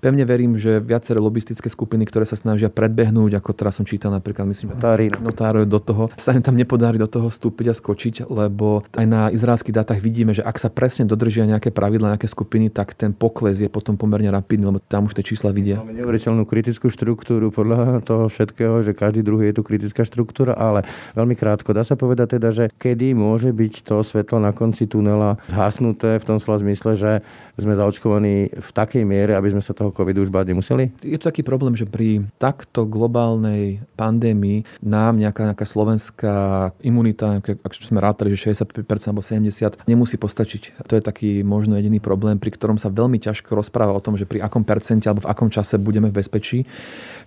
Pevne 0.00 0.24
verím, 0.24 0.56
že 0.56 0.80
viaceré 0.80 1.20
lobistické 1.20 1.68
skupiny, 1.76 2.08
ktoré 2.08 2.24
sa 2.24 2.40
snažia 2.40 2.72
predbehnúť, 2.72 3.36
ako 3.36 3.52
teraz 3.52 3.76
som 3.76 3.84
čítal 3.84 4.08
napríklad, 4.16 4.48
myslím, 4.48 4.72
notári, 4.72 5.12
notári 5.12 5.68
do 5.68 5.76
toho, 5.76 6.08
sa 6.16 6.32
im 6.32 6.40
tam 6.40 6.56
nepodarí 6.56 6.96
do 6.96 7.04
toho 7.04 7.28
vstúpiť 7.28 7.66
a 7.68 7.74
skočiť, 7.76 8.14
lebo 8.32 8.88
aj 8.96 9.04
na 9.04 9.28
izraelských 9.28 9.76
dátach 9.76 10.00
vidíme, 10.00 10.32
že 10.32 10.40
ak 10.40 10.56
sa 10.56 10.72
presne 10.72 11.04
dodržia 11.04 11.44
nejaké 11.44 11.68
pravidla, 11.68 12.16
nejaké 12.16 12.32
skupiny, 12.32 12.72
tak 12.72 12.96
ten 12.96 13.12
pokles 13.12 13.60
je 13.60 13.68
potom 13.68 14.00
pomerne 14.00 14.32
rapidný, 14.32 14.72
lebo 14.72 14.80
tam 14.80 15.04
už 15.04 15.20
tie 15.20 15.28
čísla 15.28 15.52
vidia. 15.52 15.84
Máme 15.84 15.92
neuveriteľnú 16.00 16.48
kritickú 16.48 16.88
štruktúru 16.88 17.52
podľa 17.52 18.00
toho 18.00 18.32
všetkého, 18.32 18.80
že 18.80 18.96
každý 18.96 19.20
druhý 19.20 19.52
je 19.52 19.60
tu 19.60 19.62
kritická 19.66 20.08
štruktúra, 20.08 20.56
ale 20.56 20.88
veľmi 21.12 21.36
krátko. 21.36 21.76
Dá 21.76 21.84
sa 21.84 22.00
povedať 22.00 22.40
teda, 22.40 22.48
že 22.54 22.64
kedy 22.80 23.12
môže 23.12 23.52
byť 23.52 23.84
to 23.84 24.00
svetlo 24.00 24.40
na 24.40 24.56
konci 24.56 24.88
tunela 24.88 25.36
zhasnuté 25.52 26.16
v 26.16 26.24
tom 26.24 26.38
slova 26.40 26.62
zmysle, 26.62 26.96
že 26.96 27.12
sme 27.56 27.72
zaočkovaní 27.76 28.52
v 28.52 28.70
takej 28.72 29.02
miere, 29.08 29.32
aby 29.32 29.52
sme 29.52 29.64
sa 29.64 29.72
toho 29.72 29.88
covidu 29.92 30.22
už 30.22 30.32
báť 30.32 30.52
nemuseli? 30.52 30.92
Je 31.00 31.16
to 31.16 31.32
taký 31.32 31.40
problém, 31.40 31.72
že 31.72 31.88
pri 31.88 32.28
takto 32.36 32.84
globálnej 32.84 33.80
pandémii 33.96 34.68
nám 34.84 35.16
nejaká, 35.16 35.52
nejaká 35.52 35.66
slovenská 35.66 36.36
imunita, 36.84 37.40
ak 37.40 37.72
sme 37.76 38.00
rátali, 38.00 38.32
že 38.36 38.52
65% 38.52 38.76
alebo 39.08 39.24
70% 39.24 39.88
nemusí 39.88 40.20
postačiť. 40.20 40.84
To 40.84 40.92
je 40.96 41.02
taký 41.02 41.40
možno 41.40 41.80
jediný 41.80 41.98
problém, 41.98 42.36
pri 42.36 42.52
ktorom 42.52 42.76
sa 42.76 42.92
veľmi 42.92 43.16
ťažko 43.16 43.56
rozpráva 43.56 43.96
o 43.96 44.04
tom, 44.04 44.20
že 44.20 44.28
pri 44.28 44.44
akom 44.44 44.62
percente 44.62 45.08
alebo 45.08 45.24
v 45.24 45.30
akom 45.32 45.48
čase 45.48 45.80
budeme 45.80 46.12
v 46.12 46.20
bezpečí. 46.20 46.68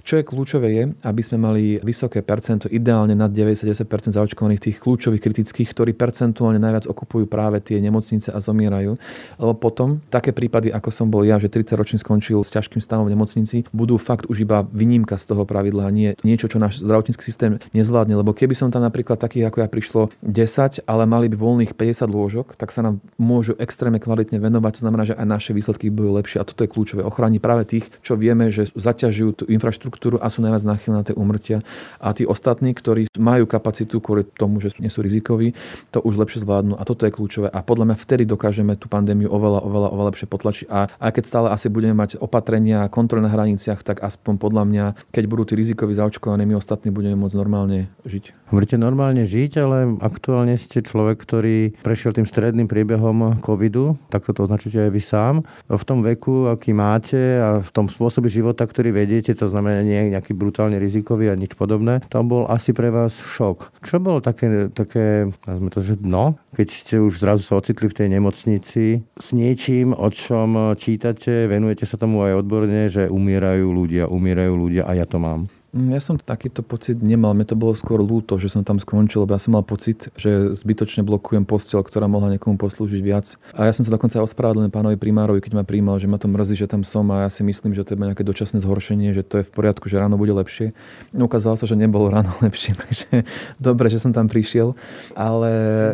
Čo 0.06 0.22
je 0.22 0.24
kľúčové 0.24 0.68
je, 0.74 0.84
aby 1.04 1.22
sme 1.26 1.38
mali 1.42 1.78
vysoké 1.82 2.24
percento, 2.24 2.72
ideálne 2.72 3.14
nad 3.14 3.34
90% 3.34 3.84
zaočkovaných 4.16 4.62
tých 4.62 4.78
kľúčových 4.80 5.22
kritických, 5.22 5.70
ktorí 5.76 5.92
percentuálne 5.94 6.58
najviac 6.62 6.88
okupujú 6.88 7.28
práve 7.28 7.60
tie 7.60 7.82
nemocnice 7.84 8.32
a 8.32 8.40
zomierajú. 8.40 8.96
Lebo 9.38 9.54
potom 9.60 10.00
také 10.20 10.36
prípady, 10.36 10.68
ako 10.68 10.92
som 10.92 11.08
bol 11.08 11.24
ja, 11.24 11.40
že 11.40 11.48
30 11.48 11.80
ročný 11.80 11.98
skončil 12.04 12.44
s 12.44 12.52
ťažkým 12.52 12.84
stavom 12.84 13.08
v 13.08 13.16
nemocnici, 13.16 13.64
budú 13.72 13.96
fakt 13.96 14.28
už 14.28 14.44
iba 14.44 14.68
výnimka 14.68 15.16
z 15.16 15.32
toho 15.32 15.48
pravidla, 15.48 15.88
nie 15.96 16.20
niečo, 16.28 16.52
čo 16.52 16.60
náš 16.60 16.84
zdravotnícky 16.84 17.24
systém 17.24 17.64
nezvládne. 17.72 18.20
Lebo 18.20 18.36
keby 18.36 18.52
som 18.52 18.68
tam 18.68 18.84
napríklad 18.84 19.16
takých 19.16 19.48
ako 19.48 19.58
ja 19.64 19.68
prišlo 19.72 20.02
10, 20.20 20.84
ale 20.84 21.04
mali 21.08 21.32
by 21.32 21.40
voľných 21.40 21.72
50 21.80 22.12
lôžok, 22.12 22.48
tak 22.60 22.76
sa 22.76 22.84
nám 22.84 23.00
môžu 23.16 23.56
extrémne 23.56 24.04
kvalitne 24.04 24.44
venovať. 24.44 24.82
To 24.82 24.84
znamená, 24.84 25.04
že 25.08 25.16
aj 25.16 25.26
naše 25.26 25.52
výsledky 25.56 25.88
budú 25.88 26.12
lepšie 26.20 26.44
a 26.44 26.48
toto 26.48 26.68
je 26.68 26.70
kľúčové. 26.70 27.02
Ochrani 27.08 27.40
práve 27.40 27.64
tých, 27.64 27.88
čo 28.04 28.20
vieme, 28.20 28.52
že 28.52 28.68
zaťažujú 28.76 29.32
tú 29.40 29.44
infraštruktúru 29.48 30.20
a 30.20 30.28
sú 30.28 30.44
najviac 30.44 30.68
náchylné 30.68 30.98
na 31.00 31.06
tie 31.08 31.16
umrtia. 31.16 31.64
A 32.04 32.12
tí 32.12 32.28
ostatní, 32.28 32.76
ktorí 32.76 33.08
majú 33.16 33.48
kapacitu 33.48 34.04
kvôli 34.04 34.28
tomu, 34.36 34.60
že 34.60 34.76
nie 34.84 34.92
sú 34.92 35.00
rizikoví, 35.00 35.56
to 35.96 36.04
už 36.04 36.20
lepšie 36.20 36.44
zvládnu. 36.44 36.76
A 36.76 36.84
toto 36.84 37.08
je 37.08 37.16
kľúčové. 37.16 37.48
A 37.48 37.64
podľa 37.64 37.94
mňa 37.94 37.98
vtedy 38.04 38.24
dokážeme 38.28 38.76
tú 38.76 38.92
pandémiu 38.92 39.32
oveľa, 39.32 39.64
oveľa, 39.64 39.90
oveľa 39.94 40.09
lepšie 40.10 40.28
potlačiť. 40.28 40.66
A 40.68 40.90
aj 40.90 41.12
keď 41.14 41.24
stále 41.24 41.48
asi 41.54 41.70
budeme 41.70 41.94
mať 41.94 42.18
opatrenia 42.18 42.86
a 42.86 42.92
kontroly 42.92 43.24
na 43.24 43.32
hraniciach, 43.32 43.86
tak 43.86 44.02
aspoň 44.02 44.42
podľa 44.42 44.64
mňa, 44.66 44.86
keď 45.14 45.24
budú 45.30 45.44
tí 45.46 45.54
rizikoví 45.56 45.94
zaočkovaní, 45.94 46.44
my 46.50 46.58
ostatní 46.58 46.90
budeme 46.90 47.16
môcť 47.16 47.38
normálne 47.38 47.88
žiť. 48.04 48.50
Hovoríte 48.50 48.82
normálne 48.82 49.30
žiť, 49.30 49.52
ale 49.62 49.78
aktuálne 50.02 50.58
ste 50.58 50.82
človek, 50.82 51.22
ktorý 51.22 51.78
prešiel 51.86 52.18
tým 52.18 52.26
stredným 52.26 52.66
priebehom 52.66 53.38
covidu, 53.46 54.02
tak 54.10 54.26
to 54.26 54.42
označujete 54.42 54.90
aj 54.90 54.92
vy 54.92 55.02
sám. 55.06 55.34
V 55.70 55.84
tom 55.86 56.02
veku, 56.02 56.50
aký 56.50 56.74
máte 56.74 57.38
a 57.38 57.62
v 57.62 57.70
tom 57.70 57.86
spôsobe 57.86 58.26
života, 58.26 58.66
ktorý 58.66 58.90
vediete, 58.90 59.38
to 59.38 59.54
znamená 59.54 59.86
nie 59.86 60.10
nejaký 60.10 60.34
brutálne 60.34 60.82
rizikový 60.82 61.30
a 61.30 61.38
nič 61.38 61.54
podobné. 61.54 62.02
To 62.10 62.26
bol 62.26 62.50
asi 62.50 62.74
pre 62.74 62.90
vás 62.90 63.14
šok. 63.14 63.86
Čo 63.86 64.02
bolo 64.02 64.18
také, 64.18 64.74
také 64.74 65.30
to, 65.46 65.80
že 65.86 66.02
dno, 66.02 66.42
keď 66.58 66.68
ste 66.74 66.96
už 66.98 67.22
zrazu 67.22 67.46
sa 67.46 67.62
ocitli 67.62 67.86
v 67.86 67.98
tej 68.02 68.08
nemocnici 68.10 69.06
s 69.06 69.28
niečím, 69.30 69.94
o 70.00 70.08
čom 70.08 70.74
čítate, 70.80 71.46
venujete 71.52 71.84
sa 71.84 72.00
tomu 72.00 72.24
aj 72.24 72.40
odborne, 72.40 72.88
že 72.88 73.12
umierajú 73.12 73.68
ľudia, 73.68 74.08
umierajú 74.08 74.54
ľudia 74.56 74.88
a 74.88 74.96
ja 74.96 75.04
to 75.04 75.20
mám. 75.20 75.52
Mm, 75.70 75.94
ja 75.94 76.02
som 76.02 76.18
takýto 76.18 76.66
pocit 76.66 76.98
nemal. 76.98 77.38
Mne 77.38 77.46
to 77.46 77.54
bolo 77.54 77.78
skôr 77.78 78.02
lúto, 78.02 78.42
že 78.42 78.50
som 78.50 78.66
tam 78.66 78.82
skončil, 78.82 79.22
lebo 79.22 79.38
ja 79.38 79.42
som 79.42 79.54
mal 79.54 79.62
pocit, 79.62 80.10
že 80.18 80.58
zbytočne 80.58 81.06
blokujem 81.06 81.46
postel, 81.46 81.86
ktorá 81.86 82.10
mohla 82.10 82.34
niekomu 82.34 82.58
poslúžiť 82.58 83.02
viac. 83.06 83.38
A 83.54 83.70
ja 83.70 83.74
som 83.74 83.86
sa 83.86 83.94
dokonca 83.94 84.18
ospravedlnil 84.18 84.74
pánovi 84.74 84.98
primárovi, 84.98 85.46
keď 85.46 85.62
ma 85.62 85.64
príjmal, 85.66 86.02
že 86.02 86.10
ma 86.10 86.18
to 86.18 86.26
mrzí, 86.26 86.66
že 86.66 86.66
tam 86.66 86.82
som 86.82 87.06
a 87.14 87.26
ja 87.26 87.30
si 87.30 87.46
myslím, 87.46 87.78
že 87.78 87.86
to 87.86 87.94
je 87.94 88.02
nejaké 88.02 88.26
dočasné 88.26 88.58
zhoršenie, 88.66 89.14
že 89.14 89.22
to 89.22 89.42
je 89.42 89.46
v 89.46 89.52
poriadku, 89.54 89.86
že 89.86 90.02
ráno 90.02 90.18
bude 90.18 90.34
lepšie. 90.34 90.74
No, 91.14 91.30
ukázalo 91.30 91.54
sa, 91.54 91.70
že 91.70 91.78
nebolo 91.78 92.10
ráno 92.18 92.34
lepšie, 92.42 92.74
takže 92.74 93.30
dobre, 93.62 93.94
že 93.94 94.02
som 94.02 94.10
tam 94.10 94.26
prišiel. 94.26 94.74
Ale... 95.14 95.50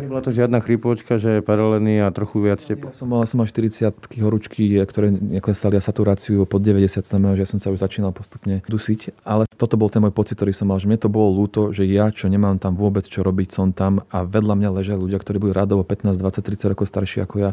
Nebola 0.08 0.24
to 0.24 0.32
žiadna 0.32 0.64
chrípočka, 0.64 1.20
že 1.20 1.44
paralelný 1.44 2.00
a 2.00 2.08
trochu 2.16 2.40
viac 2.40 2.64
teplo. 2.64 2.88
Ja 2.88 2.96
som 2.96 3.12
mal, 3.12 3.28
som 3.28 3.44
mal 3.44 3.48
40 3.48 3.92
horúčky, 4.24 4.80
ktoré 4.88 5.12
neklesali 5.12 5.76
a 5.76 5.84
saturáciu 5.84 6.48
pod 6.48 6.64
90, 6.64 7.04
znamená, 7.04 7.36
že 7.36 7.44
ja 7.44 7.50
som 7.52 7.60
sa 7.60 7.68
už 7.68 7.84
začínal 7.84 8.16
postupne 8.16 8.64
dusiť. 8.64 9.20
Ale 9.20 9.44
to 9.44 9.65
toto 9.66 9.74
bol 9.74 9.90
ten 9.90 9.98
môj 9.98 10.14
pocit, 10.14 10.38
ktorý 10.38 10.54
som 10.54 10.70
mal, 10.70 10.78
že 10.78 10.86
mne 10.86 11.02
to 11.02 11.10
bolo 11.10 11.34
ľúto, 11.42 11.74
že 11.74 11.82
ja, 11.82 12.14
čo 12.14 12.30
nemám 12.30 12.62
tam 12.62 12.78
vôbec 12.78 13.02
čo 13.02 13.26
robiť, 13.26 13.48
som 13.50 13.74
tam 13.74 14.06
a 14.14 14.22
vedľa 14.22 14.54
mňa 14.54 14.70
ležia 14.70 14.94
ľudia, 14.94 15.18
ktorí 15.18 15.42
boli 15.42 15.52
radovo 15.52 15.82
15, 15.82 16.14
20, 16.14 16.46
30 16.46 16.70
rokov 16.70 16.86
starší 16.86 17.26
ako 17.26 17.34
ja 17.42 17.50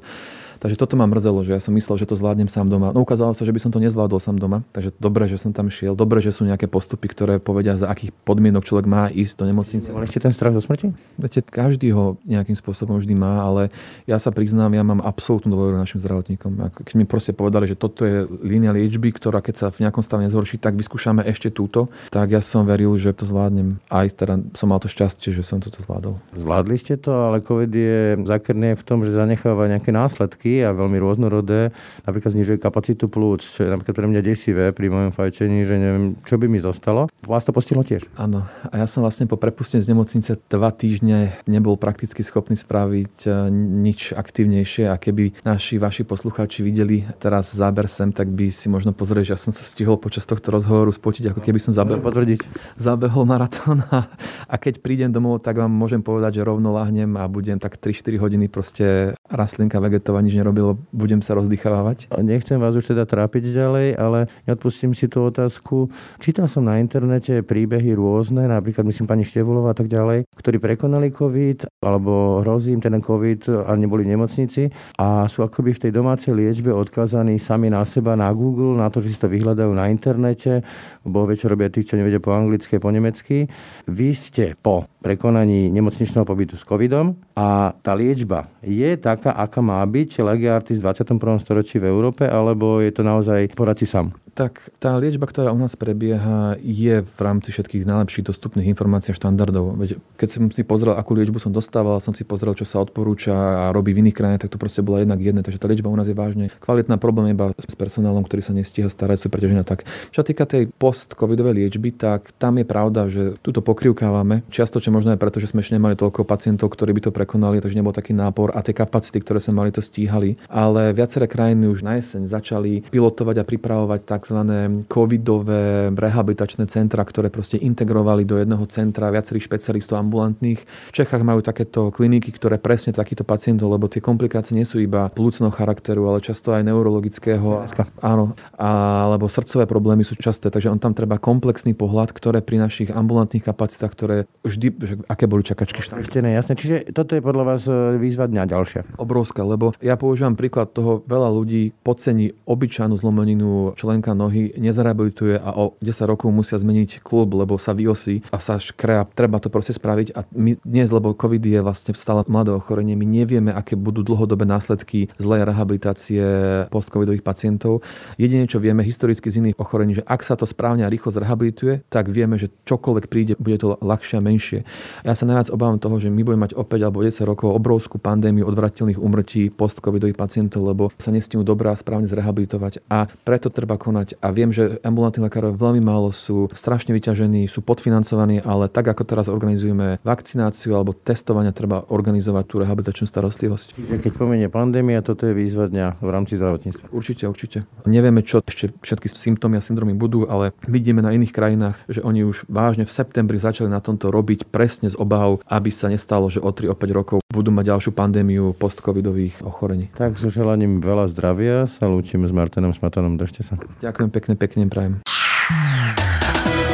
Takže 0.64 0.80
toto 0.80 0.96
ma 0.96 1.04
mrzelo, 1.04 1.44
že 1.44 1.52
ja 1.52 1.60
som 1.60 1.76
myslel, 1.76 2.00
že 2.00 2.08
to 2.08 2.16
zvládnem 2.16 2.48
sám 2.48 2.72
doma. 2.72 2.96
No 2.96 3.04
ukázalo 3.04 3.36
sa, 3.36 3.44
že 3.44 3.52
by 3.52 3.60
som 3.60 3.76
to 3.76 3.84
nezvládol 3.84 4.24
sám 4.24 4.40
doma. 4.40 4.64
Takže 4.72 4.96
dobre, 4.96 5.28
že 5.28 5.36
som 5.36 5.52
tam 5.52 5.68
šiel. 5.68 5.92
Dobre, 5.92 6.24
že 6.24 6.32
sú 6.32 6.48
nejaké 6.48 6.72
postupy, 6.72 7.12
ktoré 7.12 7.44
povedia, 7.44 7.76
za 7.76 7.92
akých 7.92 8.16
podmienok 8.24 8.64
človek 8.64 8.88
má 8.88 9.12
ísť 9.12 9.44
do 9.44 9.52
nemocnice. 9.52 9.92
Mali 9.92 10.08
ste 10.08 10.24
ten 10.24 10.32
strach 10.32 10.56
zo 10.56 10.64
smrti? 10.64 10.96
Viete, 11.20 11.44
každý 11.44 11.92
ho 11.92 12.16
nejakým 12.24 12.56
spôsobom 12.56 12.96
vždy 12.96 13.12
má, 13.12 13.44
ale 13.44 13.76
ja 14.08 14.16
sa 14.24 14.32
priznám, 14.32 14.72
ja 14.72 14.88
mám 14.88 15.04
absolútnu 15.04 15.52
dôveru 15.52 15.76
našim 15.76 16.00
zdravotníkom. 16.00 16.72
Keď 16.80 16.96
mi 16.96 17.04
proste 17.04 17.36
povedali, 17.36 17.68
že 17.68 17.76
toto 17.76 18.08
je 18.08 18.24
línia 18.40 18.72
liečby, 18.72 19.12
ktorá 19.12 19.44
keď 19.44 19.56
sa 19.60 19.68
v 19.68 19.84
nejakom 19.84 20.00
stave 20.00 20.24
nezhorší, 20.24 20.64
tak 20.64 20.80
vyskúšame 20.80 21.28
ešte 21.28 21.52
túto, 21.52 21.92
tak 22.08 22.32
ja 22.32 22.40
som 22.40 22.64
veril, 22.64 22.96
že 22.96 23.12
to 23.12 23.28
zvládnem. 23.28 23.84
Aj 23.92 24.08
teda 24.08 24.40
som 24.56 24.72
mal 24.72 24.80
to 24.80 24.88
šťastie, 24.88 25.36
že 25.36 25.44
som 25.44 25.60
toto 25.60 25.84
zvládol. 25.84 26.24
Zvládli 26.40 26.80
ste 26.80 26.96
to, 26.96 27.12
ale 27.12 27.44
COVID 27.44 27.72
je 27.76 28.00
zakrné 28.24 28.80
v 28.80 28.84
tom, 28.88 29.04
že 29.04 29.12
zanecháva 29.12 29.68
nejaké 29.68 29.92
následky 29.92 30.53
a 30.62 30.76
veľmi 30.76 31.02
rôznorodé, 31.02 31.74
napríklad 32.06 32.38
znižuje 32.38 32.62
kapacitu 32.62 33.10
plúc, 33.10 33.42
čo 33.42 33.66
je 33.66 33.70
napríklad 33.74 33.96
pre 33.98 34.08
mňa 34.12 34.22
desivé 34.22 34.70
pri 34.70 34.94
mojom 34.94 35.12
fajčení, 35.16 35.66
že 35.66 35.76
neviem, 35.82 36.06
čo 36.22 36.38
by 36.38 36.46
mi 36.46 36.62
zostalo. 36.62 37.10
Vás 37.26 37.48
to 37.48 37.56
postihlo 37.56 37.82
tiež? 37.82 38.06
Áno. 38.20 38.46
A 38.70 38.76
ja 38.78 38.86
som 38.86 39.02
vlastne 39.02 39.26
po 39.26 39.40
prepustení 39.40 39.82
z 39.82 39.96
nemocnice 39.96 40.38
dva 40.52 40.70
týždne 40.70 41.34
nebol 41.48 41.80
prakticky 41.80 42.22
schopný 42.22 42.60
spraviť 42.60 43.16
e, 43.26 43.30
nič 43.54 44.12
aktívnejšie 44.14 44.92
a 44.92 45.00
keby 45.00 45.42
naši 45.48 45.80
vaši 45.80 46.04
poslucháči 46.04 46.62
videli 46.62 47.08
teraz 47.18 47.56
záber 47.56 47.88
sem, 47.88 48.12
tak 48.12 48.28
by 48.28 48.52
si 48.52 48.68
možno 48.68 48.92
pozreli, 48.92 49.24
že 49.24 49.34
ja 49.34 49.40
som 49.40 49.56
sa 49.56 49.64
stihol 49.64 49.96
počas 49.96 50.28
tohto 50.28 50.52
rozhovoru 50.52 50.92
spotiť, 50.92 51.32
ako 51.32 51.42
keby 51.42 51.60
som 51.64 51.72
zabehol, 51.72 52.04
potvrdiť. 52.04 52.44
zabehol 52.76 53.24
maratón 53.24 53.88
a, 53.88 54.12
a 54.52 54.56
keď 54.60 54.84
prídem 54.84 55.10
domov, 55.14 55.40
tak 55.40 55.62
vám 55.62 55.72
môžem 55.72 56.04
povedať, 56.04 56.42
že 56.42 56.48
rovno 56.48 56.76
lahnem 56.76 57.16
a 57.16 57.24
budem 57.32 57.56
tak 57.62 57.80
3-4 57.80 58.20
hodiny 58.20 58.46
proste 58.52 59.16
rastlinka 59.32 59.80
vegetovať, 59.80 60.22
nič 60.28 60.36
nerobil, 60.44 60.76
budem 60.92 61.24
sa 61.24 61.40
rozdychávať. 61.40 62.12
Nechcem 62.20 62.60
vás 62.60 62.76
už 62.76 62.92
teda 62.92 63.08
trápiť 63.08 63.56
ďalej, 63.56 63.88
ale 63.96 64.28
neodpustím 64.44 64.92
si 64.92 65.08
tú 65.08 65.24
otázku. 65.24 65.88
Čítal 66.20 66.52
som 66.52 66.68
na 66.68 66.84
internete 66.84 67.40
príbehy 67.40 67.96
rôzne, 67.96 68.44
napríklad 68.52 68.84
myslím 68.84 69.08
pani 69.08 69.24
Števulová 69.24 69.72
a 69.72 69.78
tak 69.80 69.88
ďalej, 69.88 70.28
ktorí 70.36 70.60
prekonali 70.60 71.16
COVID 71.16 71.80
alebo 71.80 72.44
hrozí 72.44 72.76
ten 72.84 73.00
COVID 73.00 73.64
a 73.64 73.72
neboli 73.80 74.04
v 74.04 74.20
nemocnici 74.20 74.68
a 75.00 75.32
sú 75.32 75.48
akoby 75.48 75.72
v 75.72 75.82
tej 75.88 75.92
domácej 75.96 76.36
liečbe 76.36 76.76
odkazaní 76.76 77.40
sami 77.40 77.72
na 77.72 77.88
seba, 77.88 78.20
na 78.20 78.28
Google, 78.36 78.76
na 78.76 78.92
to, 78.92 79.00
že 79.00 79.16
si 79.16 79.20
to 79.24 79.32
vyhľadajú 79.32 79.72
na 79.72 79.88
internete, 79.88 80.60
bo 81.08 81.24
väčšie 81.24 81.48
robia 81.48 81.72
tí, 81.72 81.88
čo 81.88 81.96
nevedia 81.96 82.20
po 82.20 82.36
anglicky 82.36 82.76
po 82.84 82.92
nemecky. 82.92 83.48
Vy 83.88 84.10
ste 84.12 84.60
po 84.60 84.92
prekonaní 85.00 85.72
nemocničného 85.72 86.28
pobytu 86.28 86.60
s 86.60 86.68
covidom 86.68 87.16
a 87.32 87.72
tá 87.80 87.96
liečba 87.96 88.52
je 88.60 88.96
taká, 89.00 89.36
aká 89.36 89.60
má 89.64 89.80
byť 89.84 90.23
legiartis 90.24 90.80
v 90.80 90.88
21. 90.88 91.44
storočí 91.44 91.78
v 91.78 91.92
Európe, 91.92 92.24
alebo 92.24 92.80
je 92.80 92.92
to 92.96 93.04
naozaj 93.04 93.52
poradci 93.54 93.84
sám? 93.84 94.16
Tak 94.34 94.74
tá 94.82 94.98
liečba, 94.98 95.30
ktorá 95.30 95.54
u 95.54 95.62
nás 95.62 95.78
prebieha, 95.78 96.58
je 96.58 97.06
v 97.06 97.18
rámci 97.22 97.54
všetkých 97.54 97.86
najlepších 97.86 98.26
dostupných 98.26 98.66
informácií 98.74 99.14
a 99.14 99.20
štandardov. 99.20 99.78
Veď 99.78 100.02
keď 100.18 100.30
som 100.34 100.44
si 100.50 100.66
pozrel, 100.66 100.98
akú 100.98 101.14
liečbu 101.14 101.38
som 101.38 101.54
dostával, 101.54 102.02
som 102.02 102.18
si 102.18 102.26
pozrel, 102.26 102.58
čo 102.58 102.66
sa 102.66 102.82
odporúča 102.82 103.30
a 103.30 103.66
robí 103.70 103.94
v 103.94 104.02
iných 104.02 104.18
krajinách, 104.18 104.42
tak 104.48 104.52
to 104.56 104.58
proste 104.58 104.82
bola 104.82 105.06
jednak 105.06 105.22
jedna. 105.22 105.46
Takže 105.46 105.62
tá 105.62 105.70
liečba 105.70 105.94
u 105.94 105.98
nás 106.00 106.10
je 106.10 106.18
vážne 106.18 106.50
kvalitná. 106.66 106.98
Problém 106.98 107.38
iba 107.38 107.54
s 107.54 107.78
personálom, 107.78 108.26
ktorý 108.26 108.42
sa 108.42 108.58
nestíha 108.58 108.90
starať, 108.90 109.22
sú 109.22 109.28
preťažené 109.30 109.62
tak. 109.62 109.86
Čo 110.10 110.26
týka 110.26 110.50
tej 110.50 110.66
post-covidovej 110.82 111.54
liečby, 111.54 111.94
tak 111.94 112.34
tam 112.42 112.58
je 112.58 112.66
pravda, 112.66 113.14
že 113.14 113.38
túto 113.46 113.62
pokrivkávame. 113.62 114.42
Čiastočne 114.50 114.90
možno 114.90 115.14
aj 115.14 115.22
preto, 115.22 115.38
že 115.38 115.54
sme 115.54 115.62
ešte 115.62 115.78
nemali 115.78 115.94
toľko 115.94 116.26
pacientov, 116.26 116.74
ktorí 116.74 116.90
by 116.98 117.02
to 117.06 117.12
prekonali, 117.14 117.62
takže 117.62 117.78
nebol 117.78 117.94
taký 117.94 118.18
nápor 118.18 118.50
a 118.50 118.66
tie 118.66 118.74
kapacity, 118.74 119.22
ktoré 119.22 119.38
sme 119.38 119.62
mali, 119.62 119.70
to 119.70 119.86
stíhali. 120.14 120.38
Ale 120.46 120.94
viaceré 120.94 121.26
krajiny 121.26 121.66
už 121.66 121.82
na 121.82 121.98
jeseň 121.98 122.30
začali 122.30 122.86
pilotovať 122.94 123.42
a 123.42 123.48
pripravovať 123.48 124.02
tzv. 124.06 124.40
covidové 124.86 125.90
rehabilitačné 125.90 126.70
centra, 126.70 127.02
ktoré 127.02 127.34
proste 127.34 127.58
integrovali 127.58 128.22
do 128.22 128.38
jedného 128.38 128.62
centra 128.70 129.10
viacerých 129.10 129.50
špecialistov 129.50 129.98
ambulantných. 129.98 130.62
V 130.62 130.94
Čechách 130.94 131.26
majú 131.26 131.42
takéto 131.42 131.90
kliniky, 131.90 132.30
ktoré 132.30 132.62
presne 132.62 132.94
takýchto 132.94 133.26
pacientov, 133.26 133.74
lebo 133.74 133.90
tie 133.90 134.04
komplikácie 134.04 134.54
nie 134.54 134.68
sú 134.68 134.78
iba 134.78 135.10
plúcneho 135.10 135.50
charakteru, 135.50 136.06
ale 136.06 136.22
často 136.22 136.54
aj 136.54 136.62
neurologického. 136.62 137.66
Áno, 138.06 138.38
alebo 138.60 139.26
srdcové 139.26 139.66
problémy 139.66 140.06
sú 140.06 140.14
časté, 140.20 140.54
takže 140.54 140.70
on 140.70 140.78
tam 140.78 140.94
treba 140.94 141.18
komplexný 141.18 141.74
pohľad, 141.74 142.14
ktoré 142.14 142.46
pri 142.46 142.62
našich 142.62 142.94
ambulantných 142.94 143.42
kapacitách, 143.42 143.92
ktoré 143.92 144.18
vždy, 144.46 144.68
že 144.84 144.94
aké 145.10 145.26
boli 145.26 145.42
čakačky 145.42 145.82
štát. 145.82 146.04
Ešte 146.04 146.20
ne, 146.22 146.36
jasne. 146.36 146.54
Čiže 146.54 146.92
toto 146.92 147.16
je 147.16 147.22
podľa 147.24 147.44
vás 147.48 147.64
e, 147.66 147.98
výzva 147.98 148.28
dňa 148.28 148.44
ďalšia. 148.46 148.82
Obrovská, 149.00 149.42
lebo 149.48 149.72
ja 149.80 149.96
používam 150.04 150.36
príklad 150.36 150.68
toho, 150.76 151.00
veľa 151.08 151.32
ľudí 151.32 151.72
podcení 151.80 152.36
obyčajnú 152.44 153.00
zlomeninu 153.00 153.72
členka 153.80 154.12
nohy, 154.12 154.52
nezarehabilituje 154.60 155.40
a 155.40 155.56
o 155.56 155.80
10 155.80 156.12
rokov 156.12 156.28
musia 156.28 156.60
zmeniť 156.60 157.00
klub, 157.00 157.32
lebo 157.32 157.56
sa 157.56 157.72
vyosí 157.72 158.20
a 158.28 158.44
sa 158.44 158.60
škrea. 158.60 159.08
Treba 159.16 159.40
to 159.40 159.48
proste 159.48 159.72
spraviť 159.80 160.12
a 160.12 160.28
my 160.36 160.60
dnes, 160.68 160.92
lebo 160.92 161.16
COVID 161.16 161.40
je 161.40 161.64
vlastne 161.64 161.96
stále 161.96 162.28
mladé 162.28 162.52
ochorenie, 162.52 163.00
my 163.00 163.08
nevieme, 163.08 163.56
aké 163.56 163.80
budú 163.80 164.04
dlhodobé 164.04 164.44
následky 164.44 165.08
zlej 165.16 165.48
rehabilitácie 165.48 166.24
post-covidových 166.68 167.24
pacientov. 167.24 167.80
Jedine, 168.20 168.44
čo 168.44 168.60
vieme 168.60 168.84
historicky 168.84 169.32
z 169.32 169.40
iných 169.40 169.56
ochorení, 169.56 169.96
že 169.96 170.04
ak 170.04 170.20
sa 170.20 170.36
to 170.36 170.44
správne 170.44 170.84
a 170.84 170.92
rýchlo 170.92 171.16
zrehabilituje, 171.16 171.88
tak 171.88 172.12
vieme, 172.12 172.36
že 172.36 172.52
čokoľvek 172.68 173.06
príde, 173.08 173.40
bude 173.40 173.56
to 173.56 173.80
ľahšie 173.80 174.20
a 174.20 174.26
menšie. 174.26 174.68
Ja 175.08 175.16
sa 175.16 175.24
najviac 175.24 175.48
obávam 175.48 175.80
toho, 175.80 175.96
že 176.04 176.12
my 176.12 176.28
budeme 176.28 176.44
mať 176.52 176.60
opäť 176.60 176.92
alebo 176.92 177.00
10 177.00 177.24
rokov 177.24 177.56
obrovskú 177.56 178.04
pandémiu 178.04 178.44
odvratiteľných 178.52 179.00
umrtí 179.00 179.48
post-covidových 179.94 180.18
pacientov, 180.18 180.66
lebo 180.66 180.90
sa 180.98 181.14
nestinú 181.14 181.46
dobrá 181.46 181.70
a 181.74 181.78
správne 181.78 182.10
zrehabilitovať. 182.10 182.82
A 182.90 183.06
preto 183.22 183.54
treba 183.54 183.78
konať. 183.78 184.18
A 184.26 184.34
viem, 184.34 184.50
že 184.50 184.82
ambulantní 184.82 185.22
lekárov 185.22 185.54
veľmi 185.54 185.86
málo 185.86 186.10
sú 186.10 186.50
strašne 186.58 186.98
vyťažení, 186.98 187.46
sú 187.46 187.62
podfinancovaní, 187.62 188.42
ale 188.42 188.74
tak 188.74 188.90
ako 188.90 189.06
teraz 189.06 189.30
organizujeme 189.30 190.02
vakcináciu 190.02 190.74
alebo 190.74 190.98
testovania, 190.98 191.54
treba 191.54 191.86
organizovať 191.94 192.44
tú 192.50 192.56
rehabilitačnú 192.66 193.06
starostlivosť. 193.06 193.78
Čiže 193.78 193.96
keď 194.02 194.12
pomenie 194.18 194.50
pandémia, 194.50 195.06
toto 195.06 195.30
je 195.30 195.38
výzva 195.38 195.70
dňa 195.70 196.02
v 196.02 196.10
rámci 196.10 196.42
zdravotníctva. 196.42 196.90
Určite, 196.90 197.30
určite. 197.30 197.58
Nevieme, 197.86 198.26
čo 198.26 198.42
ešte 198.42 198.74
všetky 198.82 199.14
symptómy 199.14 199.62
a 199.62 199.64
syndromy 199.64 199.94
budú, 199.94 200.26
ale 200.26 200.58
vidíme 200.66 201.06
na 201.06 201.14
iných 201.14 201.36
krajinách, 201.36 201.78
že 201.86 202.02
oni 202.02 202.26
už 202.26 202.50
vážne 202.50 202.90
v 202.90 202.96
septembri 202.96 203.38
začali 203.38 203.70
na 203.70 203.84
tomto 203.84 204.10
robiť 204.10 204.50
presne 204.50 204.90
z 204.90 204.98
obáv, 204.98 205.44
aby 205.46 205.70
sa 205.70 205.92
nestalo, 205.92 206.32
že 206.32 206.42
o 206.42 206.50
3 206.50 206.72
o 206.72 206.76
5 206.78 206.98
rokov 206.98 207.18
budú 207.30 207.50
mať 207.50 207.66
ďalšiu 207.76 207.92
pandémiu 207.92 208.56
post-covidových 208.56 209.44
ochorení. 209.44 209.83
Tak 209.92 210.16
so 210.16 210.32
želaním 210.32 210.80
veľa 210.80 211.12
zdravia 211.12 211.68
sa 211.68 211.92
lúčim 211.92 212.24
s 212.24 212.32
Martinom 212.32 212.72
Smatanom. 212.72 213.20
Držte 213.20 213.44
sa. 213.44 213.60
Ďakujem 213.84 214.10
pekne, 214.14 214.34
pekne 214.40 214.64
prajem. 214.72 214.94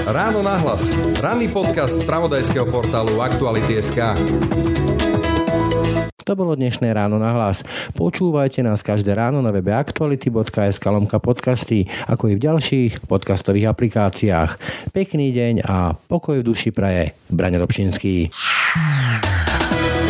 Ráno 0.10 0.42
nahlas. 0.42 0.90
Ranný 1.22 1.50
podcast 1.54 2.02
z 2.02 2.06
pravodajského 2.06 2.66
portálu 2.70 3.22
Aktuality.sk. 3.22 4.18
To 6.30 6.38
bolo 6.38 6.54
dnešné 6.54 6.94
ráno 6.94 7.18
na 7.18 7.34
hlas. 7.34 7.66
Počúvajte 7.98 8.62
nás 8.62 8.86
každé 8.86 9.18
ráno 9.18 9.42
na 9.42 9.50
webe 9.50 9.74
aktuality.sk 9.74 10.86
lomka 10.86 11.18
podcasty, 11.18 11.90
ako 12.06 12.30
i 12.30 12.38
v 12.38 12.46
ďalších 12.46 13.10
podcastových 13.10 13.74
aplikáciách. 13.74 14.62
Pekný 14.94 15.34
deň 15.34 15.66
a 15.66 15.98
pokoj 15.98 16.38
v 16.38 16.46
duši 16.46 16.70
praje. 16.70 17.18
Braňo 17.34 17.66
Dobšinský. 17.66 18.30